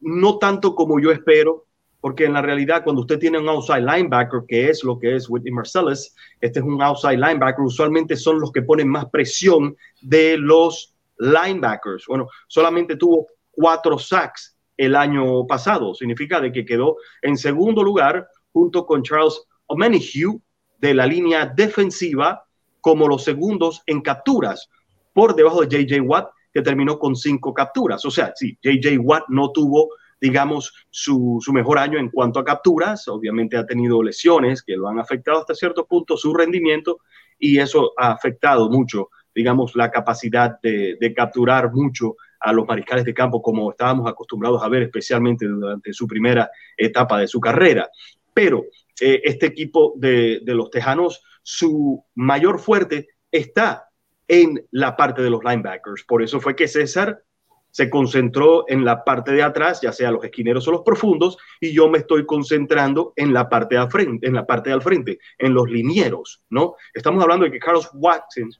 no 0.00 0.38
tanto 0.38 0.74
como 0.74 1.00
yo 1.00 1.10
espero, 1.10 1.66
porque 2.00 2.24
en 2.24 2.34
la 2.34 2.42
realidad 2.42 2.84
cuando 2.84 3.02
usted 3.02 3.18
tiene 3.18 3.38
un 3.38 3.48
outside 3.48 3.80
linebacker, 3.80 4.42
que 4.46 4.70
es 4.70 4.84
lo 4.84 4.98
que 4.98 5.16
es 5.16 5.28
Whitney 5.28 5.52
Marcellus, 5.52 6.14
este 6.40 6.60
es 6.60 6.64
un 6.64 6.80
outside 6.80 7.16
linebacker, 7.16 7.64
usualmente 7.64 8.16
son 8.16 8.38
los 8.38 8.52
que 8.52 8.62
ponen 8.62 8.88
más 8.88 9.06
presión 9.06 9.76
de 10.02 10.38
los 10.38 10.94
linebackers. 11.18 12.06
Bueno, 12.06 12.28
solamente 12.46 12.96
tuvo 12.96 13.26
cuatro 13.50 13.98
sacks 13.98 14.56
el 14.76 14.94
año 14.94 15.46
pasado. 15.46 15.94
Significa 15.94 16.40
de 16.40 16.52
que 16.52 16.64
quedó 16.64 16.96
en 17.22 17.36
segundo 17.36 17.82
lugar 17.82 18.28
junto 18.52 18.86
con 18.86 19.02
Charles 19.02 19.42
Omenihu 19.66 20.40
de 20.78 20.94
la 20.94 21.06
línea 21.06 21.46
defensiva 21.46 22.44
como 22.80 23.08
los 23.08 23.24
segundos 23.24 23.82
en 23.86 24.00
capturas, 24.00 24.68
por 25.12 25.34
debajo 25.34 25.64
de 25.64 25.84
JJ 25.84 26.02
Watt, 26.02 26.28
terminó 26.62 26.98
con 26.98 27.16
cinco 27.16 27.52
capturas. 27.54 28.04
O 28.04 28.10
sea, 28.10 28.32
sí, 28.34 28.58
JJ 28.62 28.98
Watt 28.98 29.24
no 29.28 29.50
tuvo, 29.52 29.90
digamos, 30.20 30.72
su, 30.90 31.38
su 31.40 31.52
mejor 31.52 31.78
año 31.78 31.98
en 31.98 32.10
cuanto 32.10 32.38
a 32.38 32.44
capturas. 32.44 33.08
Obviamente 33.08 33.56
ha 33.56 33.66
tenido 33.66 34.02
lesiones 34.02 34.62
que 34.62 34.76
lo 34.76 34.88
han 34.88 34.98
afectado 34.98 35.40
hasta 35.40 35.54
cierto 35.54 35.86
punto 35.86 36.16
su 36.16 36.34
rendimiento 36.34 37.00
y 37.38 37.58
eso 37.58 37.92
ha 37.96 38.12
afectado 38.12 38.70
mucho 38.70 39.10
digamos, 39.36 39.76
la 39.76 39.90
capacidad 39.90 40.58
de, 40.62 41.12
capturar 41.14 41.70
mucho 41.70 42.16
a 42.40 42.54
los 42.54 42.66
mariscales 42.66 43.04
de 43.04 43.12
campo 43.12 43.42
como 43.42 43.70
estábamos 43.70 44.08
acostumbrados 44.08 44.62
a 44.62 44.68
ver, 44.68 44.84
especialmente 44.84 45.44
durante 45.44 45.92
su 45.92 46.06
primera 46.06 46.50
etapa 46.74 47.20
de 47.20 47.28
su 47.28 47.38
carrera. 47.38 47.90
Pero 48.32 48.64
eh, 48.98 49.20
este 49.24 49.46
equipo 49.46 49.92
de, 49.96 50.40
los 50.46 50.70
Tejanos, 50.70 51.22
su 51.42 52.02
mayor 52.14 52.58
fuerte 52.58 53.08
está 53.30 53.85
en 54.28 54.64
la 54.70 54.96
parte 54.96 55.22
de 55.22 55.30
los 55.30 55.42
linebackers. 55.44 56.04
Por 56.04 56.22
eso 56.22 56.40
fue 56.40 56.56
que 56.56 56.68
César 56.68 57.22
se 57.70 57.90
concentró 57.90 58.64
en 58.68 58.84
la 58.84 59.04
parte 59.04 59.32
de 59.32 59.42
atrás, 59.42 59.80
ya 59.82 59.92
sea 59.92 60.10
los 60.10 60.24
esquineros 60.24 60.66
o 60.66 60.72
los 60.72 60.82
profundos, 60.82 61.36
y 61.60 61.72
yo 61.72 61.90
me 61.90 61.98
estoy 61.98 62.24
concentrando 62.24 63.12
en 63.16 63.34
la 63.34 63.48
parte 63.48 63.74
de 63.74 63.82
al 63.82 63.90
frente, 63.90 64.26
en 64.26 64.34
la 64.34 64.46
parte 64.46 64.70
de 64.70 64.80
frente, 64.80 65.18
en 65.38 65.52
los 65.52 65.68
linieros, 65.68 66.42
¿no? 66.48 66.76
Estamos 66.94 67.22
hablando 67.22 67.44
de 67.44 67.52
que 67.52 67.58
Carlos 67.58 67.90
Watson 67.92 68.50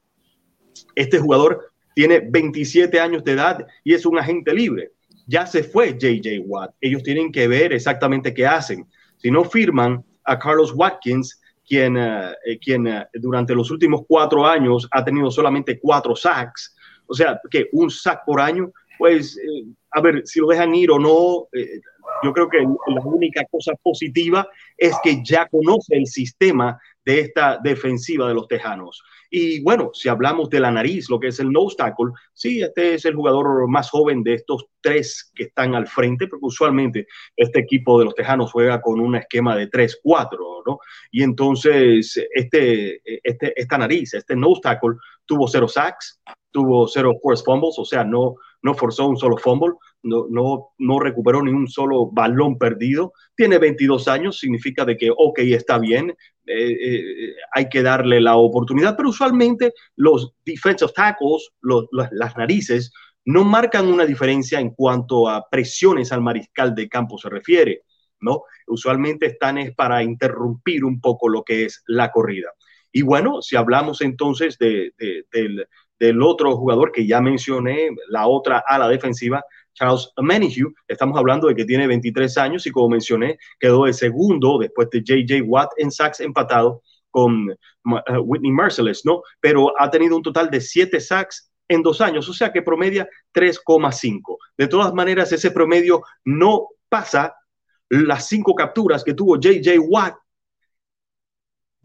este 0.95 1.19
jugador 1.19 1.73
tiene 1.95 2.21
27 2.21 3.01
años 3.01 3.25
de 3.25 3.33
edad 3.33 3.67
y 3.83 3.95
es 3.95 4.05
un 4.05 4.19
agente 4.19 4.53
libre. 4.53 4.93
Ya 5.27 5.47
se 5.47 5.62
fue 5.64 5.97
JJ 5.99 6.41
Watt. 6.45 6.75
Ellos 6.81 7.03
tienen 7.03 7.33
que 7.33 7.49
ver 7.49 7.73
exactamente 7.73 8.35
qué 8.35 8.47
hacen. 8.47 8.87
Si 9.17 9.31
no 9.31 9.45
firman 9.45 10.05
a 10.25 10.39
Carlos 10.39 10.73
Watkins, 10.75 11.41
quien, 11.67 11.97
eh, 11.97 12.33
eh, 12.45 12.59
quien 12.59 12.87
eh, 12.87 13.07
durante 13.14 13.55
los 13.55 13.71
últimos 13.71 14.03
cuatro 14.07 14.47
años 14.47 14.89
ha 14.91 15.05
tenido 15.05 15.31
solamente 15.31 15.79
cuatro 15.79 16.14
sacks, 16.14 16.75
o 17.07 17.14
sea, 17.14 17.41
que 17.51 17.69
un 17.73 17.91
sack 17.91 18.25
por 18.25 18.41
año, 18.41 18.71
pues, 18.99 19.39
a 19.91 20.01
ver, 20.01 20.23
si 20.25 20.41
lo 20.41 20.49
dejan 20.49 20.75
ir 20.75 20.91
o 20.91 20.99
no, 20.99 21.49
yo 22.23 22.33
creo 22.33 22.49
que 22.49 22.59
la 22.59 23.01
única 23.05 23.45
cosa 23.51 23.73
positiva 23.83 24.49
es 24.77 24.95
que 25.03 25.23
ya 25.23 25.47
conoce 25.47 25.97
el 25.97 26.07
sistema 26.07 26.81
de 27.05 27.21
esta 27.21 27.59
defensiva 27.62 28.27
de 28.27 28.35
los 28.35 28.49
Tejanos. 28.49 29.03
Y 29.39 29.61
bueno, 29.61 29.91
si 29.93 30.09
hablamos 30.09 30.49
de 30.49 30.61
la 30.61 30.70
nariz, 30.70 31.11
lo 31.11 31.20
que 31.20 31.26
es 31.26 31.39
el 31.41 31.53
nose 31.53 31.76
tackle, 31.76 32.12
sí, 32.32 32.62
este 32.62 32.95
es 32.95 33.05
el 33.05 33.14
jugador 33.14 33.68
más 33.68 33.91
joven 33.91 34.22
de 34.22 34.32
estos 34.32 34.64
tres 34.80 35.30
que 35.34 35.43
están 35.43 35.74
al 35.74 35.87
frente, 35.87 36.26
porque 36.26 36.47
usualmente 36.47 37.07
este 37.37 37.61
equipo 37.61 37.99
de 37.99 38.07
los 38.07 38.14
Tejanos 38.14 38.51
juega 38.51 38.80
con 38.80 38.99
un 38.99 39.14
esquema 39.14 39.55
de 39.55 39.70
3-4, 39.70 40.62
¿no? 40.66 40.78
Y 41.11 41.22
entonces 41.22 42.18
este, 42.34 43.03
este, 43.05 43.61
esta 43.61 43.76
nariz, 43.76 44.14
este 44.14 44.34
nose 44.34 44.62
tackle, 44.62 44.95
tuvo 45.26 45.47
cero 45.49 45.68
sacks, 45.68 46.18
tuvo 46.51 46.89
cero 46.89 47.12
force 47.22 47.45
fumbles, 47.45 47.74
o 47.76 47.84
sea, 47.84 48.05
no, 48.05 48.37
no 48.62 48.72
forzó 48.72 49.07
un 49.07 49.18
solo 49.18 49.37
fumble, 49.37 49.74
no, 50.07 50.73
no, 50.79 51.01
recuperó 51.01 51.43
ni 51.43 51.51
un 51.51 51.69
solo 51.69 52.07
balón 52.07 52.59
perdido. 52.59 53.13
Tiene 53.35 53.59
22 53.59 54.09
años, 54.09 54.39
significa 54.39 54.85
de 54.85 54.97
que, 54.97 55.11
ok, 55.11 55.39
está 55.41 55.79
bien, 55.79 56.11
eh, 56.47 56.71
eh, 56.71 57.35
hay 57.53 57.69
que 57.69 57.83
darle 57.83 58.21
la 58.21 58.37
oportunidad, 58.37 58.97
pero 58.97 59.11
usualmente 59.11 59.73
los 59.97 60.33
defensive 60.45 60.93
tackles, 60.95 61.51
las 61.91 62.37
narices, 62.37 62.93
no 63.25 63.45
marcan 63.45 63.89
una 63.89 64.07
diferencia 64.07 64.61
en 64.61 64.71
cuanto 64.71 65.29
a 65.29 65.49
presiones 65.51 66.13
al 66.13 66.23
mariscal 66.23 66.75
de 66.75 66.89
campo 66.89 67.19
se 67.19 67.29
refiere, 67.29 67.83
¿no? 68.21 68.43
Usualmente 68.69 69.27
están 69.27 69.59
es 69.59 69.75
para 69.75 70.03
interrumpir 70.03 70.85
un 70.85 71.01
poco 71.01 71.29
lo 71.29 71.43
que 71.43 71.65
es 71.65 71.83
la 71.89 72.13
corrida. 72.13 72.53
Y 72.93 73.03
bueno, 73.03 73.43
si 73.43 73.57
hablamos 73.57 74.01
entonces 74.01 74.57
de, 74.59 74.93
del, 75.33 75.67
del 75.99 76.23
otro 76.23 76.57
jugador 76.57 76.93
que 76.93 77.07
ya 77.07 77.21
mencioné, 77.21 77.91
la 78.09 78.27
otra 78.27 78.63
ala 78.67 78.89
defensiva, 78.89 79.45
Charles 79.77 80.11
Manihue. 80.16 80.72
Estamos 80.89 81.16
hablando 81.18 81.49
de 81.49 81.55
que 81.55 81.64
tiene 81.64 81.87
23 81.87 82.37
años 82.39 82.66
y 82.66 82.70
como 82.70 82.89
mencioné, 82.89 83.39
quedó 83.61 83.85
de 83.85 83.93
segundo 83.93 84.59
después 84.59 84.89
de 84.91 85.03
JJ 85.03 85.43
Watt 85.43 85.70
en 85.77 85.91
sacks 85.91 86.20
empatado 86.20 86.83
con 87.11 87.51
uh, 87.51 88.18
Whitney 88.24 88.53
Merciless, 88.53 89.05
¿no? 89.05 89.22
Pero 89.41 89.72
ha 89.81 89.91
tenido 89.91 90.16
un 90.16 90.22
total 90.22 90.51
de 90.51 90.61
7 90.61 91.01
sacks 91.01 91.53
en 91.68 91.83
dos 91.83 92.01
años, 92.01 92.29
o 92.29 92.33
sea 92.33 92.53
que 92.53 92.62
promedia 92.62 93.09
3,5. 93.35 94.39
De 94.57 94.68
todas 94.68 94.93
maneras, 94.95 95.33
ese 95.33 95.51
promedio 95.51 96.03
no 96.24 96.68
pasa 96.89 97.35
las 97.89 98.29
cinco 98.29 98.55
capturas 98.55 99.05
que 99.05 99.14
tuvo 99.14 99.39
JJ 99.39 99.79
Watt 99.79 100.16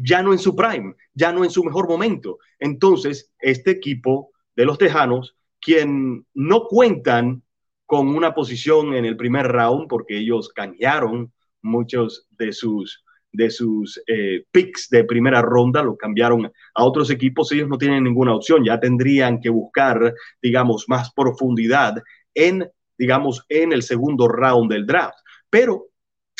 ya 0.03 0.23
no 0.23 0.31
en 0.33 0.39
su 0.39 0.55
prime, 0.55 0.95
ya 1.13 1.31
no 1.31 1.43
en 1.43 1.51
su 1.51 1.63
mejor 1.63 1.87
momento. 1.87 2.39
Entonces, 2.59 3.31
este 3.39 3.71
equipo 3.71 4.31
de 4.55 4.65
los 4.65 4.77
Tejanos, 4.77 5.35
quien 5.59 6.25
no 6.33 6.65
cuentan 6.67 7.43
con 7.91 8.07
una 8.07 8.33
posición 8.33 8.93
en 8.93 9.03
el 9.03 9.17
primer 9.17 9.47
round, 9.47 9.89
porque 9.89 10.17
ellos 10.17 10.47
cambiaron 10.47 11.33
muchos 11.61 12.25
de 12.29 12.53
sus, 12.53 13.03
de 13.33 13.49
sus 13.49 14.01
eh, 14.07 14.45
picks 14.49 14.87
de 14.89 15.03
primera 15.03 15.41
ronda, 15.41 15.83
lo 15.83 15.97
cambiaron 15.97 16.49
a 16.73 16.83
otros 16.85 17.09
equipos, 17.09 17.51
ellos 17.51 17.67
no 17.67 17.77
tienen 17.77 18.05
ninguna 18.05 18.33
opción, 18.33 18.63
ya 18.63 18.79
tendrían 18.79 19.41
que 19.41 19.49
buscar, 19.49 20.13
digamos, 20.41 20.85
más 20.87 21.11
profundidad 21.13 22.01
en, 22.33 22.65
digamos, 22.97 23.43
en 23.49 23.73
el 23.73 23.83
segundo 23.83 24.29
round 24.29 24.71
del 24.71 24.85
draft. 24.85 25.19
Pero 25.49 25.87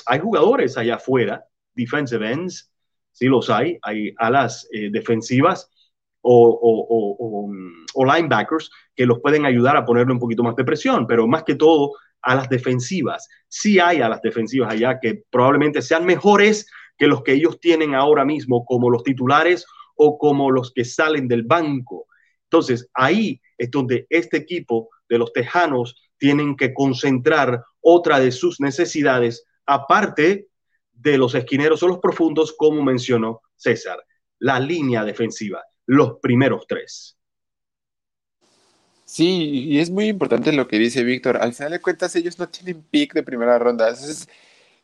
hay 0.06 0.20
jugadores 0.20 0.78
allá 0.78 0.96
afuera, 0.96 1.44
defensive 1.74 2.32
ends, 2.32 2.72
sí 3.12 3.26
los 3.26 3.50
hay, 3.50 3.78
hay 3.82 4.14
alas 4.20 4.70
eh, 4.72 4.90
defensivas 4.90 5.70
o, 6.22 7.50
o, 7.94 8.06
linebackers 8.06 8.70
que 8.96 9.06
los 9.06 9.20
pueden 9.20 9.46
ayudar 9.46 9.76
a 9.78 9.86
ponerle 9.86 10.14
un 10.14 10.20
poquito 10.20 10.44
más 10.44 10.56
de 10.56 10.64
presión, 10.64 11.08
pero 11.08 11.28
más 11.28 11.44
que 11.44 11.56
todo 11.56 11.94
a 12.22 12.36
las 12.36 12.50
defensivas. 12.50 13.28
Sí 13.48 13.80
hay 13.80 14.02
a 14.02 14.10
las 14.10 14.22
defensivas 14.22 14.72
allá 14.72 15.00
que 15.00 15.24
probablemente 15.30 15.82
sean 15.82 16.06
mejores 16.06 16.68
que 16.98 17.08
los 17.08 17.24
que 17.24 17.34
ellos 17.34 17.60
tienen 17.60 17.96
ahora 17.96 18.26
mismo 18.26 18.64
como 18.66 18.90
los 18.90 19.04
titulares 19.04 19.66
o 19.96 20.18
como 20.18 20.52
los 20.52 20.72
que 20.72 20.86
salen 20.86 21.28
del 21.28 21.44
banco. 21.44 22.06
Entonces, 22.44 22.90
ahí 22.94 23.42
es 23.58 23.72
donde 23.72 24.06
este 24.10 24.38
equipo 24.38 24.90
de 25.10 25.18
los 25.18 25.34
Tejanos 25.34 25.96
tienen 26.18 26.56
que 26.56 26.74
concentrar 26.74 27.64
otra 27.82 28.20
de 28.20 28.32
sus 28.32 28.60
necesidades, 28.60 29.46
aparte 29.66 30.48
de 30.92 31.18
los 31.18 31.34
esquineros 31.34 31.82
o 31.82 31.88
los 31.88 32.00
profundos, 32.00 32.54
como 32.56 32.84
mencionó 32.84 33.42
César, 33.56 33.98
la 34.40 34.60
línea 34.60 35.04
defensiva, 35.04 35.64
los 35.92 36.20
primeros 36.20 36.66
tres. 36.68 37.18
Sí, 39.06 39.50
y 39.70 39.80
es 39.80 39.90
muy 39.90 40.08
importante 40.08 40.54
lo 40.54 40.68
que 40.68 40.80
dice 40.80 41.04
Víctor. 41.04 41.38
Al 41.38 41.54
final 41.54 41.72
de 41.74 41.82
cuentas, 41.82 42.16
ellos 42.16 42.40
no 42.40 42.48
tienen 42.48 42.82
pick 42.82 43.14
de 43.14 43.24
primera 43.24 43.60
ronda. 43.60 43.90
Eso 43.90 44.10
es, 44.10 44.30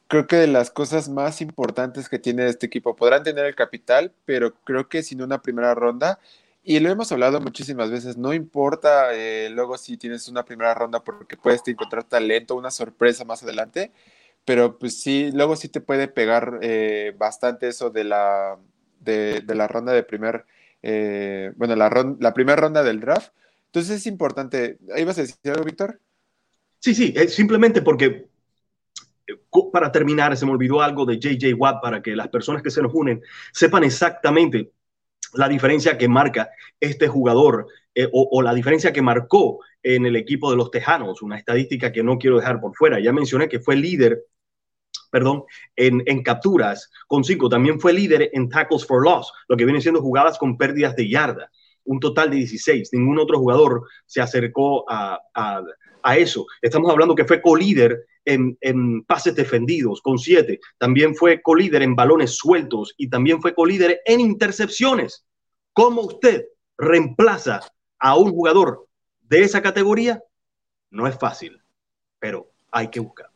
creo 0.08 0.28
que 0.28 0.36
de 0.36 0.48
las 0.48 0.70
cosas 0.70 1.08
más 1.08 1.42
importantes 1.42 2.10
que 2.10 2.20
tiene 2.20 2.48
este 2.48 2.66
equipo. 2.66 2.96
Podrán 2.96 3.24
tener 3.24 3.46
el 3.46 3.56
capital, 3.56 4.14
pero 4.26 4.54
creo 4.66 4.90
que 4.90 5.02
sin 5.02 5.22
una 5.22 5.42
primera 5.42 5.74
ronda, 5.76 6.20
y 6.64 6.80
lo 6.82 6.90
hemos 6.90 7.12
hablado 7.14 7.40
muchísimas 7.40 7.90
veces, 7.90 8.18
no 8.18 8.34
importa 8.34 9.14
eh, 9.14 9.50
luego 9.50 9.78
si 9.78 9.98
tienes 9.98 10.28
una 10.28 10.44
primera 10.44 10.74
ronda 10.74 11.02
porque 11.02 11.38
puedes 11.38 11.62
encontrar 11.68 12.04
talento, 12.04 12.56
una 12.56 12.72
sorpresa 12.72 13.24
más 13.26 13.44
adelante 13.44 13.92
pero 14.48 14.80
pues 14.80 15.02
sí, 15.02 15.30
luego 15.34 15.58
sí 15.58 15.68
te 15.68 15.82
puede 15.82 16.08
pegar 16.08 16.60
eh, 16.62 17.14
bastante 17.18 17.68
eso 17.68 17.90
de 17.90 18.06
la, 18.06 18.58
de, 19.02 19.44
la 19.46 19.68
ronda 19.68 19.92
de 19.92 20.04
primer, 20.04 20.46
eh, 20.90 21.52
bueno, 21.58 21.76
la, 21.76 22.34
primera 22.34 22.56
ronda 22.56 22.82
del 22.82 23.02
draft. 23.02 23.34
Entonces 23.66 23.98
es 23.98 24.08
importante. 24.08 24.78
¿Ahí 24.96 25.04
vas 25.04 25.18
a 25.18 25.22
decir 25.22 25.36
algo, 25.52 25.66
Víctor? 25.66 26.00
Sí, 26.80 26.96
sí, 26.96 27.14
es 27.14 27.36
simplemente 27.36 27.82
porque 27.82 28.28
eh, 29.28 29.34
para 29.74 29.92
terminar, 29.92 30.38
se 30.38 30.46
me 30.46 30.54
olvidó 30.54 30.82
algo 30.82 31.06
de 31.06 31.20
JJ 31.20 31.54
Watt 31.56 31.82
para 31.82 32.02
que 32.02 32.16
las 32.16 32.30
personas 32.30 32.64
que 32.64 32.70
se 32.70 32.82
nos 32.82 32.94
unen 32.94 33.22
sepan 33.52 33.84
exactamente 33.84 34.72
la 35.34 35.50
diferencia 35.50 35.98
que 35.98 36.08
marca 36.08 36.50
este 36.80 37.10
jugador 37.10 37.68
o, 38.14 38.30
o, 38.32 38.42
la 38.42 38.54
diferencia 38.54 38.94
que 38.94 39.02
marcó 39.02 39.60
en 39.84 40.06
el 40.06 40.16
equipo 40.16 40.50
de 40.50 40.56
los 40.56 40.72
Tejanos, 40.72 41.22
una 41.22 41.38
estadística 41.38 41.92
que 41.92 42.04
no 42.04 42.18
quiero 42.18 42.38
dejar 42.38 42.62
por 42.62 42.74
fuera. 42.76 43.02
Ya 43.02 43.12
mencioné 43.12 43.50
que 43.50 43.60
fue 43.60 43.76
líder 43.76 44.24
perdón, 45.12 45.44
en, 45.76 46.24
capturas 46.24 46.90
con 47.08 47.24
cinco. 47.24 47.50
También 47.50 47.80
fue 47.80 47.94
líder 47.94 48.30
en 48.34 48.50
tackles 48.50 48.86
for 48.86 49.04
loss, 49.04 49.32
lo 49.48 49.58
que 49.58 49.66
viene 49.66 49.82
siendo 49.82 50.02
jugadas 50.02 50.38
con 50.38 50.58
pérdidas 50.58 50.96
de 50.96 51.10
yarda. 51.10 51.50
Un 51.86 52.00
total 52.00 52.30
de 52.30 52.38
16. 52.38 52.90
Ningún 52.94 53.20
otro 53.20 53.40
jugador 53.40 53.88
se 54.06 54.22
acercó 54.22 54.86
a, 54.90 55.20
eso. 56.18 56.46
Estamos 56.62 56.90
hablando 56.90 57.16
que 57.16 57.26
fue 57.26 57.42
co-líder 57.42 58.06
en, 58.24 58.58
en, 58.62 59.04
pases 59.04 59.36
defendidos 59.36 60.02
con 60.02 60.18
siete. 60.18 60.60
También 60.78 61.16
fue 61.16 61.42
co-líder 61.42 61.82
en 61.82 61.96
balones 61.96 62.38
sueltos 62.38 62.94
y 62.98 63.10
también 63.10 63.42
fue 63.42 63.54
co-líder 63.54 64.00
en 64.06 64.22
intercepciones. 64.22 65.26
¿Cómo 65.74 66.02
usted 66.02 66.46
reemplaza 66.78 67.60
a 68.00 68.18
un 68.18 68.32
jugador 68.32 68.88
de 69.22 69.44
esa 69.44 69.62
categoría? 69.62 70.24
No 70.90 71.08
es 71.08 71.18
fácil, 71.18 71.62
pero 72.20 72.50
hay 72.72 72.90
que 72.90 73.00
buscar. 73.00 73.30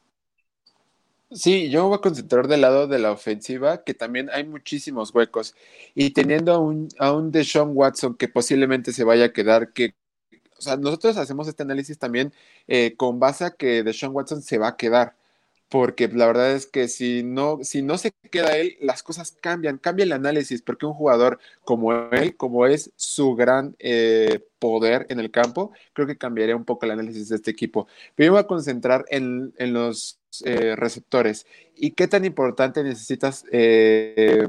Sí, 1.33 1.69
yo 1.69 1.83
me 1.83 1.87
voy 1.89 1.95
a 1.97 2.01
concentrar 2.01 2.47
del 2.49 2.59
lado 2.61 2.87
de 2.87 2.99
la 2.99 3.11
ofensiva, 3.11 3.83
que 3.85 3.93
también 3.93 4.29
hay 4.33 4.43
muchísimos 4.45 5.15
huecos. 5.15 5.55
Y 5.95 6.11
teniendo 6.11 6.51
a 6.53 6.57
un, 6.59 6.89
a 6.99 7.13
un 7.13 7.31
Deshaun 7.31 7.71
Watson 7.73 8.15
que 8.15 8.27
posiblemente 8.27 8.91
se 8.91 9.05
vaya 9.05 9.25
a 9.25 9.33
quedar, 9.33 9.71
que, 9.71 9.95
o 10.57 10.61
sea, 10.61 10.75
nosotros 10.77 11.17
hacemos 11.17 11.47
este 11.47 11.63
análisis 11.63 11.97
también 11.97 12.33
eh, 12.67 12.95
con 12.97 13.19
base 13.19 13.45
a 13.45 13.51
que 13.51 13.83
Deshaun 13.83 14.13
Watson 14.15 14.41
se 14.41 14.57
va 14.57 14.69
a 14.69 14.77
quedar 14.77 15.15
porque 15.71 16.09
la 16.09 16.27
verdad 16.27 16.51
es 16.51 16.67
que 16.67 16.89
si 16.89 17.23
no, 17.23 17.59
si 17.63 17.81
no 17.81 17.97
se 17.97 18.11
queda 18.29 18.57
él, 18.57 18.75
las 18.81 19.03
cosas 19.03 19.31
cambian, 19.31 19.77
cambia 19.77 20.03
el 20.03 20.11
análisis, 20.11 20.61
porque 20.61 20.85
un 20.85 20.93
jugador 20.93 21.39
como 21.63 21.93
él, 22.11 22.35
como 22.35 22.65
es 22.67 22.91
su 22.97 23.35
gran 23.35 23.77
eh, 23.79 24.45
poder 24.59 25.05
en 25.09 25.21
el 25.21 25.31
campo, 25.31 25.71
creo 25.93 26.07
que 26.07 26.17
cambiaría 26.17 26.57
un 26.57 26.65
poco 26.65 26.85
el 26.85 26.91
análisis 26.91 27.29
de 27.29 27.37
este 27.37 27.51
equipo. 27.51 27.87
Pero 28.15 28.27
yo 28.27 28.31
me 28.33 28.39
voy 28.39 28.43
a 28.43 28.47
concentrar 28.47 29.05
en, 29.07 29.53
los 29.59 30.19
eh, 30.45 30.75
receptores. 30.75 31.45
¿Y 31.75 31.91
qué 31.91 32.07
tan 32.07 32.25
importante 32.25 32.83
necesitas 32.83 33.45
eh, 33.51 34.47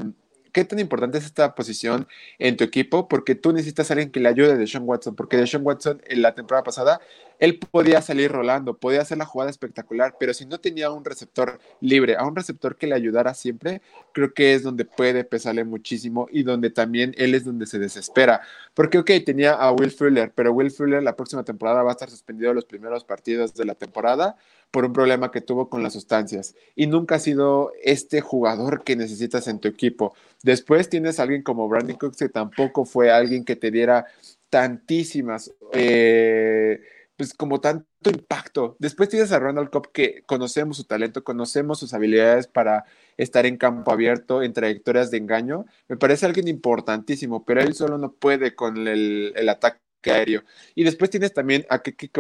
qué 0.53 0.65
tan 0.65 0.79
importante 0.79 1.19
es 1.19 1.25
esta 1.25 1.55
posición 1.55 2.07
en 2.39 2.57
tu 2.57 2.65
equipo, 2.65 3.09
porque 3.09 3.35
tú 3.35 3.53
necesitas 3.53 3.91
a 3.91 3.95
alguien 3.95 4.11
que 4.11 4.21
le 4.21 4.29
ayude 4.29 4.53
a 4.53 4.57
Deshaun 4.57 4.87
Watson, 4.87 5.17
porque 5.17 5.37
Deshaun 5.37 5.67
Watson 5.67 6.03
en 6.07 6.23
la 6.23 6.35
temporada 6.35 6.63
pasada, 6.63 7.01
él 7.43 7.59
podía 7.59 8.01
salir 8.01 8.31
rolando, 8.31 8.77
podía 8.77 9.01
hacer 9.01 9.19
la 9.19 9.25
jugada 9.25 9.51
espectacular, 9.51 10.15
pero 10.21 10.33
si 10.33 10.47
no 10.47 10.61
tenía 10.61 10.93
un 10.93 11.05
receptor 11.05 11.59
libre, 11.81 12.15
a 12.15 12.25
un 12.25 12.37
receptor 12.37 12.77
que 12.77 12.87
le 12.87 12.95
ayudara 12.95 13.35
siempre, 13.35 13.83
creo 14.13 14.33
que 14.33 14.55
es 14.55 14.63
donde 14.63 14.85
puede 14.85 15.25
pesarle 15.25 15.65
muchísimo 15.65 16.29
y 16.31 16.45
donde 16.45 16.71
también 16.71 17.17
él 17.19 17.35
es 17.35 17.45
donde 17.45 17.67
se 17.67 17.81
desespera. 17.81 18.43
Porque, 18.75 18.99
ok, 18.99 19.11
tenía 19.27 19.55
a 19.55 19.73
Will 19.73 19.91
Fuller, 19.91 20.31
pero 20.33 20.53
Will 20.53 20.71
Fuller 20.71 21.03
la 21.03 21.17
próxima 21.17 21.43
temporada 21.43 21.83
va 21.83 21.91
a 21.91 21.95
estar 21.95 22.09
suspendido 22.11 22.55
los 22.55 22.65
primeros 22.65 23.03
partidos 23.03 23.55
de 23.55 23.65
la 23.65 23.75
temporada 23.75 24.37
por 24.71 24.85
un 24.85 24.93
problema 24.93 25.33
que 25.33 25.41
tuvo 25.41 25.69
con 25.69 25.83
las 25.83 25.95
sustancias 25.95 26.55
y 26.77 26.87
nunca 26.87 27.17
ha 27.17 27.19
sido 27.19 27.73
este 27.83 28.21
jugador 28.21 28.85
que 28.85 28.95
necesitas 28.95 29.49
en 29.49 29.59
tu 29.59 29.67
equipo. 29.67 30.15
Después 30.45 30.89
tienes 30.89 31.19
a 31.19 31.25
alguien 31.25 31.43
como 31.43 31.69
Brandon 31.69 31.97
Cooks 31.97 32.19
que 32.19 32.29
tampoco 32.29 32.85
fue 32.85 33.11
alguien 33.11 33.45
que 33.45 33.57
te 33.57 33.73
diera 33.73 34.07
tantísimas, 34.49 35.53
eh, 35.73 36.81
pues 37.17 37.35
como 37.35 37.61
tanto 37.61 38.11
impacto. 38.11 38.77
Después 38.79 39.09
tienes 39.09 39.33
a 39.33 39.39
Ronald 39.39 39.71
Cobb 39.71 39.93
que 39.93 40.23
conocemos 40.27 40.77
su 40.77 40.85
talento, 40.85 41.25
conocemos 41.25 41.79
sus 41.79 41.95
habilidades 41.95 42.47
para 42.47 42.85
estar 43.17 43.47
en 43.47 43.57
campo 43.57 43.93
abierto, 43.93 44.43
en 44.43 44.53
trayectorias 44.53 45.11
de 45.11 45.19
engaño. 45.19 45.67
Me 45.89 45.97
parece 45.97 46.27
alguien 46.27 46.49
importantísimo, 46.49 47.45
pero 47.45 47.61
él 47.61 47.75
solo 47.75 47.99
no 47.99 48.13
puede 48.13 48.55
con 48.55 48.89
el, 48.89 49.33
el 49.37 49.49
ataque 49.49 49.79
aéreo. 50.11 50.43
Y 50.75 50.85
después 50.85 51.11
tienes 51.11 51.33
también 51.33 51.67
a 51.69 51.81
Keke 51.81 52.11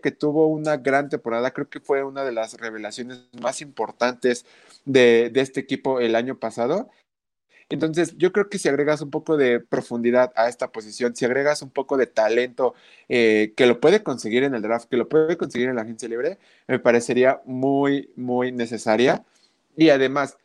que 0.00 0.10
tuvo 0.10 0.46
una 0.48 0.76
gran 0.76 1.08
temporada, 1.08 1.52
creo 1.52 1.68
que 1.68 1.80
fue 1.80 2.02
una 2.04 2.24
de 2.24 2.32
las 2.32 2.54
revelaciones 2.54 3.28
más 3.40 3.60
importantes 3.60 4.44
de, 4.84 5.32
este 5.34 5.60
equipo 5.60 6.00
el 6.00 6.14
año 6.14 6.38
pasado. 6.38 6.90
Entonces, 7.70 8.16
yo 8.18 8.32
creo 8.32 8.48
que 8.50 8.58
si 8.58 8.68
agregas 8.68 9.00
un 9.00 9.10
poco 9.10 9.36
de 9.36 9.60
profundidad 9.60 10.32
a 10.34 10.48
esta 10.48 10.72
posición, 10.72 11.14
si 11.14 11.24
agregas 11.24 11.62
un 11.62 11.70
poco 11.70 11.96
de 11.96 12.06
talento 12.06 12.74
eh, 13.08 13.52
que 13.56 13.66
lo 13.66 13.80
puede 13.80 14.02
conseguir 14.02 14.42
en 14.42 14.54
el 14.54 14.62
draft, 14.62 14.88
que 14.90 14.96
lo 14.96 15.08
puede 15.08 15.36
conseguir 15.36 15.68
en 15.68 15.76
la 15.76 15.82
agencia 15.82 16.08
libre, 16.08 16.38
me 16.66 16.80
parecería 16.80 17.40
muy, 17.44 18.10
muy 18.16 18.50
necesaria. 18.50 19.24
Y 19.76 19.90
además, 19.90 20.36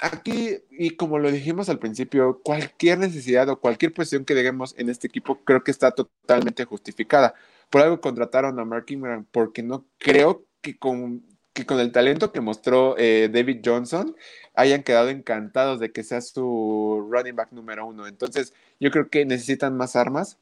aquí, 0.00 0.58
y 0.70 0.90
como 0.90 1.18
lo 1.18 1.30
dijimos 1.32 1.68
al 1.68 1.80
principio, 1.80 2.40
cualquier 2.44 2.98
necesidad 2.98 3.48
o 3.48 3.60
cualquier 3.60 3.92
posición 3.92 4.24
que 4.24 4.34
dejemos 4.34 4.74
en 4.78 4.90
este 4.90 5.08
equipo 5.08 5.40
creo 5.44 5.64
que 5.64 5.70
está 5.72 5.90
totalmente 5.92 6.64
justificada. 6.64 7.34
por 7.70 7.82
algo 7.82 8.00
contrataron 8.00 8.58
a 8.60 8.64
Mark 8.64 8.86
Ingram, 8.88 9.26
porque 9.32 9.62
no 9.62 9.86
creo 9.98 10.46
que 10.60 10.78
con, 10.78 11.24
que 11.54 11.64
con 11.66 11.80
el 11.80 11.92
talento 11.92 12.32
que 12.32 12.40
mostró 12.40 12.96
eh, 12.98 13.30
David 13.32 13.60
Johnson 13.64 14.14
hayan 14.54 14.82
quedado 14.82 15.08
encantados 15.08 15.80
de 15.80 15.92
que 15.92 16.02
sea 16.02 16.20
su 16.20 17.06
running 17.10 17.36
back 17.36 17.52
número 17.52 17.86
uno. 17.86 18.06
Entonces, 18.06 18.52
yo 18.80 18.90
creo 18.90 19.08
que 19.08 19.24
necesitan 19.24 19.76
más 19.76 19.96
armas. 19.96 20.38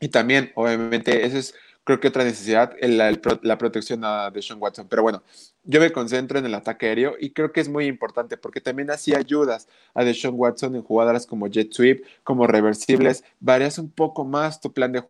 Y 0.00 0.08
también, 0.08 0.52
obviamente, 0.54 1.24
eso 1.26 1.38
es 1.38 1.54
creo 1.84 2.00
que 2.00 2.08
otra 2.08 2.24
necesidad, 2.24 2.74
la, 2.80 3.58
protección 3.58 4.04
a 4.04 4.30
Deshaun 4.30 4.60
Watson. 4.60 4.88
Pero 4.88 5.02
bueno, 5.02 5.22
yo 5.64 5.80
me 5.80 5.92
concentro 5.92 6.38
en 6.38 6.46
el 6.46 6.54
ataque 6.54 6.86
aéreo 6.86 7.14
y 7.20 7.30
creo 7.30 7.52
que 7.52 7.60
es 7.60 7.68
muy 7.68 7.86
importante 7.86 8.36
porque 8.36 8.60
también 8.60 8.90
así 8.90 9.14
ayudas 9.14 9.68
a 9.92 10.02
Deshaun 10.02 10.34
Watson 10.36 10.74
en 10.74 10.82
jugadoras 10.82 11.26
como 11.26 11.46
jet 11.46 11.72
sweep, 11.72 12.04
como 12.24 12.46
reversibles, 12.46 13.22
varias 13.38 13.78
un 13.78 13.90
poco 13.90 14.24
más 14.24 14.60
tu 14.60 14.72
plan 14.72 14.92
de 14.92 15.04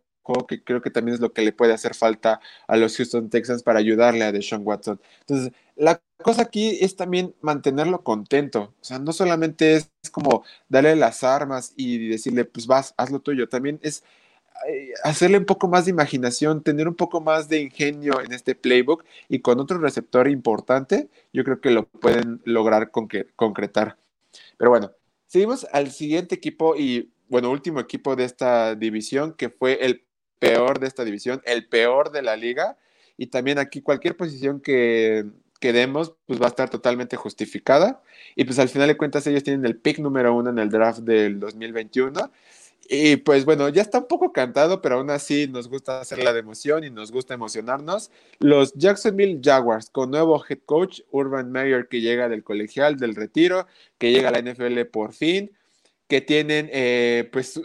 que 0.47 0.63
creo 0.63 0.81
que 0.81 0.89
también 0.89 1.15
es 1.15 1.21
lo 1.21 1.33
que 1.33 1.41
le 1.41 1.53
puede 1.53 1.73
hacer 1.73 1.95
falta 1.95 2.39
a 2.67 2.77
los 2.77 2.97
Houston 2.97 3.29
Texans 3.29 3.63
para 3.63 3.79
ayudarle 3.79 4.23
a 4.23 4.31
Deshaun 4.31 4.65
Watson. 4.65 4.99
Entonces, 5.21 5.53
la 5.75 6.01
cosa 6.21 6.43
aquí 6.43 6.77
es 6.81 6.95
también 6.95 7.35
mantenerlo 7.41 8.03
contento. 8.03 8.73
O 8.81 8.83
sea, 8.83 8.99
no 8.99 9.13
solamente 9.13 9.75
es 9.75 9.89
como 10.11 10.43
darle 10.69 10.95
las 10.95 11.23
armas 11.23 11.73
y 11.75 12.07
decirle, 12.07 12.45
pues 12.45 12.67
vas, 12.67 12.93
haz 12.97 13.11
lo 13.11 13.19
tuyo. 13.19 13.49
También 13.49 13.79
es 13.83 14.03
eh, 14.67 14.93
hacerle 15.03 15.37
un 15.37 15.45
poco 15.45 15.67
más 15.67 15.85
de 15.85 15.91
imaginación, 15.91 16.63
tener 16.63 16.87
un 16.87 16.95
poco 16.95 17.21
más 17.21 17.49
de 17.49 17.61
ingenio 17.61 18.21
en 18.21 18.31
este 18.31 18.55
playbook 18.55 19.03
y 19.27 19.39
con 19.39 19.59
otro 19.59 19.77
receptor 19.79 20.29
importante, 20.29 21.09
yo 21.33 21.43
creo 21.43 21.59
que 21.59 21.71
lo 21.71 21.85
pueden 21.85 22.41
lograr 22.45 22.89
concretar. 22.91 23.97
Pero 24.57 24.71
bueno, 24.71 24.91
seguimos 25.27 25.67
al 25.71 25.91
siguiente 25.91 26.35
equipo 26.35 26.75
y, 26.75 27.11
bueno, 27.27 27.51
último 27.51 27.79
equipo 27.79 28.15
de 28.15 28.23
esta 28.23 28.75
división, 28.75 29.33
que 29.33 29.49
fue 29.49 29.85
el 29.85 30.05
peor 30.49 30.79
de 30.79 30.87
esta 30.87 31.03
división, 31.03 31.41
el 31.45 31.67
peor 31.67 32.11
de 32.11 32.21
la 32.21 32.35
liga. 32.35 32.77
Y 33.17 33.27
también 33.27 33.59
aquí 33.59 33.81
cualquier 33.81 34.17
posición 34.17 34.59
que, 34.59 35.25
que 35.59 35.73
demos, 35.73 36.15
pues 36.25 36.41
va 36.41 36.45
a 36.45 36.49
estar 36.49 36.69
totalmente 36.69 37.15
justificada. 37.15 38.01
Y 38.35 38.43
pues 38.45 38.59
al 38.59 38.69
final 38.69 38.87
de 38.87 38.97
cuentas 38.97 39.25
ellos 39.27 39.43
tienen 39.43 39.65
el 39.65 39.77
pick 39.77 39.99
número 39.99 40.33
uno 40.35 40.49
en 40.49 40.59
el 40.59 40.69
draft 40.69 40.99
del 40.99 41.39
2021 41.39 42.31
y 42.87 43.15
pues 43.17 43.45
bueno, 43.45 43.67
ya 43.69 43.81
está 43.81 43.99
un 43.99 44.07
poco 44.07 44.31
cantado, 44.31 44.81
pero 44.81 44.97
aún 44.97 45.09
así 45.09 45.47
nos 45.47 45.67
gusta 45.67 46.01
hacer 46.01 46.23
la 46.23 46.33
de 46.33 46.39
emoción 46.39 46.83
y 46.83 46.91
nos 46.91 47.11
gusta 47.11 47.33
emocionarnos. 47.33 48.11
Los 48.39 48.73
Jacksonville 48.73 49.39
Jaguars, 49.43 49.89
con 49.89 50.11
nuevo 50.11 50.43
head 50.47 50.59
coach, 50.65 51.01
Urban 51.09 51.51
Meyer, 51.51 51.87
que 51.87 52.01
llega 52.01 52.29
del 52.29 52.43
colegial, 52.43 52.97
del 52.97 53.15
retiro, 53.15 53.65
que 53.97 54.11
llega 54.11 54.29
a 54.29 54.31
la 54.31 54.41
NFL 54.41 54.81
por 54.91 55.13
fin, 55.13 55.51
que 56.07 56.21
tienen 56.21 56.69
eh, 56.71 57.27
pues 57.31 57.59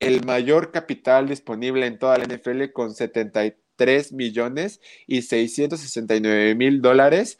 el 0.00 0.24
mayor 0.24 0.72
capital 0.72 1.28
disponible 1.28 1.86
en 1.86 1.98
toda 1.98 2.18
la 2.18 2.24
NFL 2.24 2.72
con 2.72 2.94
73 2.94 4.12
millones 4.12 4.80
y 5.06 5.22
669 5.22 6.54
mil 6.54 6.82
dólares. 6.82 7.38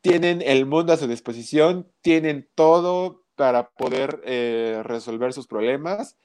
Tienen 0.00 0.42
el 0.42 0.66
mundo 0.66 0.92
a 0.92 0.96
su 0.96 1.08
disposición, 1.08 1.90
tienen 2.02 2.48
todo 2.54 3.24
para 3.36 3.70
poder 3.70 4.20
eh, 4.24 4.82
resolver 4.84 5.32
sus 5.32 5.46
problemas 5.46 6.16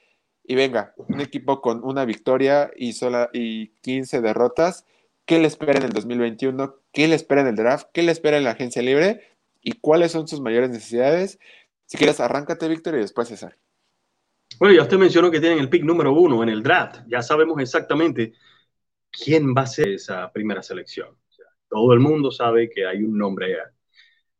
y 0.46 0.54
venga, 0.56 0.92
un 0.96 1.20
equipo 1.20 1.62
con 1.62 1.82
una 1.82 2.04
victoria 2.04 2.70
y, 2.76 2.92
sola, 2.92 3.30
y 3.32 3.68
15 3.80 4.20
derrotas, 4.20 4.84
¿qué 5.24 5.38
le 5.38 5.46
espera 5.46 5.78
en 5.78 5.84
el 5.84 5.92
2021? 5.92 6.76
¿Qué 6.92 7.08
le 7.08 7.14
espera 7.14 7.40
en 7.40 7.46
el 7.48 7.56
draft? 7.56 7.88
¿Qué 7.94 8.02
le 8.02 8.12
espera 8.12 8.36
en 8.36 8.44
la 8.44 8.50
agencia 8.50 8.82
libre? 8.82 9.22
¿Y 9.62 9.72
cuáles 9.72 10.12
son 10.12 10.28
sus 10.28 10.40
mayores 10.40 10.68
necesidades? 10.68 11.38
Si 11.86 11.96
quieres, 11.96 12.20
arráncate, 12.20 12.68
Víctor, 12.68 12.94
y 12.94 12.98
después 12.98 13.28
César. 13.28 13.56
Bueno, 14.58 14.74
ya 14.74 14.82
usted 14.82 14.98
mencionó 14.98 15.30
que 15.30 15.40
tienen 15.40 15.58
el 15.58 15.68
pick 15.68 15.82
número 15.82 16.12
uno 16.12 16.42
en 16.42 16.48
el 16.48 16.62
draft. 16.62 17.00
Ya 17.08 17.22
sabemos 17.22 17.60
exactamente 17.60 18.34
quién 19.10 19.54
va 19.54 19.62
a 19.62 19.66
ser 19.66 19.88
esa 19.88 20.30
primera 20.32 20.62
selección. 20.62 21.16
todo 21.68 21.92
el 21.92 21.98
mundo 22.00 22.30
sabe 22.30 22.70
que 22.70 22.86
hay 22.86 23.02
un 23.02 23.18
nombre 23.18 23.46
allá, 23.46 23.72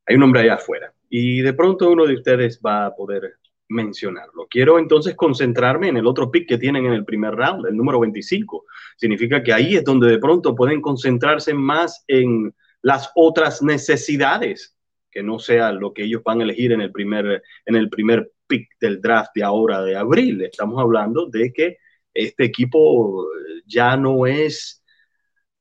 hay 0.06 0.14
un 0.14 0.20
nombre 0.20 0.42
allá 0.42 0.54
afuera. 0.54 0.94
Y 1.08 1.40
de 1.40 1.52
pronto 1.52 1.90
uno 1.90 2.06
de 2.06 2.14
ustedes 2.14 2.60
va 2.64 2.86
a 2.86 2.94
poder 2.94 3.38
mencionarlo. 3.68 4.46
Quiero 4.48 4.78
entonces 4.78 5.16
concentrarme 5.16 5.88
en 5.88 5.96
el 5.96 6.06
otro 6.06 6.30
pick 6.30 6.48
que 6.48 6.58
tienen 6.58 6.86
en 6.86 6.92
el 6.92 7.04
primer 7.04 7.34
round, 7.34 7.66
el 7.66 7.76
número 7.76 7.98
25. 7.98 8.64
Significa 8.96 9.42
que 9.42 9.52
ahí 9.52 9.74
es 9.76 9.84
donde 9.84 10.08
de 10.08 10.18
pronto 10.18 10.54
pueden 10.54 10.80
concentrarse 10.80 11.54
más 11.54 12.04
en 12.06 12.54
las 12.82 13.10
otras 13.16 13.62
necesidades, 13.62 14.76
que 15.10 15.22
no 15.22 15.38
sea 15.38 15.72
lo 15.72 15.92
que 15.92 16.04
ellos 16.04 16.22
van 16.22 16.40
a 16.40 16.44
elegir 16.44 16.72
en 16.72 16.82
el 16.82 16.92
primer, 16.92 17.42
en 17.66 17.74
el 17.74 17.88
primer 17.88 18.30
pick 18.46 18.68
del 18.80 19.00
draft 19.00 19.30
de 19.34 19.42
ahora 19.42 19.82
de 19.82 19.96
abril. 19.96 20.42
Estamos 20.42 20.80
hablando 20.80 21.26
de 21.26 21.52
que 21.52 21.78
este 22.12 22.44
equipo 22.44 23.26
ya 23.66 23.96
no 23.96 24.26
es 24.26 24.82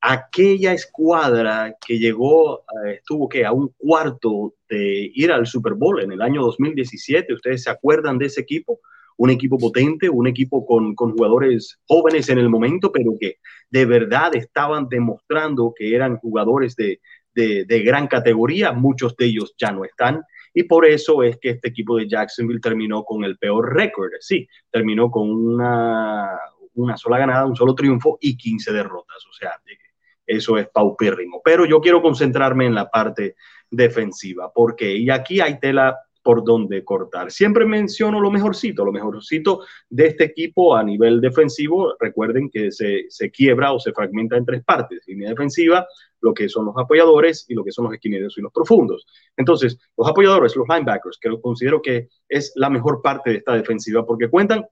aquella 0.06 0.74
escuadra 0.74 1.74
que 1.84 1.98
llegó, 1.98 2.60
eh, 2.60 2.96
estuvo 2.98 3.26
que 3.26 3.46
a 3.46 3.52
un 3.52 3.72
cuarto 3.76 4.54
de 4.68 5.10
ir 5.14 5.32
al 5.32 5.46
Super 5.46 5.72
Bowl 5.72 6.02
en 6.02 6.12
el 6.12 6.20
año 6.20 6.42
2017, 6.42 7.32
¿ustedes 7.32 7.62
se 7.62 7.70
acuerdan 7.70 8.18
de 8.18 8.26
ese 8.26 8.42
equipo? 8.42 8.80
Un 9.16 9.30
equipo 9.30 9.56
potente, 9.56 10.10
un 10.10 10.26
equipo 10.26 10.66
con, 10.66 10.94
con 10.94 11.12
jugadores 11.12 11.78
jóvenes 11.86 12.28
en 12.28 12.38
el 12.38 12.50
momento, 12.50 12.92
pero 12.92 13.12
que 13.18 13.36
de 13.70 13.86
verdad 13.86 14.34
estaban 14.34 14.88
demostrando 14.90 15.72
que 15.74 15.94
eran 15.94 16.18
jugadores 16.18 16.76
de, 16.76 17.00
de, 17.34 17.64
de 17.64 17.82
gran 17.82 18.06
categoría, 18.06 18.72
muchos 18.72 19.16
de 19.16 19.24
ellos 19.24 19.54
ya 19.58 19.72
no 19.72 19.86
están. 19.86 20.22
Y 20.54 20.62
por 20.62 20.86
eso 20.86 21.22
es 21.22 21.36
que 21.38 21.50
este 21.50 21.68
equipo 21.68 21.96
de 21.96 22.08
Jacksonville 22.08 22.60
terminó 22.60 23.04
con 23.04 23.24
el 23.24 23.36
peor 23.36 23.74
récord. 23.74 24.12
Sí, 24.20 24.48
terminó 24.70 25.10
con 25.10 25.28
una, 25.28 26.38
una 26.74 26.96
sola 26.96 27.18
ganada, 27.18 27.44
un 27.44 27.56
solo 27.56 27.74
triunfo 27.74 28.18
y 28.20 28.36
15 28.36 28.72
derrotas. 28.72 29.26
O 29.28 29.32
sea, 29.32 29.50
eso 30.26 30.56
es 30.56 30.68
paupérrimo. 30.68 31.42
Pero 31.44 31.66
yo 31.66 31.80
quiero 31.80 32.00
concentrarme 32.00 32.66
en 32.66 32.74
la 32.74 32.88
parte 32.88 33.34
defensiva, 33.68 34.52
porque 34.54 34.96
y 34.96 35.10
aquí 35.10 35.40
hay 35.40 35.58
tela 35.58 35.98
por 36.24 36.42
donde 36.42 36.82
cortar. 36.82 37.30
Siempre 37.30 37.66
menciono 37.66 38.18
lo 38.18 38.30
mejorcito, 38.30 38.82
lo 38.82 38.90
mejorcito 38.90 39.60
de 39.90 40.06
este 40.06 40.24
equipo 40.24 40.74
a 40.74 40.82
nivel 40.82 41.20
defensivo. 41.20 41.94
Recuerden 42.00 42.48
que 42.48 42.72
se, 42.72 43.04
se 43.10 43.30
quiebra 43.30 43.72
o 43.72 43.78
se 43.78 43.92
fragmenta 43.92 44.38
en 44.38 44.46
tres 44.46 44.64
partes. 44.64 45.04
Línea 45.06 45.28
defensiva, 45.28 45.86
lo 46.22 46.32
que 46.32 46.48
son 46.48 46.64
los 46.64 46.74
apoyadores 46.78 47.44
y 47.46 47.54
lo 47.54 47.62
que 47.62 47.72
son 47.72 47.84
los 47.84 47.94
esquineros 47.94 48.38
y 48.38 48.40
los 48.40 48.50
profundos. 48.50 49.06
Entonces, 49.36 49.78
los 49.98 50.08
apoyadores, 50.08 50.56
los 50.56 50.66
linebackers, 50.66 51.18
que 51.20 51.28
considero 51.42 51.82
que 51.82 52.08
es 52.26 52.52
la 52.56 52.70
mejor 52.70 53.02
parte 53.02 53.28
de 53.28 53.36
esta 53.36 53.54
defensiva 53.54 54.06
porque 54.06 54.30
cuentan 54.30 54.64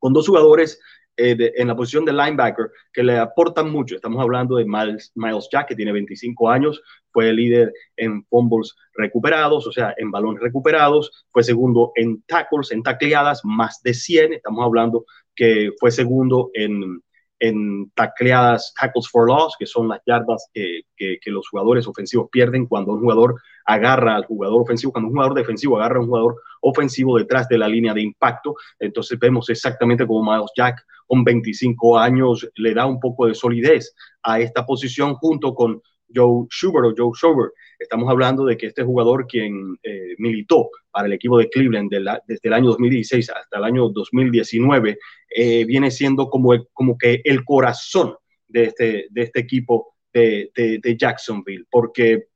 con 0.00 0.12
dos 0.12 0.26
jugadores 0.26 0.80
eh, 1.18 1.52
en 1.56 1.66
la 1.66 1.74
posición 1.74 2.04
de 2.04 2.12
linebacker 2.12 2.70
que 2.92 3.02
le 3.02 3.18
aportan 3.18 3.70
mucho. 3.70 3.96
Estamos 3.96 4.22
hablando 4.22 4.56
de 4.56 4.64
Miles, 4.64 5.10
Miles 5.16 5.48
Jack, 5.50 5.68
que 5.68 5.74
tiene 5.74 5.90
25 5.90 6.48
años, 6.48 6.80
fue 7.10 7.32
líder 7.32 7.72
en 7.96 8.24
fumbles 8.26 8.76
recuperados, 8.94 9.66
o 9.66 9.72
sea, 9.72 9.92
en 9.96 10.12
balones 10.12 10.40
recuperados, 10.40 11.26
fue 11.30 11.42
segundo 11.42 11.90
en 11.96 12.22
tackles, 12.22 12.70
en 12.70 12.84
tacleadas, 12.84 13.40
más 13.44 13.82
de 13.82 13.94
100. 13.94 14.34
Estamos 14.34 14.64
hablando 14.64 15.04
que 15.34 15.72
fue 15.80 15.90
segundo 15.90 16.50
en, 16.54 17.02
en 17.40 17.90
tacleadas, 17.90 18.72
tackles 18.78 19.08
for 19.08 19.28
loss, 19.28 19.54
que 19.58 19.66
son 19.66 19.88
las 19.88 20.00
yardas 20.06 20.48
que, 20.52 20.82
que, 20.96 21.18
los 21.30 21.48
jugadores 21.48 21.86
ofensivos 21.86 22.28
pierden 22.30 22.66
cuando 22.66 22.92
un 22.92 23.00
jugador 23.00 23.40
agarra 23.64 24.16
al 24.16 24.24
jugador 24.24 24.62
ofensivo, 24.62 24.92
cuando 24.92 25.08
un 25.08 25.14
jugador 25.14 25.34
defensivo 25.34 25.76
agarra 25.76 25.98
a 25.98 26.00
un 26.00 26.08
jugador 26.08 26.36
ofensivo 26.62 27.18
detrás 27.18 27.48
de 27.48 27.58
la 27.58 27.68
línea 27.68 27.94
de 27.94 28.02
impacto. 28.02 28.56
Entonces 28.78 29.18
vemos 29.18 29.48
exactamente 29.50 30.06
como 30.06 30.30
Miles 30.30 30.50
Jack 30.56 30.84
con 31.06 31.24
25 31.24 31.98
años 31.98 32.48
le 32.56 32.74
da 32.74 32.86
un 32.86 33.00
poco 33.00 33.26
de 33.26 33.34
solidez 33.34 33.94
a 34.22 34.40
esta 34.40 34.66
posición 34.66 35.14
junto 35.14 35.54
con 35.54 35.80
Joe 36.14 36.46
Schubert 36.50 36.86
o 36.86 36.94
Joe 36.96 37.12
Schubert. 37.14 37.52
Estamos 37.78 38.10
hablando 38.10 38.44
de 38.44 38.56
que 38.56 38.66
este 38.66 38.82
jugador 38.82 39.26
quien 39.26 39.78
eh, 39.82 40.14
militó 40.18 40.70
para 40.90 41.06
el 41.06 41.12
equipo 41.12 41.38
de 41.38 41.48
Cleveland 41.48 41.90
desde 42.26 42.48
el 42.48 42.52
año 42.52 42.70
2016 42.70 43.30
hasta 43.30 43.58
el 43.58 43.64
año 43.64 43.88
2019 43.88 44.98
eh, 45.30 45.64
viene 45.64 45.90
siendo 45.90 46.28
como, 46.28 46.52
como 46.72 46.98
que 46.98 47.20
el 47.24 47.44
corazón 47.44 48.16
de 48.48 48.64
este, 48.64 49.06
de 49.10 49.22
este 49.22 49.40
equipo 49.40 49.94
de, 50.12 50.50
Jacksonville, 50.98 51.66
porque 51.70 52.26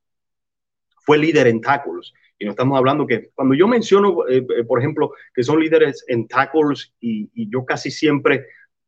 fue 1.05 1.17
líder 1.17 1.47
en 1.47 1.59
tackles. 1.59 2.13
Y 2.39 2.45
no 2.45 2.51
estamos 2.51 2.77
hablando 2.77 3.05
que 3.05 3.29
cuando 3.33 3.55
yo 3.55 3.67
menciono, 3.67 4.27
eh, 4.29 4.43
por 4.65 4.79
ejemplo, 4.79 5.11
que 5.33 5.43
son 5.43 5.59
líderes 5.59 6.05
en 6.07 6.27
tackles 6.27 6.93
y, 7.01 7.29
yo 7.49 7.65
casi 7.65 7.91
siempre 7.91 8.45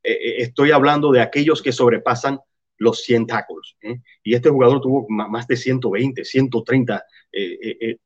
estoy 0.08 0.70
hablando 0.70 1.12
de 1.12 1.20
aquellos 1.20 1.64
que 1.64 1.72
sobrepasan 1.72 2.40
los 2.78 3.04
100 3.04 3.28
tackles. 3.28 3.76
¿eh? 3.82 4.00
Y 4.24 4.36
este 4.36 4.50
jugador 4.50 4.82
tuvo 4.82 5.06
más 5.10 5.48
de 5.48 5.56
120, 5.56 6.24
130 6.24 7.04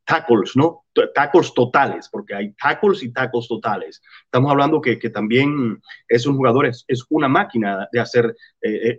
tackles, 0.05 0.55
¿no? 0.55 0.85
Tackles 1.13 1.53
totales, 1.53 2.09
porque 2.11 2.33
hay 2.33 2.51
tackles 2.53 3.03
y 3.03 3.13
tackles 3.13 3.47
totales. 3.47 4.01
Estamos 4.25 4.51
hablando 4.51 4.81
que, 4.81 4.97
que 4.97 5.09
también 5.09 5.79
es 6.07 6.25
un 6.25 6.35
jugador, 6.35 6.65
es, 6.65 6.83
es 6.87 7.05
una 7.09 7.27
máquina 7.27 7.87
de 7.91 7.99
hacer 7.99 8.35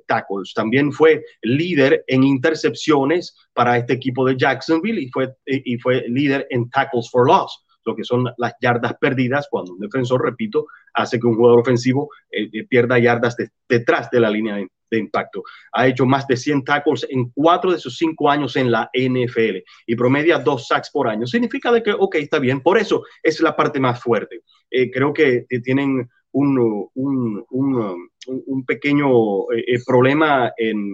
tackles. 0.06 0.54
También 0.54 0.92
fue 0.92 1.24
líder 1.42 2.04
en 2.06 2.22
intercepciones 2.22 3.34
para 3.52 3.76
este 3.76 3.94
equipo 3.94 4.24
de 4.24 4.36
Jacksonville 4.36 5.00
y 5.00 5.10
fue, 5.10 5.34
y 5.46 5.78
fue 5.78 6.04
líder 6.08 6.46
en 6.50 6.70
tackles 6.70 7.10
for 7.10 7.26
loss. 7.26 7.64
Lo 7.84 7.94
que 7.94 8.04
son 8.04 8.24
las 8.36 8.54
yardas 8.60 8.94
perdidas 9.00 9.48
cuando 9.50 9.72
un 9.72 9.80
defensor, 9.80 10.22
repito, 10.24 10.66
hace 10.94 11.18
que 11.18 11.26
un 11.26 11.36
jugador 11.36 11.60
ofensivo 11.60 12.10
eh, 12.30 12.48
eh, 12.52 12.66
pierda 12.68 12.98
yardas 12.98 13.36
detrás 13.68 14.10
de 14.10 14.20
la 14.20 14.30
línea 14.30 14.56
de, 14.56 14.68
impacto. 14.92 15.44
Ha 15.72 15.86
hecho 15.86 16.04
más 16.04 16.26
de 16.26 16.36
100 16.36 16.64
tackles 16.64 17.06
en 17.08 17.30
cuatro 17.30 17.70
de 17.70 17.78
sus 17.78 17.96
cinco 17.96 18.28
años 18.28 18.56
en 18.56 18.72
la 18.72 18.90
NFL 18.92 19.58
y 19.86 19.94
promedia 19.94 20.40
dos 20.40 20.66
sacks 20.66 20.90
por 20.90 21.06
año. 21.06 21.28
Significa 21.28 21.70
de 21.70 21.80
que, 21.80 21.92
ok, 21.92 22.16
está 22.16 22.40
bien, 22.40 22.60
por 22.60 22.76
eso 22.76 23.04
es 23.22 23.40
la 23.40 23.54
parte 23.54 23.78
más 23.78 24.02
fuerte. 24.02 24.42
creo 24.92 25.12
que 25.12 25.46
tienen 25.62 26.10
un, 26.32 26.88
un, 26.94 27.44
un, 27.50 28.10
un 28.26 28.64
pequeño 28.64 29.10
problema 29.86 30.52
en 30.56 30.92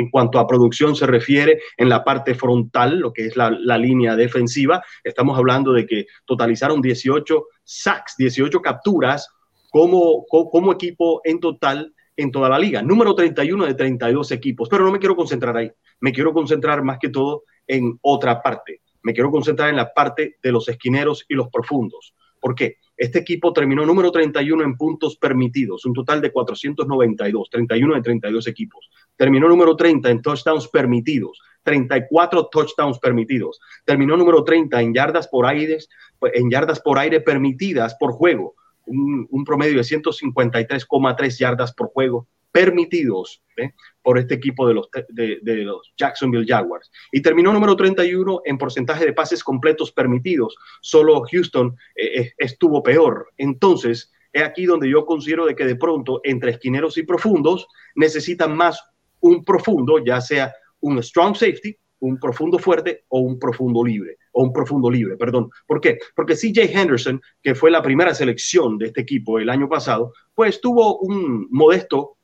en 0.00 0.08
cuanto 0.08 0.38
a 0.38 0.46
producción 0.46 0.96
se 0.96 1.06
refiere 1.06 1.60
en 1.76 1.90
la 1.90 2.02
parte 2.02 2.34
frontal, 2.34 2.98
lo 2.98 3.12
que 3.12 3.26
es 3.26 3.36
la, 3.36 3.50
línea 3.50 4.16
defensiva. 4.16 4.82
Estamos 5.04 5.36
hablando 5.36 5.72
de 5.74 5.84
que 5.84 6.06
totalizaron 6.24 6.80
18 6.80 7.44
sacks, 7.62 8.16
18 8.16 8.62
capturas 8.62 9.28
como, 9.70 10.24
como, 10.26 10.72
equipo 10.72 11.20
en 11.22 11.38
total 11.38 11.94
en 12.16 12.30
toda 12.30 12.48
la 12.48 12.58
liga. 12.58 12.80
Número 12.80 13.14
31 13.14 13.66
de 13.66 13.74
32 13.74 14.32
equipos. 14.32 14.70
Pero 14.70 14.84
no 14.84 14.90
me 14.90 14.98
quiero 14.98 15.14
concentrar 15.14 15.54
ahí. 15.54 15.70
Me 16.00 16.12
quiero 16.12 16.32
concentrar 16.32 16.82
más 16.82 16.98
que 16.98 17.10
todo 17.10 17.44
en 17.66 17.98
otra 18.00 18.42
parte. 18.42 18.80
Me 19.02 19.12
quiero 19.12 19.30
concentrar 19.30 19.68
en 19.68 19.76
la 19.76 19.92
parte 19.92 20.36
de 20.42 20.52
los 20.52 20.66
esquineros 20.68 21.26
y 21.28 21.34
los 21.34 21.48
profundos. 21.48 22.14
¿Por 22.40 22.54
qué? 22.54 22.78
Este 22.96 23.18
equipo 23.18 23.52
terminó 23.52 23.86
número 23.86 24.10
31 24.10 24.62
en 24.64 24.76
puntos 24.76 25.16
permitidos, 25.16 25.84
un 25.84 25.92
total 25.92 26.20
de 26.20 26.32
492, 26.32 27.50
31 27.50 27.94
de 27.94 28.02
32 28.02 28.46
equipos. 28.46 28.90
Terminó 29.16 29.48
número 29.48 29.76
30 29.76 30.10
en 30.10 30.22
touchdowns 30.22 30.68
permitidos, 30.68 31.40
34 31.62 32.48
touchdowns 32.50 32.98
permitidos. 32.98 33.60
Terminó 33.84 34.16
número 34.16 34.44
30 34.44 34.80
en 34.80 34.94
yardas 34.94 35.28
por 35.28 35.46
aire, 35.46 35.78
en 36.22 36.50
yardas 36.50 36.80
por 36.80 36.98
aire 36.98 37.20
permitidas 37.20 37.94
por 37.94 38.12
juego, 38.12 38.54
un, 38.90 39.44
promedio 39.44 39.76
de 39.76 39.82
153,3 39.82 41.38
yardas 41.38 41.72
por 41.72 41.88
juego 41.88 42.26
permitidos 42.52 43.42
¿eh? 43.56 43.70
por 44.02 44.18
este 44.18 44.34
equipo 44.34 44.66
de 44.66 44.74
los, 44.74 44.88
de, 45.08 45.38
los 45.42 45.92
Jacksonville 45.96 46.46
Jaguars. 46.46 46.90
Y 47.12 47.22
terminó 47.22 47.52
número 47.52 47.76
31 47.76 48.42
en 48.44 48.58
porcentaje 48.58 49.04
de 49.04 49.12
pases 49.12 49.44
completos 49.44 49.92
permitidos. 49.92 50.56
Solo 50.80 51.22
Houston 51.30 51.76
eh, 51.94 52.20
eh, 52.20 52.32
estuvo 52.38 52.82
peor. 52.82 53.28
Entonces, 53.36 54.10
es 54.32 54.42
aquí 54.42 54.66
donde 54.66 54.88
yo 54.88 55.06
considero 55.06 55.46
de 55.46 55.54
que 55.54 55.64
de 55.64 55.76
pronto 55.76 56.20
entre 56.24 56.52
esquineros 56.52 56.98
y 56.98 57.04
profundos 57.04 57.68
necesitan 57.94 58.56
más 58.56 58.82
un 59.20 59.44
profundo, 59.44 60.04
ya 60.04 60.20
sea 60.20 60.52
un 60.80 61.00
strong 61.02 61.34
safety, 61.34 61.76
un 62.00 62.18
profundo 62.18 62.58
fuerte 62.58 63.04
o 63.08 63.20
un 63.20 63.38
profundo 63.38 63.84
libre, 63.84 64.18
o 64.32 64.42
un 64.42 64.52
profundo 64.52 64.90
libre, 64.90 65.16
perdón. 65.16 65.50
¿Por 65.66 65.80
qué? 65.80 65.98
Porque 66.14 66.34
CJ 66.34 66.72
Henderson, 66.72 67.20
que 67.42 67.54
fue 67.54 67.70
la 67.70 67.82
primera 67.82 68.14
selección 68.14 68.78
de 68.78 68.86
este 68.86 69.02
equipo 69.02 69.38
el 69.38 69.48
año 69.48 69.68
pasado, 69.68 70.12
pues 70.34 70.60
tuvo 70.60 70.98
un 70.98 71.46
modesto 71.50 72.16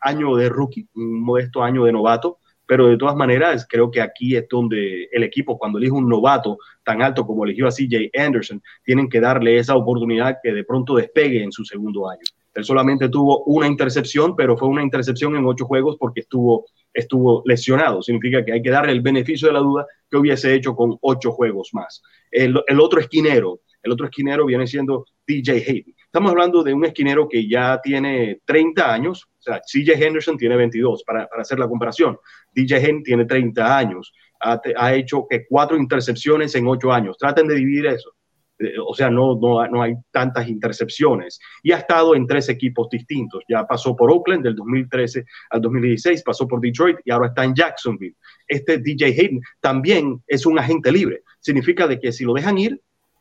año 0.00 0.36
de 0.36 0.48
rookie, 0.48 0.88
un 0.94 1.22
modesto 1.22 1.62
año 1.62 1.84
de 1.84 1.92
novato, 1.92 2.38
pero 2.66 2.88
de 2.88 2.96
todas 2.96 3.16
maneras 3.16 3.66
creo 3.68 3.90
que 3.90 4.00
aquí 4.00 4.36
es 4.36 4.46
donde 4.48 5.08
el 5.12 5.22
equipo 5.22 5.56
cuando 5.58 5.78
elige 5.78 5.92
un 5.92 6.08
novato 6.08 6.58
tan 6.84 7.00
alto 7.00 7.24
como 7.24 7.44
eligió 7.44 7.66
a 7.66 7.70
CJ 7.70 8.10
Anderson, 8.14 8.62
tienen 8.84 9.08
que 9.08 9.20
darle 9.20 9.58
esa 9.58 9.76
oportunidad 9.76 10.38
que 10.42 10.52
de 10.52 10.64
pronto 10.64 10.96
despegue 10.96 11.42
en 11.42 11.52
su 11.52 11.64
segundo 11.64 12.08
año. 12.08 12.22
Él 12.56 12.64
solamente 12.64 13.08
tuvo 13.10 13.44
una 13.44 13.66
intercepción, 13.66 14.34
pero 14.34 14.56
fue 14.56 14.68
una 14.68 14.82
intercepción 14.82 15.36
en 15.36 15.44
ocho 15.44 15.66
juegos 15.66 15.96
porque 15.98 16.20
estuvo, 16.20 16.66
estuvo 16.92 17.42
lesionado. 17.44 18.02
Significa 18.02 18.44
que 18.44 18.52
hay 18.52 18.62
que 18.62 18.70
darle 18.70 18.92
el 18.92 19.02
beneficio 19.02 19.48
de 19.48 19.54
la 19.54 19.60
duda 19.60 19.86
que 20.10 20.16
hubiese 20.16 20.54
hecho 20.54 20.74
con 20.74 20.96
ocho 21.02 21.32
juegos 21.32 21.70
más. 21.72 22.02
El, 22.30 22.56
otro 22.80 23.00
esquinero, 23.00 23.60
el 23.82 23.92
otro 23.92 24.06
esquinero 24.06 24.46
viene 24.46 24.66
siendo 24.66 25.04
DJ 25.26 25.64
Hayden. 25.66 25.94
Estamos 26.04 26.30
hablando 26.30 26.62
de 26.62 26.72
un 26.72 26.84
esquinero 26.86 27.28
que 27.28 27.46
ya 27.46 27.78
tiene 27.82 28.40
30 28.46 28.92
años, 28.92 29.28
o 29.38 29.42
sea, 29.42 29.60
CJ 29.60 30.02
Henderson 30.02 30.38
tiene 30.38 30.56
22, 30.56 31.04
para, 31.04 31.28
hacer 31.38 31.58
la 31.58 31.68
comparación. 31.68 32.18
DJ 32.52 32.76
Henderson 32.76 33.02
tiene 33.02 33.24
30 33.26 33.78
años, 33.78 34.14
ha, 34.40 34.94
hecho 34.94 35.26
cuatro 35.48 35.76
intercepciones 35.76 36.54
en 36.54 36.66
ocho 36.66 36.92
años. 36.92 37.18
Traten 37.18 37.46
de 37.46 37.54
dividir 37.54 37.86
eso. 37.86 38.12
Eh, 38.58 38.74
o 38.84 38.94
sea, 38.94 39.10
no, 39.10 39.38
no, 39.38 39.66
no, 39.68 39.82
hay 39.82 39.94
tantas 40.10 40.48
intercepciones. 40.48 41.38
Y 41.62 41.72
ha 41.72 41.78
estado 41.78 42.14
en 42.14 42.26
tres 42.26 42.48
equipos 42.48 42.88
distintos. 42.88 43.42
Ya 43.48 43.66
pasó 43.66 43.94
por 43.94 44.10
Oakland 44.10 44.44
del 44.44 44.54
2013 44.54 45.24
al 45.50 45.60
2016, 45.60 46.22
pasó 46.22 46.48
por 46.48 46.60
Detroit 46.60 46.98
y 47.04 47.10
ahora 47.10 47.28
está 47.28 47.44
en 47.44 47.54
Jacksonville. 47.54 48.16
Este 48.48 48.78
DJ 48.78 49.06
Hayden 49.06 49.40
también 49.60 50.22
es 50.26 50.46
un 50.46 50.58
agente 50.58 50.90
libre. 50.90 51.22
Significa 51.40 51.86
de 51.86 52.00
que 52.00 52.12
si 52.12 52.24
lo 52.24 52.32
dejan 52.32 52.58
ir, 52.58 52.80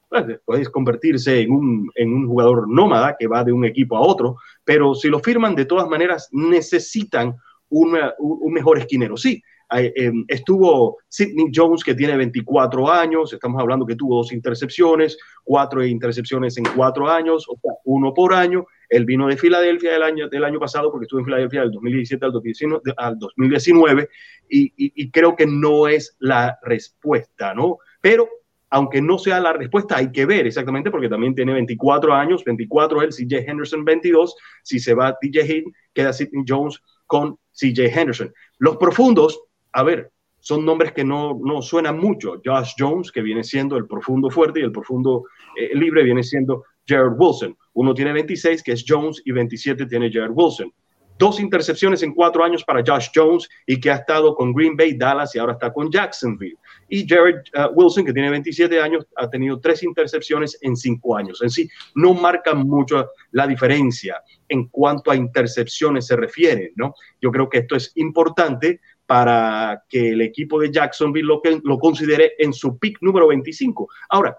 pues, 0.10 0.40
puedes 0.46 0.70
convertirse 0.70 1.42
en 1.42 1.52
un, 1.52 1.92
en 1.96 2.14
un 2.14 2.28
jugador 2.28 2.70
nómada 2.70 3.16
que 3.20 3.28
va 3.28 3.44
de 3.44 3.52
un 3.52 3.66
equipo 3.66 3.98
a 3.98 4.02
otro, 4.02 4.38
pero 4.64 4.96
si 4.96 5.10
lo 5.10 5.20
firman, 5.20 5.56
de 5.56 5.66
todas 5.66 5.88
maneras 5.90 6.30
necesitan 6.32 7.36
una, 7.70 8.14
un, 8.20 8.54
mejor 8.54 8.78
esquinero. 8.78 9.18
Sí, 9.18 9.42
estuvo 10.28 10.98
Sidney 11.08 11.52
Jones, 11.54 11.84
que 11.84 11.96
tiene 11.96 12.16
24 12.18 12.92
años, 12.92 13.34
estamos 13.34 13.62
hablando 13.62 13.86
que 13.86 13.96
tuvo 13.96 14.18
dos 14.18 14.32
intercepciones, 14.32 15.18
cuatro 15.44 15.84
intercepciones 15.84 16.58
en 16.58 16.66
cuatro 16.76 17.10
años, 17.10 17.46
o 17.50 17.58
sea, 17.62 17.74
uno 17.86 18.14
por 18.14 18.34
año. 18.34 18.66
Él 18.90 19.06
vino 19.06 19.28
de 19.28 19.38
Filadelfia 19.38 19.94
del 19.94 20.04
año, 20.04 20.30
del 20.30 20.44
año 20.44 20.60
pasado, 20.60 20.92
porque 20.92 21.06
estuvo 21.06 21.20
en 21.20 21.26
Filadelfia 21.26 21.62
del 21.62 21.72
2017 21.72 22.26
al 22.26 22.32
2019, 22.32 22.82
al 22.98 23.18
2019 23.18 24.10
y, 24.50 24.72
y 24.76 25.12
creo 25.12 25.36
que 25.36 25.48
no 25.48 25.88
es 25.88 26.16
la 26.20 26.58
respuesta, 26.64 27.54
¿no? 27.54 27.80
Pero 28.00 28.30
aunque 28.76 29.02
no 29.02 29.18
sea 29.18 29.40
la 29.40 29.54
respuesta, 29.54 29.98
hay 29.98 30.12
que 30.12 30.26
ver 30.26 30.48
exactamente, 30.48 30.92
porque 30.92 31.08
también 31.08 31.34
tiene 31.34 31.54
24 31.54 32.14
años, 32.14 32.44
24 32.44 33.04
él, 33.04 33.10
CJ 33.10 33.50
Henderson 33.50 33.86
22, 33.86 34.36
si 34.64 34.80
se 34.80 34.94
va 34.94 35.18
DJ 35.22 35.44
Hayden, 35.44 35.74
queda 35.94 36.12
Sidney 36.12 36.44
Jones 36.46 36.82
con 37.06 37.38
CJ 37.54 37.86
Henderson. 37.86 38.34
Los 38.58 38.76
profundos, 38.76 39.40
a 39.76 39.84
ver, 39.84 40.12
son 40.40 40.66
nombres 40.66 40.94
que 40.94 41.04
no, 41.04 41.38
no 41.44 41.62
suenan 41.62 42.00
mucho. 42.00 42.42
Josh 42.44 42.74
Jones, 42.78 43.12
que 43.12 43.22
viene 43.22 43.44
siendo 43.44 43.76
el 43.76 43.88
profundo 43.88 44.30
fuerte, 44.30 44.62
y 44.62 44.64
el 44.64 44.72
profundo 44.72 45.26
eh, 45.58 45.76
libre 45.76 46.04
viene 46.04 46.24
siendo 46.24 46.64
Jared 46.88 47.18
Wilson. 47.18 47.58
Uno 47.74 47.94
tiene 47.94 48.14
26, 48.14 48.64
que 48.64 48.72
es 48.72 48.86
Jones, 48.88 49.22
y 49.26 49.32
27 49.34 49.86
tiene 49.88 50.10
Jared 50.12 50.32
Wilson 50.34 50.72
dos 51.18 51.40
intercepciones 51.40 52.04
en 52.04 52.14
cuatro 52.14 52.44
años 52.44 52.64
para 52.64 52.84
Josh 52.86 53.08
Jones 53.14 53.48
y 53.66 53.80
que 53.80 53.92
ha 53.92 53.96
estado 53.96 54.36
con 54.36 54.54
Green 54.54 54.76
Bay, 54.76 54.98
Dallas 54.98 55.36
y 55.36 55.40
ahora 55.40 55.54
está 55.54 55.72
con 55.72 55.90
Jacksonville. 55.90 56.58
Y 56.90 57.08
Jared 57.08 57.42
uh, 57.56 57.74
Wilson, 57.74 58.06
que 58.06 58.14
tiene 58.14 58.30
27 58.30 58.80
años, 58.82 59.06
ha 59.16 59.30
tenido 59.30 59.60
tres 59.60 59.84
intercepciones 59.84 60.58
en 60.62 60.76
cinco 60.76 61.16
años. 61.16 61.42
En 61.42 61.50
sí, 61.50 61.70
no 61.96 62.14
marca 62.14 62.54
mucho 62.54 63.10
la 63.32 63.48
diferencia 63.48 64.22
en 64.48 64.68
cuanto 64.68 65.10
a 65.12 65.16
intercepciones 65.16 66.08
se 66.08 66.16
refiere, 66.16 66.74
¿no? 66.76 66.94
Yo 67.22 67.32
creo 67.32 67.50
que 67.50 67.60
esto 67.60 67.76
es 67.76 67.92
importante 67.96 68.82
para 69.06 69.84
que 69.88 70.10
el 70.10 70.22
equipo 70.22 70.60
de 70.60 70.72
Jacksonville 70.72 71.28
lo, 71.64 71.80
considere 71.80 72.34
en 72.38 72.54
su 72.54 72.78
pick 72.78 72.98
número 73.02 73.28
25. 73.28 73.88
Ahora, 74.10 74.38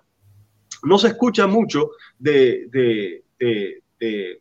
no 0.83 0.99
se 0.99 1.09
escucha 1.09 1.47
mucho 1.47 1.91
de, 2.19 2.67
de, 2.69 3.25
de, 3.39 4.41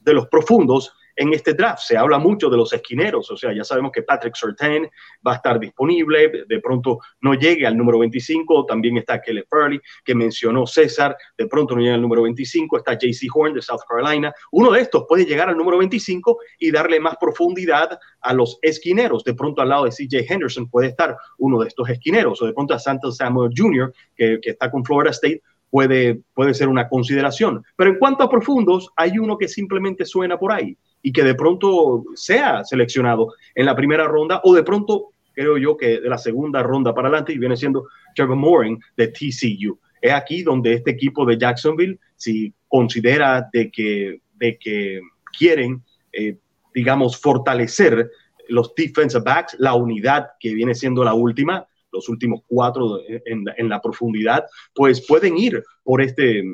de 0.00 0.12
los 0.12 0.28
profundos 0.28 0.92
en 1.16 1.32
este 1.32 1.54
draft. 1.54 1.82
Se 1.82 1.96
habla 1.96 2.18
mucho 2.18 2.48
de 2.48 2.56
los 2.56 2.72
esquineros, 2.72 3.30
o 3.30 3.36
sea, 3.36 3.52
ya 3.52 3.64
sabemos 3.64 3.90
que 3.92 4.02
Patrick 4.02 4.34
Surtain 4.34 4.88
va 5.26 5.32
a 5.32 5.36
estar 5.36 5.58
disponible, 5.58 6.44
de 6.46 6.60
pronto 6.60 7.00
no 7.22 7.34
llegue 7.34 7.66
al 7.66 7.76
número 7.76 7.98
25, 7.98 8.66
también 8.66 8.98
está 8.98 9.20
Kelly 9.20 9.42
Furley, 9.48 9.80
que 10.04 10.14
mencionó 10.14 10.66
César, 10.66 11.16
de 11.36 11.46
pronto 11.46 11.74
no 11.74 11.80
llega 11.80 11.94
al 11.94 12.02
número 12.02 12.22
25, 12.22 12.76
está 12.76 12.94
JC 12.94 13.28
Horn 13.34 13.54
de 13.54 13.62
South 13.62 13.80
Carolina. 13.88 14.32
Uno 14.52 14.70
de 14.70 14.80
estos 14.80 15.04
puede 15.08 15.24
llegar 15.24 15.48
al 15.48 15.56
número 15.56 15.78
25 15.78 16.38
y 16.58 16.70
darle 16.70 17.00
más 17.00 17.16
profundidad 17.16 17.98
a 18.20 18.32
los 18.34 18.58
esquineros. 18.62 19.24
De 19.24 19.34
pronto 19.34 19.62
al 19.62 19.70
lado 19.70 19.84
de 19.84 19.90
CJ 19.90 20.30
Henderson 20.30 20.68
puede 20.68 20.88
estar 20.88 21.16
uno 21.38 21.60
de 21.60 21.68
estos 21.68 21.88
esquineros, 21.88 22.40
o 22.42 22.46
de 22.46 22.52
pronto 22.52 22.74
a 22.74 22.78
Santos 22.78 23.16
Samuel 23.16 23.52
Jr., 23.56 23.92
que, 24.14 24.38
que 24.40 24.50
está 24.50 24.70
con 24.70 24.84
Florida 24.84 25.10
State, 25.10 25.42
puede, 25.70 26.20
puede 26.34 26.54
ser 26.54 26.68
una 26.68 26.88
consideración. 26.88 27.64
Pero 27.76 27.90
en 27.90 27.98
cuanto 27.98 28.24
a 28.24 28.30
profundos, 28.30 28.90
hay 28.96 29.18
uno 29.18 29.36
que 29.36 29.48
simplemente 29.48 30.04
suena 30.04 30.38
por 30.38 30.52
ahí 30.52 30.76
y 31.02 31.12
que 31.12 31.22
de 31.22 31.34
pronto 31.34 32.04
sea 32.14 32.64
seleccionado 32.64 33.34
en 33.54 33.66
la 33.66 33.76
primera 33.76 34.06
ronda 34.06 34.40
o 34.44 34.54
de 34.54 34.62
pronto 34.62 35.10
creo 35.36 35.58
yo 35.58 35.76
que 35.76 36.00
de 36.00 36.08
la 36.08 36.18
segunda 36.18 36.62
ronda 36.62 36.94
para 36.94 37.08
adelante 37.08 37.32
y 37.32 37.38
viene 37.38 37.56
siendo 37.56 37.86
Trevor 38.14 38.36
Moring 38.36 38.80
de 38.96 39.08
TCU. 39.08 39.78
Es 40.00 40.12
aquí 40.12 40.42
donde 40.42 40.72
este 40.72 40.92
equipo 40.92 41.26
de 41.26 41.38
Jacksonville, 41.38 41.98
si 42.16 42.52
considera 42.68 43.48
de 43.52 43.70
que, 43.70 44.20
de 44.34 44.58
que 44.58 45.00
quieren, 45.38 45.82
eh, 46.12 46.38
digamos, 46.74 47.20
fortalecer 47.20 48.10
los 48.48 48.74
defensive 48.74 49.22
backs, 49.22 49.56
la 49.58 49.74
unidad 49.74 50.28
que 50.40 50.54
viene 50.54 50.74
siendo 50.74 51.04
la 51.04 51.14
última, 51.14 51.66
los 51.92 52.08
últimos 52.08 52.42
cuatro 52.46 53.00
en, 53.06 53.44
en 53.56 53.68
la 53.68 53.80
profundidad, 53.80 54.44
pues 54.74 55.06
pueden 55.06 55.36
ir 55.36 55.62
por 55.82 56.00
este, 56.00 56.44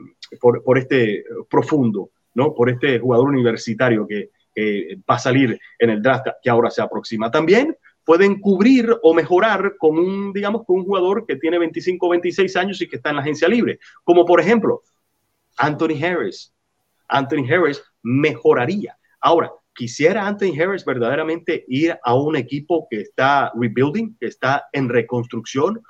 por, 0.40 0.62
por 0.64 0.78
este 0.78 1.24
profundo, 1.48 2.10
¿no? 2.34 2.54
Por 2.54 2.70
este 2.70 2.98
jugador 2.98 3.28
universitario 3.28 4.06
que, 4.06 4.30
va 5.10 5.14
a 5.14 5.18
salir 5.18 5.58
en 5.78 5.88
el 5.88 6.02
draft 6.02 6.26
que 6.42 6.50
ahora 6.50 6.70
se 6.70 6.82
aproxima. 6.82 7.30
También 7.30 7.74
pueden 8.04 8.38
cubrir 8.38 8.94
o 9.02 9.14
mejorar 9.14 9.76
con 9.78 9.98
un, 9.98 10.30
digamos, 10.30 10.66
con 10.66 10.80
un 10.80 10.84
jugador 10.84 11.24
que 11.26 11.36
tiene 11.36 11.58
25 11.58 12.06
o 12.06 12.10
26 12.10 12.56
años 12.56 12.82
y 12.82 12.86
que 12.86 12.96
está 12.96 13.08
en 13.08 13.16
la 13.16 13.22
agencia 13.22 13.48
libre. 13.48 13.78
Como 14.04 14.26
por 14.26 14.40
ejemplo, 14.40 14.82
Anthony 15.56 16.02
Harris. 16.02 16.52
Anthony 17.08 17.46
Harris 17.50 17.82
mejoraría. 18.02 18.98
Ahora, 19.20 19.50
quisiera 19.74 20.26
Anthony 20.26 20.60
Harris 20.60 20.84
verdaderamente 20.84 21.64
ir 21.68 21.96
a 22.02 22.14
un 22.14 22.36
equipo 22.36 22.86
que 22.90 23.00
está 23.00 23.52
rebuilding, 23.54 24.16
que 24.18 24.26
está 24.26 24.64
en 24.72 24.88
reconstrucción. 24.88 25.80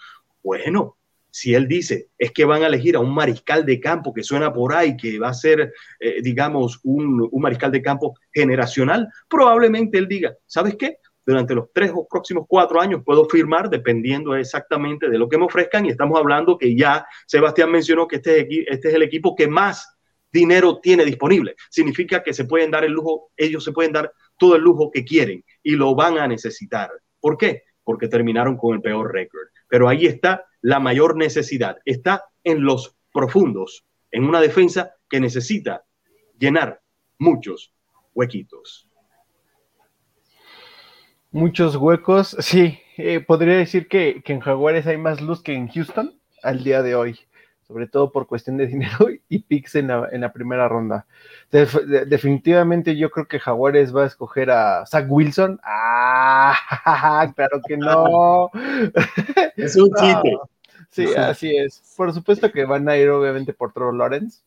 Bueno, 0.42 0.96
si 1.32 1.54
él 1.54 1.66
dice 1.66 2.10
es 2.18 2.30
que 2.30 2.44
van 2.44 2.62
a 2.62 2.66
elegir 2.66 2.94
a 2.94 3.00
un 3.00 3.12
mariscal 3.12 3.64
de 3.64 3.80
campo 3.80 4.12
que 4.12 4.22
suena 4.22 4.52
por 4.52 4.74
ahí, 4.74 4.96
que 4.96 5.18
va 5.18 5.30
a 5.30 5.34
ser, 5.34 5.72
eh, 5.98 6.20
digamos, 6.22 6.78
un, 6.84 7.30
mariscal 7.32 7.72
de 7.72 7.80
campo 7.80 8.14
generacional, 8.32 9.08
probablemente 9.28 9.96
él 9.96 10.06
diga, 10.06 10.36
¿sabes 10.46 10.76
qué? 10.76 10.98
Durante 11.24 11.54
los 11.54 11.72
tres 11.72 11.90
o 11.94 12.06
próximos 12.06 12.44
cuatro 12.46 12.80
años 12.80 13.00
puedo 13.04 13.24
firmar 13.24 13.70
dependiendo 13.70 14.36
exactamente 14.36 15.08
de 15.08 15.18
lo 15.18 15.28
que 15.28 15.38
me 15.38 15.46
ofrezcan 15.46 15.86
y 15.86 15.88
estamos 15.88 16.18
hablando 16.18 16.58
que 16.58 16.76
ya 16.76 17.06
Sebastián 17.26 17.70
mencionó 17.70 18.06
que 18.06 18.16
este, 18.16 18.46
este 18.70 18.88
es 18.88 18.94
el 18.94 19.02
equipo 19.02 19.34
que 19.34 19.48
más 19.48 19.96
dinero 20.30 20.80
tiene 20.80 21.04
disponible. 21.04 21.54
Significa 21.70 22.22
que 22.22 22.34
se 22.34 22.44
pueden 22.44 22.70
dar 22.70 22.84
el 22.84 22.92
lujo, 22.92 23.30
ellos 23.36 23.64
se 23.64 23.72
pueden 23.72 23.92
dar 23.92 24.12
todo 24.36 24.56
el 24.56 24.62
lujo 24.62 24.90
que 24.90 25.04
quieren 25.04 25.42
y 25.62 25.76
lo 25.76 25.94
van 25.94 26.18
a 26.18 26.28
necesitar. 26.28 26.90
¿Por 27.20 27.38
qué? 27.38 27.62
Porque 27.84 28.08
terminaron 28.08 28.58
con 28.58 28.74
el 28.74 28.82
peor 28.82 29.12
récord. 29.12 29.48
Pero 29.68 29.88
ahí 29.88 30.06
está 30.06 30.44
la 30.62 30.80
mayor 30.80 31.16
necesidad. 31.16 31.78
Está 31.84 32.24
en 32.44 32.64
los 32.64 32.96
profundos, 33.12 33.84
en 34.10 34.24
una 34.24 34.40
defensa 34.40 34.94
que 35.10 35.20
necesita 35.20 35.84
llenar 36.38 36.80
muchos 37.18 37.74
huequitos. 38.14 38.88
Muchos 41.30 41.76
huecos, 41.76 42.36
sí. 42.40 42.78
Eh, 42.98 43.20
podría 43.20 43.56
decir 43.56 43.88
que, 43.88 44.22
que, 44.22 44.32
en 44.34 44.40
Jaguares 44.40 44.86
hay 44.86 44.98
más 44.98 45.20
luz 45.20 45.42
que 45.42 45.54
en 45.54 45.68
Houston 45.68 46.14
al 46.42 46.62
día 46.62 46.82
de 46.82 46.94
hoy, 46.94 47.18
sobre 47.66 47.86
todo 47.86 48.12
por 48.12 48.26
cuestión 48.26 48.58
de 48.58 48.66
dinero 48.68 49.08
y 49.28 49.38
picks 49.38 49.76
en 49.76 49.88
la, 49.88 50.08
en 50.12 50.20
la 50.20 50.32
primera 50.32 50.68
ronda. 50.68 51.06
De, 51.50 51.64
de, 51.64 52.04
definitivamente 52.04 52.96
yo 52.96 53.10
creo 53.10 53.26
que 53.26 53.40
Jaguares 53.40 53.96
va 53.96 54.04
a 54.04 54.06
escoger 54.06 54.50
a 54.50 54.84
Zach 54.86 55.06
Wilson. 55.08 55.58
Ah, 55.64 57.32
claro 57.34 57.60
que 57.66 57.76
no. 57.78 58.50
Es 59.56 59.76
un 59.76 59.90
chiste. 59.94 60.32
No. 60.32 60.51
Sí, 60.92 61.06
así 61.16 61.56
es. 61.56 61.82
Por 61.96 62.12
supuesto 62.12 62.52
que 62.52 62.64
van 62.64 62.88
a 62.88 62.96
ir 62.96 63.08
obviamente 63.10 63.52
por 63.52 63.72
Trevor 63.72 63.94
Lawrence. 63.94 64.42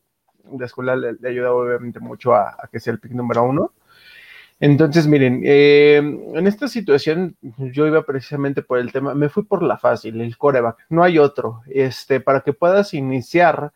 La 0.58 0.68
escuela 0.68 0.96
le, 0.96 1.14
le 1.14 1.30
ayuda 1.30 1.52
obviamente 1.52 2.00
mucho 2.00 2.34
a, 2.34 2.52
a, 2.52 2.70
que 2.72 2.80
sea 2.80 2.94
el 2.94 3.00
pick 3.00 3.12
número 3.12 3.44
uno. 3.44 3.74
Entonces, 4.60 5.06
miren, 5.08 5.42
eh, 5.44 5.98
en 5.98 6.48
esta 6.48 6.68
situación 6.68 7.36
yo 7.42 7.88
iba 7.88 8.04
precisamente 8.04 8.62
por 8.62 8.80
el 8.80 8.92
tema, 8.92 9.14
me 9.14 9.28
fui 9.28 9.44
por 9.44 9.62
la 9.62 9.78
fácil, 9.78 10.22
el 10.22 10.38
coreback, 10.38 10.86
no 10.90 11.04
hay 11.04 11.20
otro. 11.20 11.62
Este, 11.68 12.22
para 12.22 12.42
que 12.42 12.54
puedas 12.54 12.94
iniciar 12.94 13.74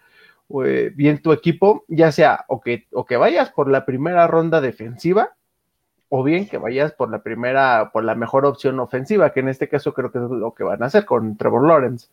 eh, 0.64 0.92
bien 0.96 1.22
tu 1.22 1.34
equipo, 1.34 1.84
ya 1.88 2.12
sea 2.12 2.46
o 2.48 2.62
que, 2.62 2.88
o 2.94 3.06
que 3.06 3.18
vayas 3.18 3.52
por 3.52 3.70
la 3.70 3.86
primera 3.86 4.26
ronda 4.28 4.62
defensiva, 4.62 5.36
o 6.08 6.24
bien 6.24 6.48
que 6.48 6.58
vayas 6.58 6.94
por 6.94 7.12
la 7.12 7.24
primera, 7.24 7.90
por 7.92 8.04
la 8.04 8.16
mejor 8.16 8.46
opción 8.46 8.80
ofensiva, 8.80 9.34
que 9.34 9.42
en 9.42 9.50
este 9.50 9.68
caso 9.68 9.94
creo 9.94 10.12
que 10.12 10.20
es 10.20 10.30
lo 10.30 10.54
que 10.54 10.64
van 10.64 10.82
a 10.82 10.86
hacer 10.86 11.06
con 11.06 11.36
Trevor 11.36 11.68
Lawrence. 11.68 12.08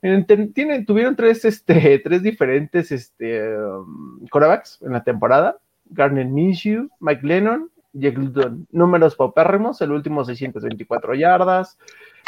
Tienen, 0.00 0.84
tuvieron 0.84 1.16
tres, 1.16 1.44
este, 1.44 1.98
tres 2.04 2.22
diferentes 2.22 2.92
este, 2.92 3.56
um, 3.56 4.26
corebacks 4.28 4.80
en 4.82 4.92
la 4.92 5.02
temporada. 5.02 5.58
Garner 5.86 6.26
Minshew, 6.26 6.88
Mike 7.00 7.26
Lennon, 7.26 7.70
Luton. 7.92 8.66
Números 8.72 9.16
paupérrimos, 9.16 9.80
el 9.80 9.92
último 9.92 10.24
624 10.24 11.14
yardas. 11.14 11.78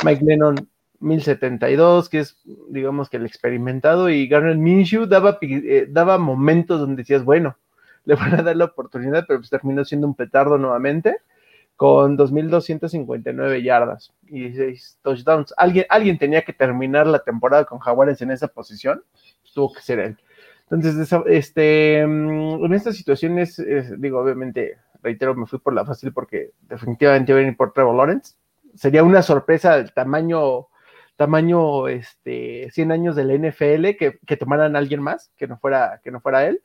Mike 0.04 0.24
Lennon 0.24 0.68
1072, 1.00 2.08
que 2.08 2.20
es, 2.20 2.40
digamos 2.68 3.08
que 3.08 3.18
el 3.18 3.26
experimentado. 3.26 4.08
Y 4.10 4.26
Garner 4.28 4.56
Minshew 4.56 5.06
daba, 5.06 5.38
eh, 5.42 5.86
daba 5.90 6.18
momentos 6.18 6.80
donde 6.80 7.02
decías, 7.02 7.24
bueno, 7.24 7.56
le 8.04 8.14
van 8.14 8.34
a 8.34 8.42
dar 8.42 8.56
la 8.56 8.66
oportunidad, 8.66 9.24
pero 9.26 9.40
pues 9.40 9.50
terminó 9.50 9.84
siendo 9.84 10.06
un 10.06 10.14
petardo 10.14 10.56
nuevamente 10.58 11.18
con 11.78 12.18
2.259 12.18 13.62
yardas 13.62 14.12
y 14.26 14.48
16 14.48 14.98
touchdowns. 15.00 15.54
Alguien, 15.56 15.86
alguien 15.88 16.18
tenía 16.18 16.42
que 16.42 16.52
terminar 16.52 17.06
la 17.06 17.20
temporada 17.20 17.66
con 17.66 17.78
Jaguares 17.78 18.20
en 18.20 18.32
esa 18.32 18.48
posición, 18.48 19.04
tuvo 19.54 19.72
que 19.72 19.80
ser 19.80 20.00
él. 20.00 20.16
Entonces, 20.68 21.16
este, 21.26 22.00
en 22.00 22.72
estas 22.74 22.96
situaciones, 22.96 23.60
es, 23.60 23.98
digo, 24.00 24.18
obviamente, 24.18 24.76
reitero, 25.04 25.36
me 25.36 25.46
fui 25.46 25.60
por 25.60 25.72
la 25.72 25.84
fácil 25.84 26.12
porque 26.12 26.50
definitivamente 26.62 27.32
venir 27.32 27.56
por 27.56 27.72
Trevor 27.72 27.94
Lawrence. 27.94 28.34
Sería 28.74 29.04
una 29.04 29.22
sorpresa 29.22 29.76
del 29.76 29.92
tamaño, 29.92 30.66
tamaño, 31.14 31.86
este, 31.86 32.68
100 32.72 32.90
años 32.90 33.14
del 33.14 33.40
NFL 33.40 33.96
que, 33.96 34.18
que 34.26 34.36
tomaran 34.36 34.74
a 34.74 34.80
alguien 34.80 35.00
más, 35.00 35.30
que 35.36 35.46
no 35.46 35.58
fuera, 35.58 36.00
que 36.02 36.10
no 36.10 36.20
fuera 36.20 36.44
él. 36.44 36.60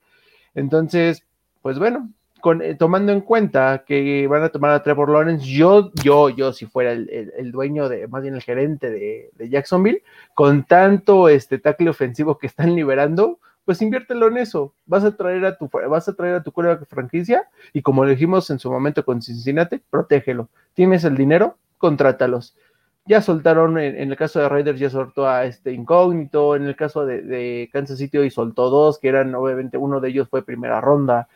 Entonces, 0.55 1.23
pues 1.61 1.77
bueno, 1.77 2.09
con, 2.43 2.61
eh, 2.61 2.75
tomando 2.75 3.13
en 3.13 3.21
cuenta 3.21 3.85
que 3.87 4.27
van 4.27 4.43
a 4.43 4.49
tomar 4.49 4.71
a 4.71 4.83
Trevor 4.83 5.09
Lawrence, 5.09 5.45
yo, 5.47 5.93
yo, 6.03 6.27
yo, 6.27 6.51
si 6.51 6.65
fuera 6.65 6.91
el, 6.91 7.51
dueño 7.53 7.87
de, 7.87 8.05
más 8.09 8.21
bien 8.21 8.35
el 8.35 8.41
gerente 8.41 8.91
de, 8.91 9.49
Jacksonville, 9.49 10.03
con 10.33 10.65
tanto 10.65 11.29
este 11.29 11.57
tackle 11.57 11.89
ofensivo 11.89 12.37
que 12.37 12.47
están 12.47 12.75
liberando, 12.75 13.39
pues 13.63 13.81
inviértelo 13.81 14.27
en 14.27 14.39
eso. 14.39 14.73
Vas 14.85 15.05
a 15.05 15.15
traer 15.15 15.45
a 15.45 15.57
tu, 15.57 15.69
vas 15.89 16.09
a 16.09 16.15
traer 16.17 16.35
a 16.35 16.43
tu 16.43 16.51
franquicia 16.85 17.47
y 17.71 17.81
como 17.81 18.05
dijimos 18.05 18.49
en 18.49 18.59
su 18.59 18.69
momento 18.69 19.05
con 19.05 19.21
Cincinnati, 19.21 19.77
protégelo. 19.89 20.49
Tienes 20.73 21.05
el 21.05 21.15
dinero, 21.15 21.55
contrátalos. 21.77 22.57
Ya 23.05 23.21
soltaron, 23.21 23.79
en, 23.79 23.95
en 23.95 24.11
el 24.11 24.17
caso 24.17 24.41
de 24.41 24.49
Raiders, 24.49 24.81
ya 24.81 24.89
soltó 24.89 25.29
a 25.29 25.45
este 25.45 25.71
incógnito, 25.71 26.57
en 26.57 26.63
el 26.63 26.75
caso 26.75 27.05
de, 27.05 27.21
de 27.21 27.69
Kansas 27.71 27.99
City 27.99 28.17
hoy 28.17 28.29
soltó 28.29 28.69
dos, 28.69 28.99
que 28.99 29.07
eran, 29.07 29.33
obviamente, 29.33 29.77
uno 29.77 30.01
de 30.01 30.09
ellos 30.09 30.27
fue 30.27 30.43
primera 30.43 30.81
ronda. 30.81 31.29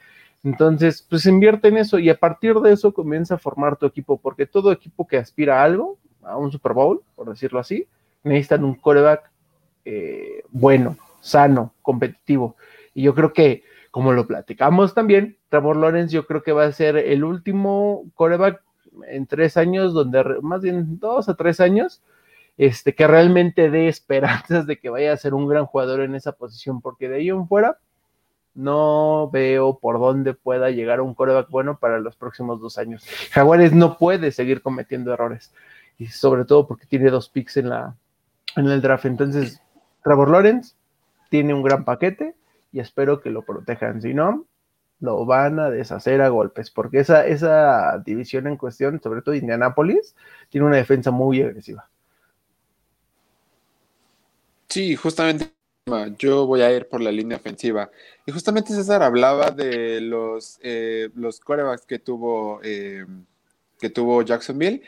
Entonces, 0.43 1.05
pues 1.09 1.25
invierte 1.25 1.67
en 1.67 1.77
eso 1.77 1.99
y 1.99 2.09
a 2.09 2.19
partir 2.19 2.55
de 2.55 2.73
eso 2.73 2.93
comienza 2.93 3.35
a 3.35 3.39
formar 3.39 3.77
tu 3.77 3.85
equipo, 3.85 4.17
porque 4.17 4.45
todo 4.45 4.71
equipo 4.71 5.07
que 5.07 5.17
aspira 5.17 5.61
a 5.61 5.63
algo, 5.63 5.97
a 6.23 6.37
un 6.37 6.51
Super 6.51 6.73
Bowl, 6.73 7.01
por 7.15 7.29
decirlo 7.29 7.59
así, 7.59 7.87
necesitan 8.23 8.63
un 8.63 8.75
coreback 8.75 9.31
eh, 9.85 10.43
bueno, 10.49 10.97
sano, 11.21 11.73
competitivo. 11.81 12.55
Y 12.93 13.03
yo 13.03 13.15
creo 13.15 13.33
que, 13.33 13.63
como 13.91 14.13
lo 14.13 14.27
platicamos 14.27 14.93
también, 14.93 15.37
Trevor 15.49 15.77
Lawrence 15.77 16.13
yo 16.13 16.25
creo 16.25 16.43
que 16.43 16.51
va 16.51 16.65
a 16.65 16.71
ser 16.71 16.97
el 16.97 17.23
último 17.23 18.03
coreback 18.15 18.61
en 19.07 19.27
tres 19.27 19.57
años, 19.57 19.93
donde 19.93 20.23
más 20.41 20.61
bien 20.61 20.99
dos 20.99 21.29
a 21.29 21.35
tres 21.35 21.59
años, 21.59 22.01
este, 22.57 22.95
que 22.95 23.07
realmente 23.07 23.69
dé 23.69 23.87
esperanzas 23.87 24.65
de 24.67 24.77
que 24.77 24.89
vaya 24.89 25.13
a 25.13 25.17
ser 25.17 25.33
un 25.33 25.47
gran 25.47 25.65
jugador 25.65 26.01
en 26.01 26.15
esa 26.15 26.33
posición, 26.33 26.81
porque 26.81 27.07
de 27.07 27.17
ahí 27.17 27.29
en 27.29 27.47
fuera, 27.47 27.79
no 28.57 29.29
veo 29.31 29.77
por 29.77 29.99
dónde 29.99 30.33
pueda 30.33 30.71
llegar 30.71 30.99
un 30.99 31.13
coreback 31.13 31.47
bueno 31.49 31.77
para 31.77 31.99
los 31.99 32.15
próximos 32.15 32.59
dos 32.59 32.79
años. 32.79 33.05
Jaguares 33.31 33.71
no 33.71 33.97
puede 33.97 34.31
seguir 34.31 34.63
cometiendo 34.63 35.13
errores, 35.13 35.53
y 35.99 36.07
sobre 36.07 36.43
todo 36.43 36.67
porque 36.67 36.87
tiene 36.87 37.11
dos 37.11 37.29
picks 37.29 37.57
en, 37.57 37.69
la, 37.69 37.95
en 38.55 38.65
el 38.67 38.81
draft. 38.81 39.05
Entonces, 39.05 39.61
Trevor 40.03 40.31
Lawrence 40.31 40.73
tiene 41.29 41.53
un 41.53 41.61
gran 41.61 41.85
paquete 41.85 42.35
y 42.71 42.79
espero 42.79 43.21
que 43.21 43.29
lo 43.29 43.43
protejan. 43.43 44.01
Si 44.01 44.15
no, 44.15 44.45
lo 45.01 45.23
van 45.25 45.59
a 45.59 45.69
deshacer 45.69 46.21
a 46.23 46.29
golpes, 46.29 46.71
porque 46.71 46.99
esa, 46.99 47.27
esa 47.27 47.99
división 47.99 48.47
en 48.47 48.57
cuestión, 48.57 48.99
sobre 49.01 49.21
todo 49.21 49.35
Indianápolis, 49.35 50.15
tiene 50.49 50.65
una 50.65 50.77
defensa 50.77 51.11
muy 51.11 51.43
agresiva. 51.43 51.87
Sí, 54.67 54.95
justamente 54.95 55.56
yo 56.17 56.45
voy 56.45 56.61
a 56.61 56.71
ir 56.71 56.87
por 56.87 57.01
la 57.01 57.11
línea 57.11 57.37
ofensiva. 57.37 57.89
Y 58.25 58.31
justamente 58.31 58.73
César 58.73 59.03
hablaba 59.03 59.51
de 59.51 60.01
los, 60.01 60.59
eh, 60.61 61.09
los 61.15 61.39
corebacks 61.39 61.85
que 61.85 61.99
tuvo, 61.99 62.59
eh, 62.63 63.05
que 63.79 63.89
tuvo 63.89 64.21
Jacksonville. 64.21 64.81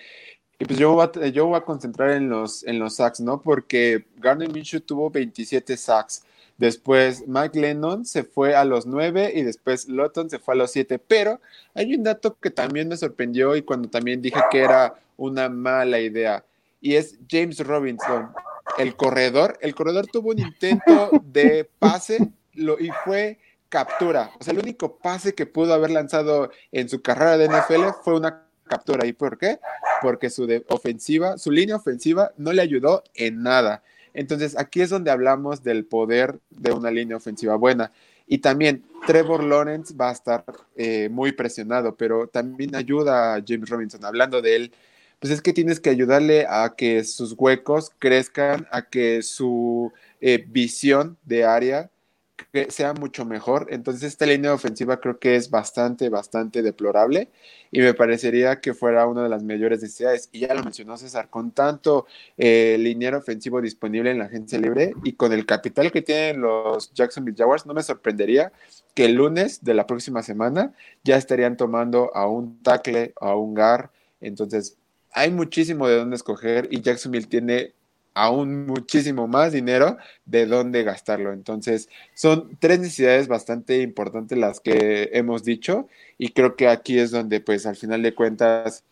Y 0.59 0.65
pues 0.65 0.77
yo 0.77 0.93
voy, 0.93 1.07
a, 1.07 1.27
yo 1.27 1.45
voy 1.47 1.57
a 1.57 1.61
concentrar 1.61 2.11
en 2.11 2.29
los, 2.29 2.65
en 2.65 2.79
los 2.79 2.95
sacks, 2.97 3.21
¿no? 3.21 3.41
Porque 3.41 4.05
Gardner 4.17 4.51
Minshew 4.51 4.81
tuvo 4.81 5.09
27 5.09 5.77
sacks. 5.77 6.23
Después 6.57 7.25
Mike 7.25 7.57
Lennon 7.57 8.05
se 8.05 8.25
fue 8.25 8.53
a 8.53 8.65
los 8.65 8.85
9 8.85 9.31
y 9.33 9.43
después 9.43 9.87
Lawton 9.87 10.29
se 10.29 10.39
fue 10.39 10.55
a 10.55 10.57
los 10.57 10.71
7. 10.71 10.99
Pero 10.99 11.39
hay 11.73 11.95
un 11.95 12.03
dato 12.03 12.37
que 12.41 12.49
también 12.49 12.89
me 12.89 12.97
sorprendió 12.97 13.55
y 13.55 13.61
cuando 13.61 13.89
también 13.89 14.21
dije 14.21 14.41
que 14.51 14.59
era 14.59 14.99
una 15.15 15.47
mala 15.47 15.99
idea. 16.01 16.43
Y 16.81 16.95
es 16.95 17.17
James 17.29 17.65
Robinson 17.65 18.29
el 18.79 18.95
corredor, 18.95 19.57
el 19.61 19.75
corredor 19.75 20.07
tuvo 20.07 20.29
un 20.29 20.39
intento 20.39 21.11
de 21.23 21.69
pase 21.79 22.31
y 22.53 22.89
fue 23.03 23.39
captura. 23.67 24.31
O 24.39 24.43
sea, 24.43 24.53
el 24.53 24.59
único 24.59 24.97
pase 24.97 25.35
que 25.35 25.45
pudo 25.45 25.73
haber 25.73 25.91
lanzado 25.91 26.49
en 26.71 26.89
su 26.89 27.01
carrera 27.01 27.37
de 27.37 27.47
NFL 27.47 28.01
fue 28.03 28.15
una 28.17 28.45
captura. 28.65 29.05
¿Y 29.05 29.13
por 29.13 29.37
qué? 29.37 29.59
Porque 30.01 30.29
su 30.29 30.47
ofensiva, 30.69 31.37
su 31.37 31.51
línea 31.51 31.75
ofensiva 31.75 32.31
no 32.37 32.53
le 32.53 32.61
ayudó 32.61 33.03
en 33.15 33.43
nada. 33.43 33.83
Entonces, 34.13 34.57
aquí 34.57 34.81
es 34.81 34.89
donde 34.89 35.11
hablamos 35.11 35.63
del 35.63 35.85
poder 35.85 36.39
de 36.49 36.71
una 36.71 36.89
línea 36.89 37.17
ofensiva 37.17 37.55
buena. 37.55 37.91
Y 38.27 38.39
también 38.39 38.83
Trevor 39.07 39.43
Lawrence 39.43 39.93
va 39.93 40.09
a 40.09 40.13
estar 40.13 40.45
eh, 40.75 41.09
muy 41.09 41.31
presionado, 41.31 41.95
pero 41.95 42.27
también 42.27 42.75
ayuda 42.75 43.35
a 43.35 43.43
James 43.45 43.69
Robinson. 43.69 44.05
Hablando 44.05 44.41
de 44.41 44.55
él, 44.55 44.73
pues 45.19 45.31
es 45.33 45.41
que 45.41 45.53
tienes 45.53 45.79
que 45.79 45.89
ayudarle 45.89 46.45
a 46.49 46.75
que 46.75 47.03
sus 47.03 47.35
huecos 47.37 47.91
crezcan, 47.99 48.67
a 48.71 48.89
que 48.89 49.21
su 49.21 49.91
eh, 50.21 50.45
visión 50.47 51.17
de 51.23 51.45
área 51.45 51.91
sea 52.69 52.93
mucho 52.93 53.25
mejor. 53.25 53.67
Entonces, 53.69 54.03
esta 54.03 54.25
línea 54.25 54.53
ofensiva 54.53 54.99
creo 54.99 55.19
que 55.19 55.35
es 55.35 55.49
bastante, 55.49 56.09
bastante 56.09 56.61
deplorable 56.61 57.29
y 57.71 57.79
me 57.79 57.93
parecería 57.93 58.59
que 58.59 58.73
fuera 58.73 59.07
una 59.07 59.23
de 59.23 59.29
las 59.29 59.43
mayores 59.43 59.81
necesidades. 59.81 60.29
Y 60.31 60.39
ya 60.39 60.53
lo 60.53 60.63
mencionó 60.63 60.97
César, 60.97 61.29
con 61.29 61.51
tanto 61.51 62.07
eh, 62.37 62.77
liniero 62.79 63.17
ofensivo 63.17 63.61
disponible 63.61 64.11
en 64.11 64.19
la 64.19 64.25
agencia 64.25 64.59
libre 64.59 64.93
y 65.03 65.13
con 65.13 65.33
el 65.33 65.45
capital 65.45 65.91
que 65.91 66.01
tienen 66.01 66.41
los 66.41 66.93
Jacksonville 66.93 67.37
Jaguars, 67.37 67.65
no 67.65 67.73
me 67.73 67.83
sorprendería 67.83 68.51
que 68.93 69.05
el 69.05 69.13
lunes 69.13 69.63
de 69.63 69.73
la 69.73 69.85
próxima 69.85 70.23
semana 70.23 70.73
ya 71.03 71.17
estarían 71.17 71.57
tomando 71.57 72.15
a 72.15 72.27
un 72.27 72.61
tackle, 72.63 73.13
a 73.19 73.35
un 73.35 73.53
gar. 73.53 73.91
Entonces, 74.21 74.78
hay 75.11 75.31
muchísimo 75.31 75.87
de 75.87 75.97
dónde 75.97 76.15
escoger 76.15 76.67
y 76.71 76.81
Jacksonville 76.81 77.27
tiene 77.27 77.73
aún 78.13 78.65
muchísimo 78.65 79.27
más 79.27 79.53
dinero 79.53 79.97
de 80.25 80.45
dónde 80.45 80.83
gastarlo. 80.83 81.31
Entonces, 81.31 81.89
son 82.13 82.57
tres 82.59 82.79
necesidades 82.79 83.27
bastante 83.27 83.81
importantes 83.81 84.37
las 84.37 84.59
que 84.59 85.09
hemos 85.13 85.43
dicho 85.43 85.87
y 86.17 86.29
creo 86.29 86.55
que 86.55 86.67
aquí 86.67 86.99
es 86.99 87.11
donde, 87.11 87.39
pues, 87.39 87.65
al 87.65 87.75
final 87.75 88.01
de 88.01 88.13
cuentas, 88.13 88.83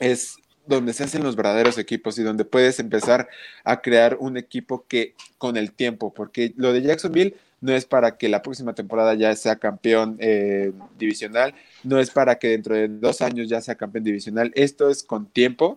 es 0.00 0.36
donde 0.66 0.92
se 0.92 1.04
hacen 1.04 1.22
los 1.22 1.36
verdaderos 1.36 1.78
equipos 1.78 2.18
y 2.18 2.22
donde 2.22 2.44
puedes 2.44 2.80
empezar 2.80 3.28
a 3.64 3.80
crear 3.80 4.16
un 4.20 4.36
equipo 4.36 4.84
que 4.86 5.14
con 5.38 5.56
el 5.56 5.72
tiempo, 5.72 6.12
porque 6.12 6.52
lo 6.56 6.72
de 6.72 6.82
Jacksonville 6.82 7.36
no 7.60 7.72
es 7.72 7.84
para 7.84 8.16
que 8.16 8.28
la 8.28 8.42
próxima 8.42 8.74
temporada 8.74 9.14
ya 9.14 9.34
sea 9.36 9.56
campeón 9.56 10.16
eh, 10.20 10.72
divisional, 10.98 11.54
no 11.84 11.98
es 11.98 12.10
para 12.10 12.38
que 12.38 12.48
dentro 12.48 12.74
de 12.74 12.88
dos 12.88 13.20
años 13.20 13.48
ya 13.48 13.60
sea 13.60 13.74
campeón 13.74 14.04
divisional, 14.04 14.52
esto 14.54 14.90
es 14.90 15.02
con 15.02 15.26
tiempo 15.26 15.76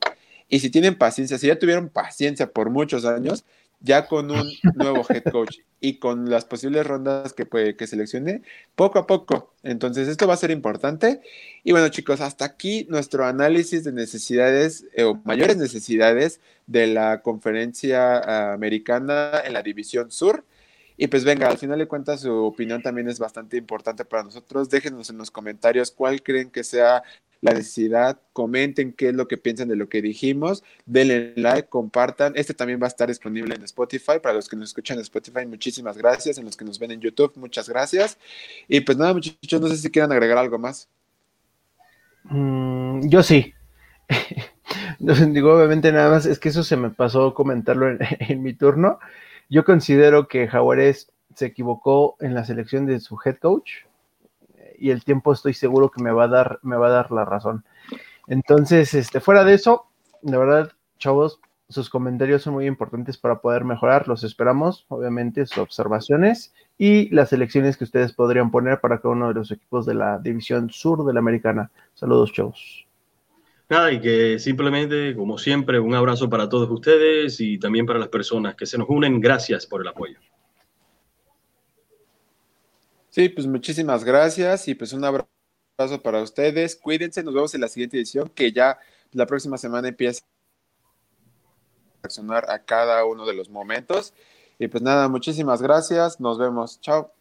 y 0.50 0.60
si 0.60 0.70
tienen 0.70 0.96
paciencia, 0.96 1.38
si 1.38 1.48
ya 1.48 1.60
tuvieron 1.60 1.90
paciencia 1.90 2.52
por 2.52 2.70
muchos 2.70 3.06
años, 3.06 3.46
ya 3.84 4.08
con 4.08 4.32
un 4.32 4.50
nuevo 4.76 5.06
head 5.10 5.24
coach 5.32 5.58
y 5.82 6.00
con 6.00 6.30
las 6.30 6.46
posibles 6.46 6.88
rondas 6.88 7.34
que, 7.34 7.46
puede, 7.46 7.76
que 7.76 7.86
seleccione, 7.86 8.42
poco 8.76 8.98
a 8.98 9.06
poco. 9.06 9.54
Entonces, 9.62 10.08
esto 10.08 10.26
va 10.26 10.36
a 10.36 10.38
ser 10.38 10.52
importante. 10.52 11.22
Y 11.64 11.74
bueno, 11.74 11.90
chicos, 11.90 12.22
hasta 12.22 12.46
aquí 12.46 12.88
nuestro 12.90 13.26
análisis 13.26 13.84
de 13.84 13.92
necesidades 13.92 14.86
eh, 14.94 15.04
o 15.04 15.16
mayores 15.26 15.58
necesidades 15.58 16.40
de 16.66 16.88
la 16.88 17.22
conferencia 17.22 18.18
ah, 18.20 18.54
americana 18.54 19.42
en 19.44 19.54
la 19.54 19.62
división 19.62 20.10
sur. 20.12 20.46
Y 20.98 21.08
pues 21.08 21.24
venga, 21.24 21.48
al 21.50 21.58
final 21.58 21.80
de 21.80 21.88
cuentas 21.88 22.22
su 22.22 22.32
opinión 22.32 22.82
también 22.82 23.10
es 23.10 23.20
bastante 23.20 23.58
importante 23.58 24.06
para 24.06 24.24
nosotros. 24.24 24.70
Déjenos 24.70 25.10
en 25.10 25.18
los 25.18 25.32
comentarios 25.32 25.92
cuál 25.92 26.22
creen 26.22 26.50
que 26.50 26.64
sea 26.64 27.04
la 27.44 27.52
necesidad, 27.52 28.22
comenten 28.32 28.94
qué 28.94 29.10
es 29.10 29.16
lo 29.16 29.28
que 29.28 29.38
piensan 29.38 29.68
de 29.68 29.76
lo 29.76 29.90
que 29.90 30.02
dijimos, 30.02 30.64
denle 30.86 31.34
like, 31.36 31.68
compartan. 31.68 32.32
Este 32.38 32.54
también 32.54 32.82
va 32.82 32.86
a 32.86 32.88
estar 32.88 33.10
disponible 33.10 33.54
en 33.54 33.64
Spotify. 33.64 34.14
Para 34.22 34.36
los 34.36 34.48
que 34.48 34.56
nos 34.56 34.70
escuchan 34.70 34.98
en 34.98 35.02
Spotify, 35.02 35.46
muchísimas 35.46 35.98
gracias. 35.98 36.38
En 36.38 36.46
los 36.46 36.56
que 36.56 36.64
nos 36.64 36.80
ven 36.80 36.92
en 36.92 37.02
YouTube, 37.02 37.34
muchas 37.36 37.68
gracias. 37.68 38.18
Y 38.70 38.80
pues 38.80 38.98
nada, 38.98 39.14
muchachos, 39.14 39.60
no 39.60 39.68
sé 39.68 39.76
si 39.76 39.92
quieran 39.92 40.14
agregar 40.14 40.38
algo 40.38 40.58
más. 40.58 40.88
Mm, 42.24 43.10
yo 43.10 43.22
sí. 43.24 43.54
Digo, 45.00 45.54
obviamente 45.54 45.92
nada 45.92 46.12
más, 46.12 46.26
es 46.26 46.40
que 46.40 46.48
eso 46.48 46.64
se 46.64 46.78
me 46.78 46.92
pasó 46.92 47.34
comentarlo 47.34 47.90
en, 47.90 48.00
en 48.20 48.42
mi 48.42 48.54
turno. 48.54 49.00
Yo 49.50 49.64
considero 49.66 50.28
que 50.28 50.48
Jaguares 50.48 51.12
se 51.36 51.48
equivocó 51.48 52.16
en 52.20 52.34
la 52.34 52.46
selección 52.46 52.86
de 52.86 53.00
su 53.00 53.18
head 53.24 53.38
coach 53.38 53.72
y 54.78 54.92
el 54.92 55.04
tiempo 55.04 55.32
estoy 55.32 55.54
seguro 55.54 55.90
que 55.90 56.04
me 56.04 56.12
va 56.12 56.26
a 56.26 56.28
dar, 56.28 56.60
me 56.62 56.76
va 56.76 56.88
a 56.88 56.92
dar 56.92 57.12
la 57.12 57.26
razón. 57.26 57.64
Entonces, 58.28 58.94
este, 58.94 59.20
fuera 59.20 59.44
de 59.44 59.54
eso, 59.54 59.88
de 60.22 60.38
verdad, 60.38 60.72
chavos, 60.98 61.40
sus 61.70 61.90
comentarios 61.90 62.44
son 62.44 62.54
muy 62.54 62.68
importantes 62.68 63.18
para 63.18 63.40
poder 63.40 63.64
mejorar. 63.64 64.08
Los 64.08 64.24
esperamos, 64.24 64.86
obviamente, 64.90 65.46
sus 65.46 65.60
observaciones 65.60 66.54
y 66.78 67.10
las 67.16 67.34
elecciones 67.34 67.78
que 67.78 67.86
ustedes 67.86 68.14
podrían 68.14 68.52
poner 68.52 68.80
para 68.80 69.00
cada 69.00 69.14
uno 69.14 69.30
de 69.30 69.34
los 69.36 69.52
equipos 69.52 69.86
de 69.86 69.96
la 69.96 70.20
división 70.20 70.70
sur 70.70 71.06
de 71.06 71.14
la 71.14 71.20
americana. 71.20 71.72
Saludos, 71.94 72.32
chavos. 72.32 72.86
Nada, 73.74 73.92
y 73.92 74.00
que 74.00 74.38
simplemente, 74.38 75.16
como 75.16 75.40
siempre, 75.40 75.80
un 75.80 75.96
abrazo 75.96 76.30
para 76.30 76.48
todos 76.48 76.70
ustedes 76.70 77.40
y 77.40 77.58
también 77.58 77.88
para 77.88 77.98
las 77.98 78.10
personas 78.10 78.54
que 78.54 78.68
se 78.68 78.78
nos 78.78 78.88
unen. 78.88 79.20
Gracias 79.20 79.66
por 79.66 79.82
el 79.82 79.88
apoyo. 79.88 80.20
Sí, 83.10 83.30
pues 83.30 83.48
muchísimas 83.48 84.04
gracias 84.04 84.68
y 84.68 84.76
pues 84.76 84.94
un 84.94 85.04
abrazo 85.04 85.28
para 86.04 86.22
ustedes. 86.22 86.76
Cuídense, 86.76 87.24
nos 87.24 87.34
vemos 87.34 87.56
en 87.56 87.62
la 87.62 87.68
siguiente 87.68 87.98
edición 87.98 88.30
que 88.30 88.52
ya 88.52 88.78
la 89.12 89.26
próxima 89.26 89.58
semana 89.58 89.88
empieza 89.88 90.22
a 90.22 92.02
reaccionar 92.04 92.52
a 92.52 92.60
cada 92.60 93.04
uno 93.06 93.26
de 93.26 93.34
los 93.34 93.50
momentos. 93.50 94.14
Y 94.60 94.68
pues 94.68 94.84
nada, 94.84 95.10
muchísimas 95.10 95.64
gracias. 95.64 96.20
Nos 96.20 96.38
vemos. 96.38 96.80
Chao. 96.80 97.12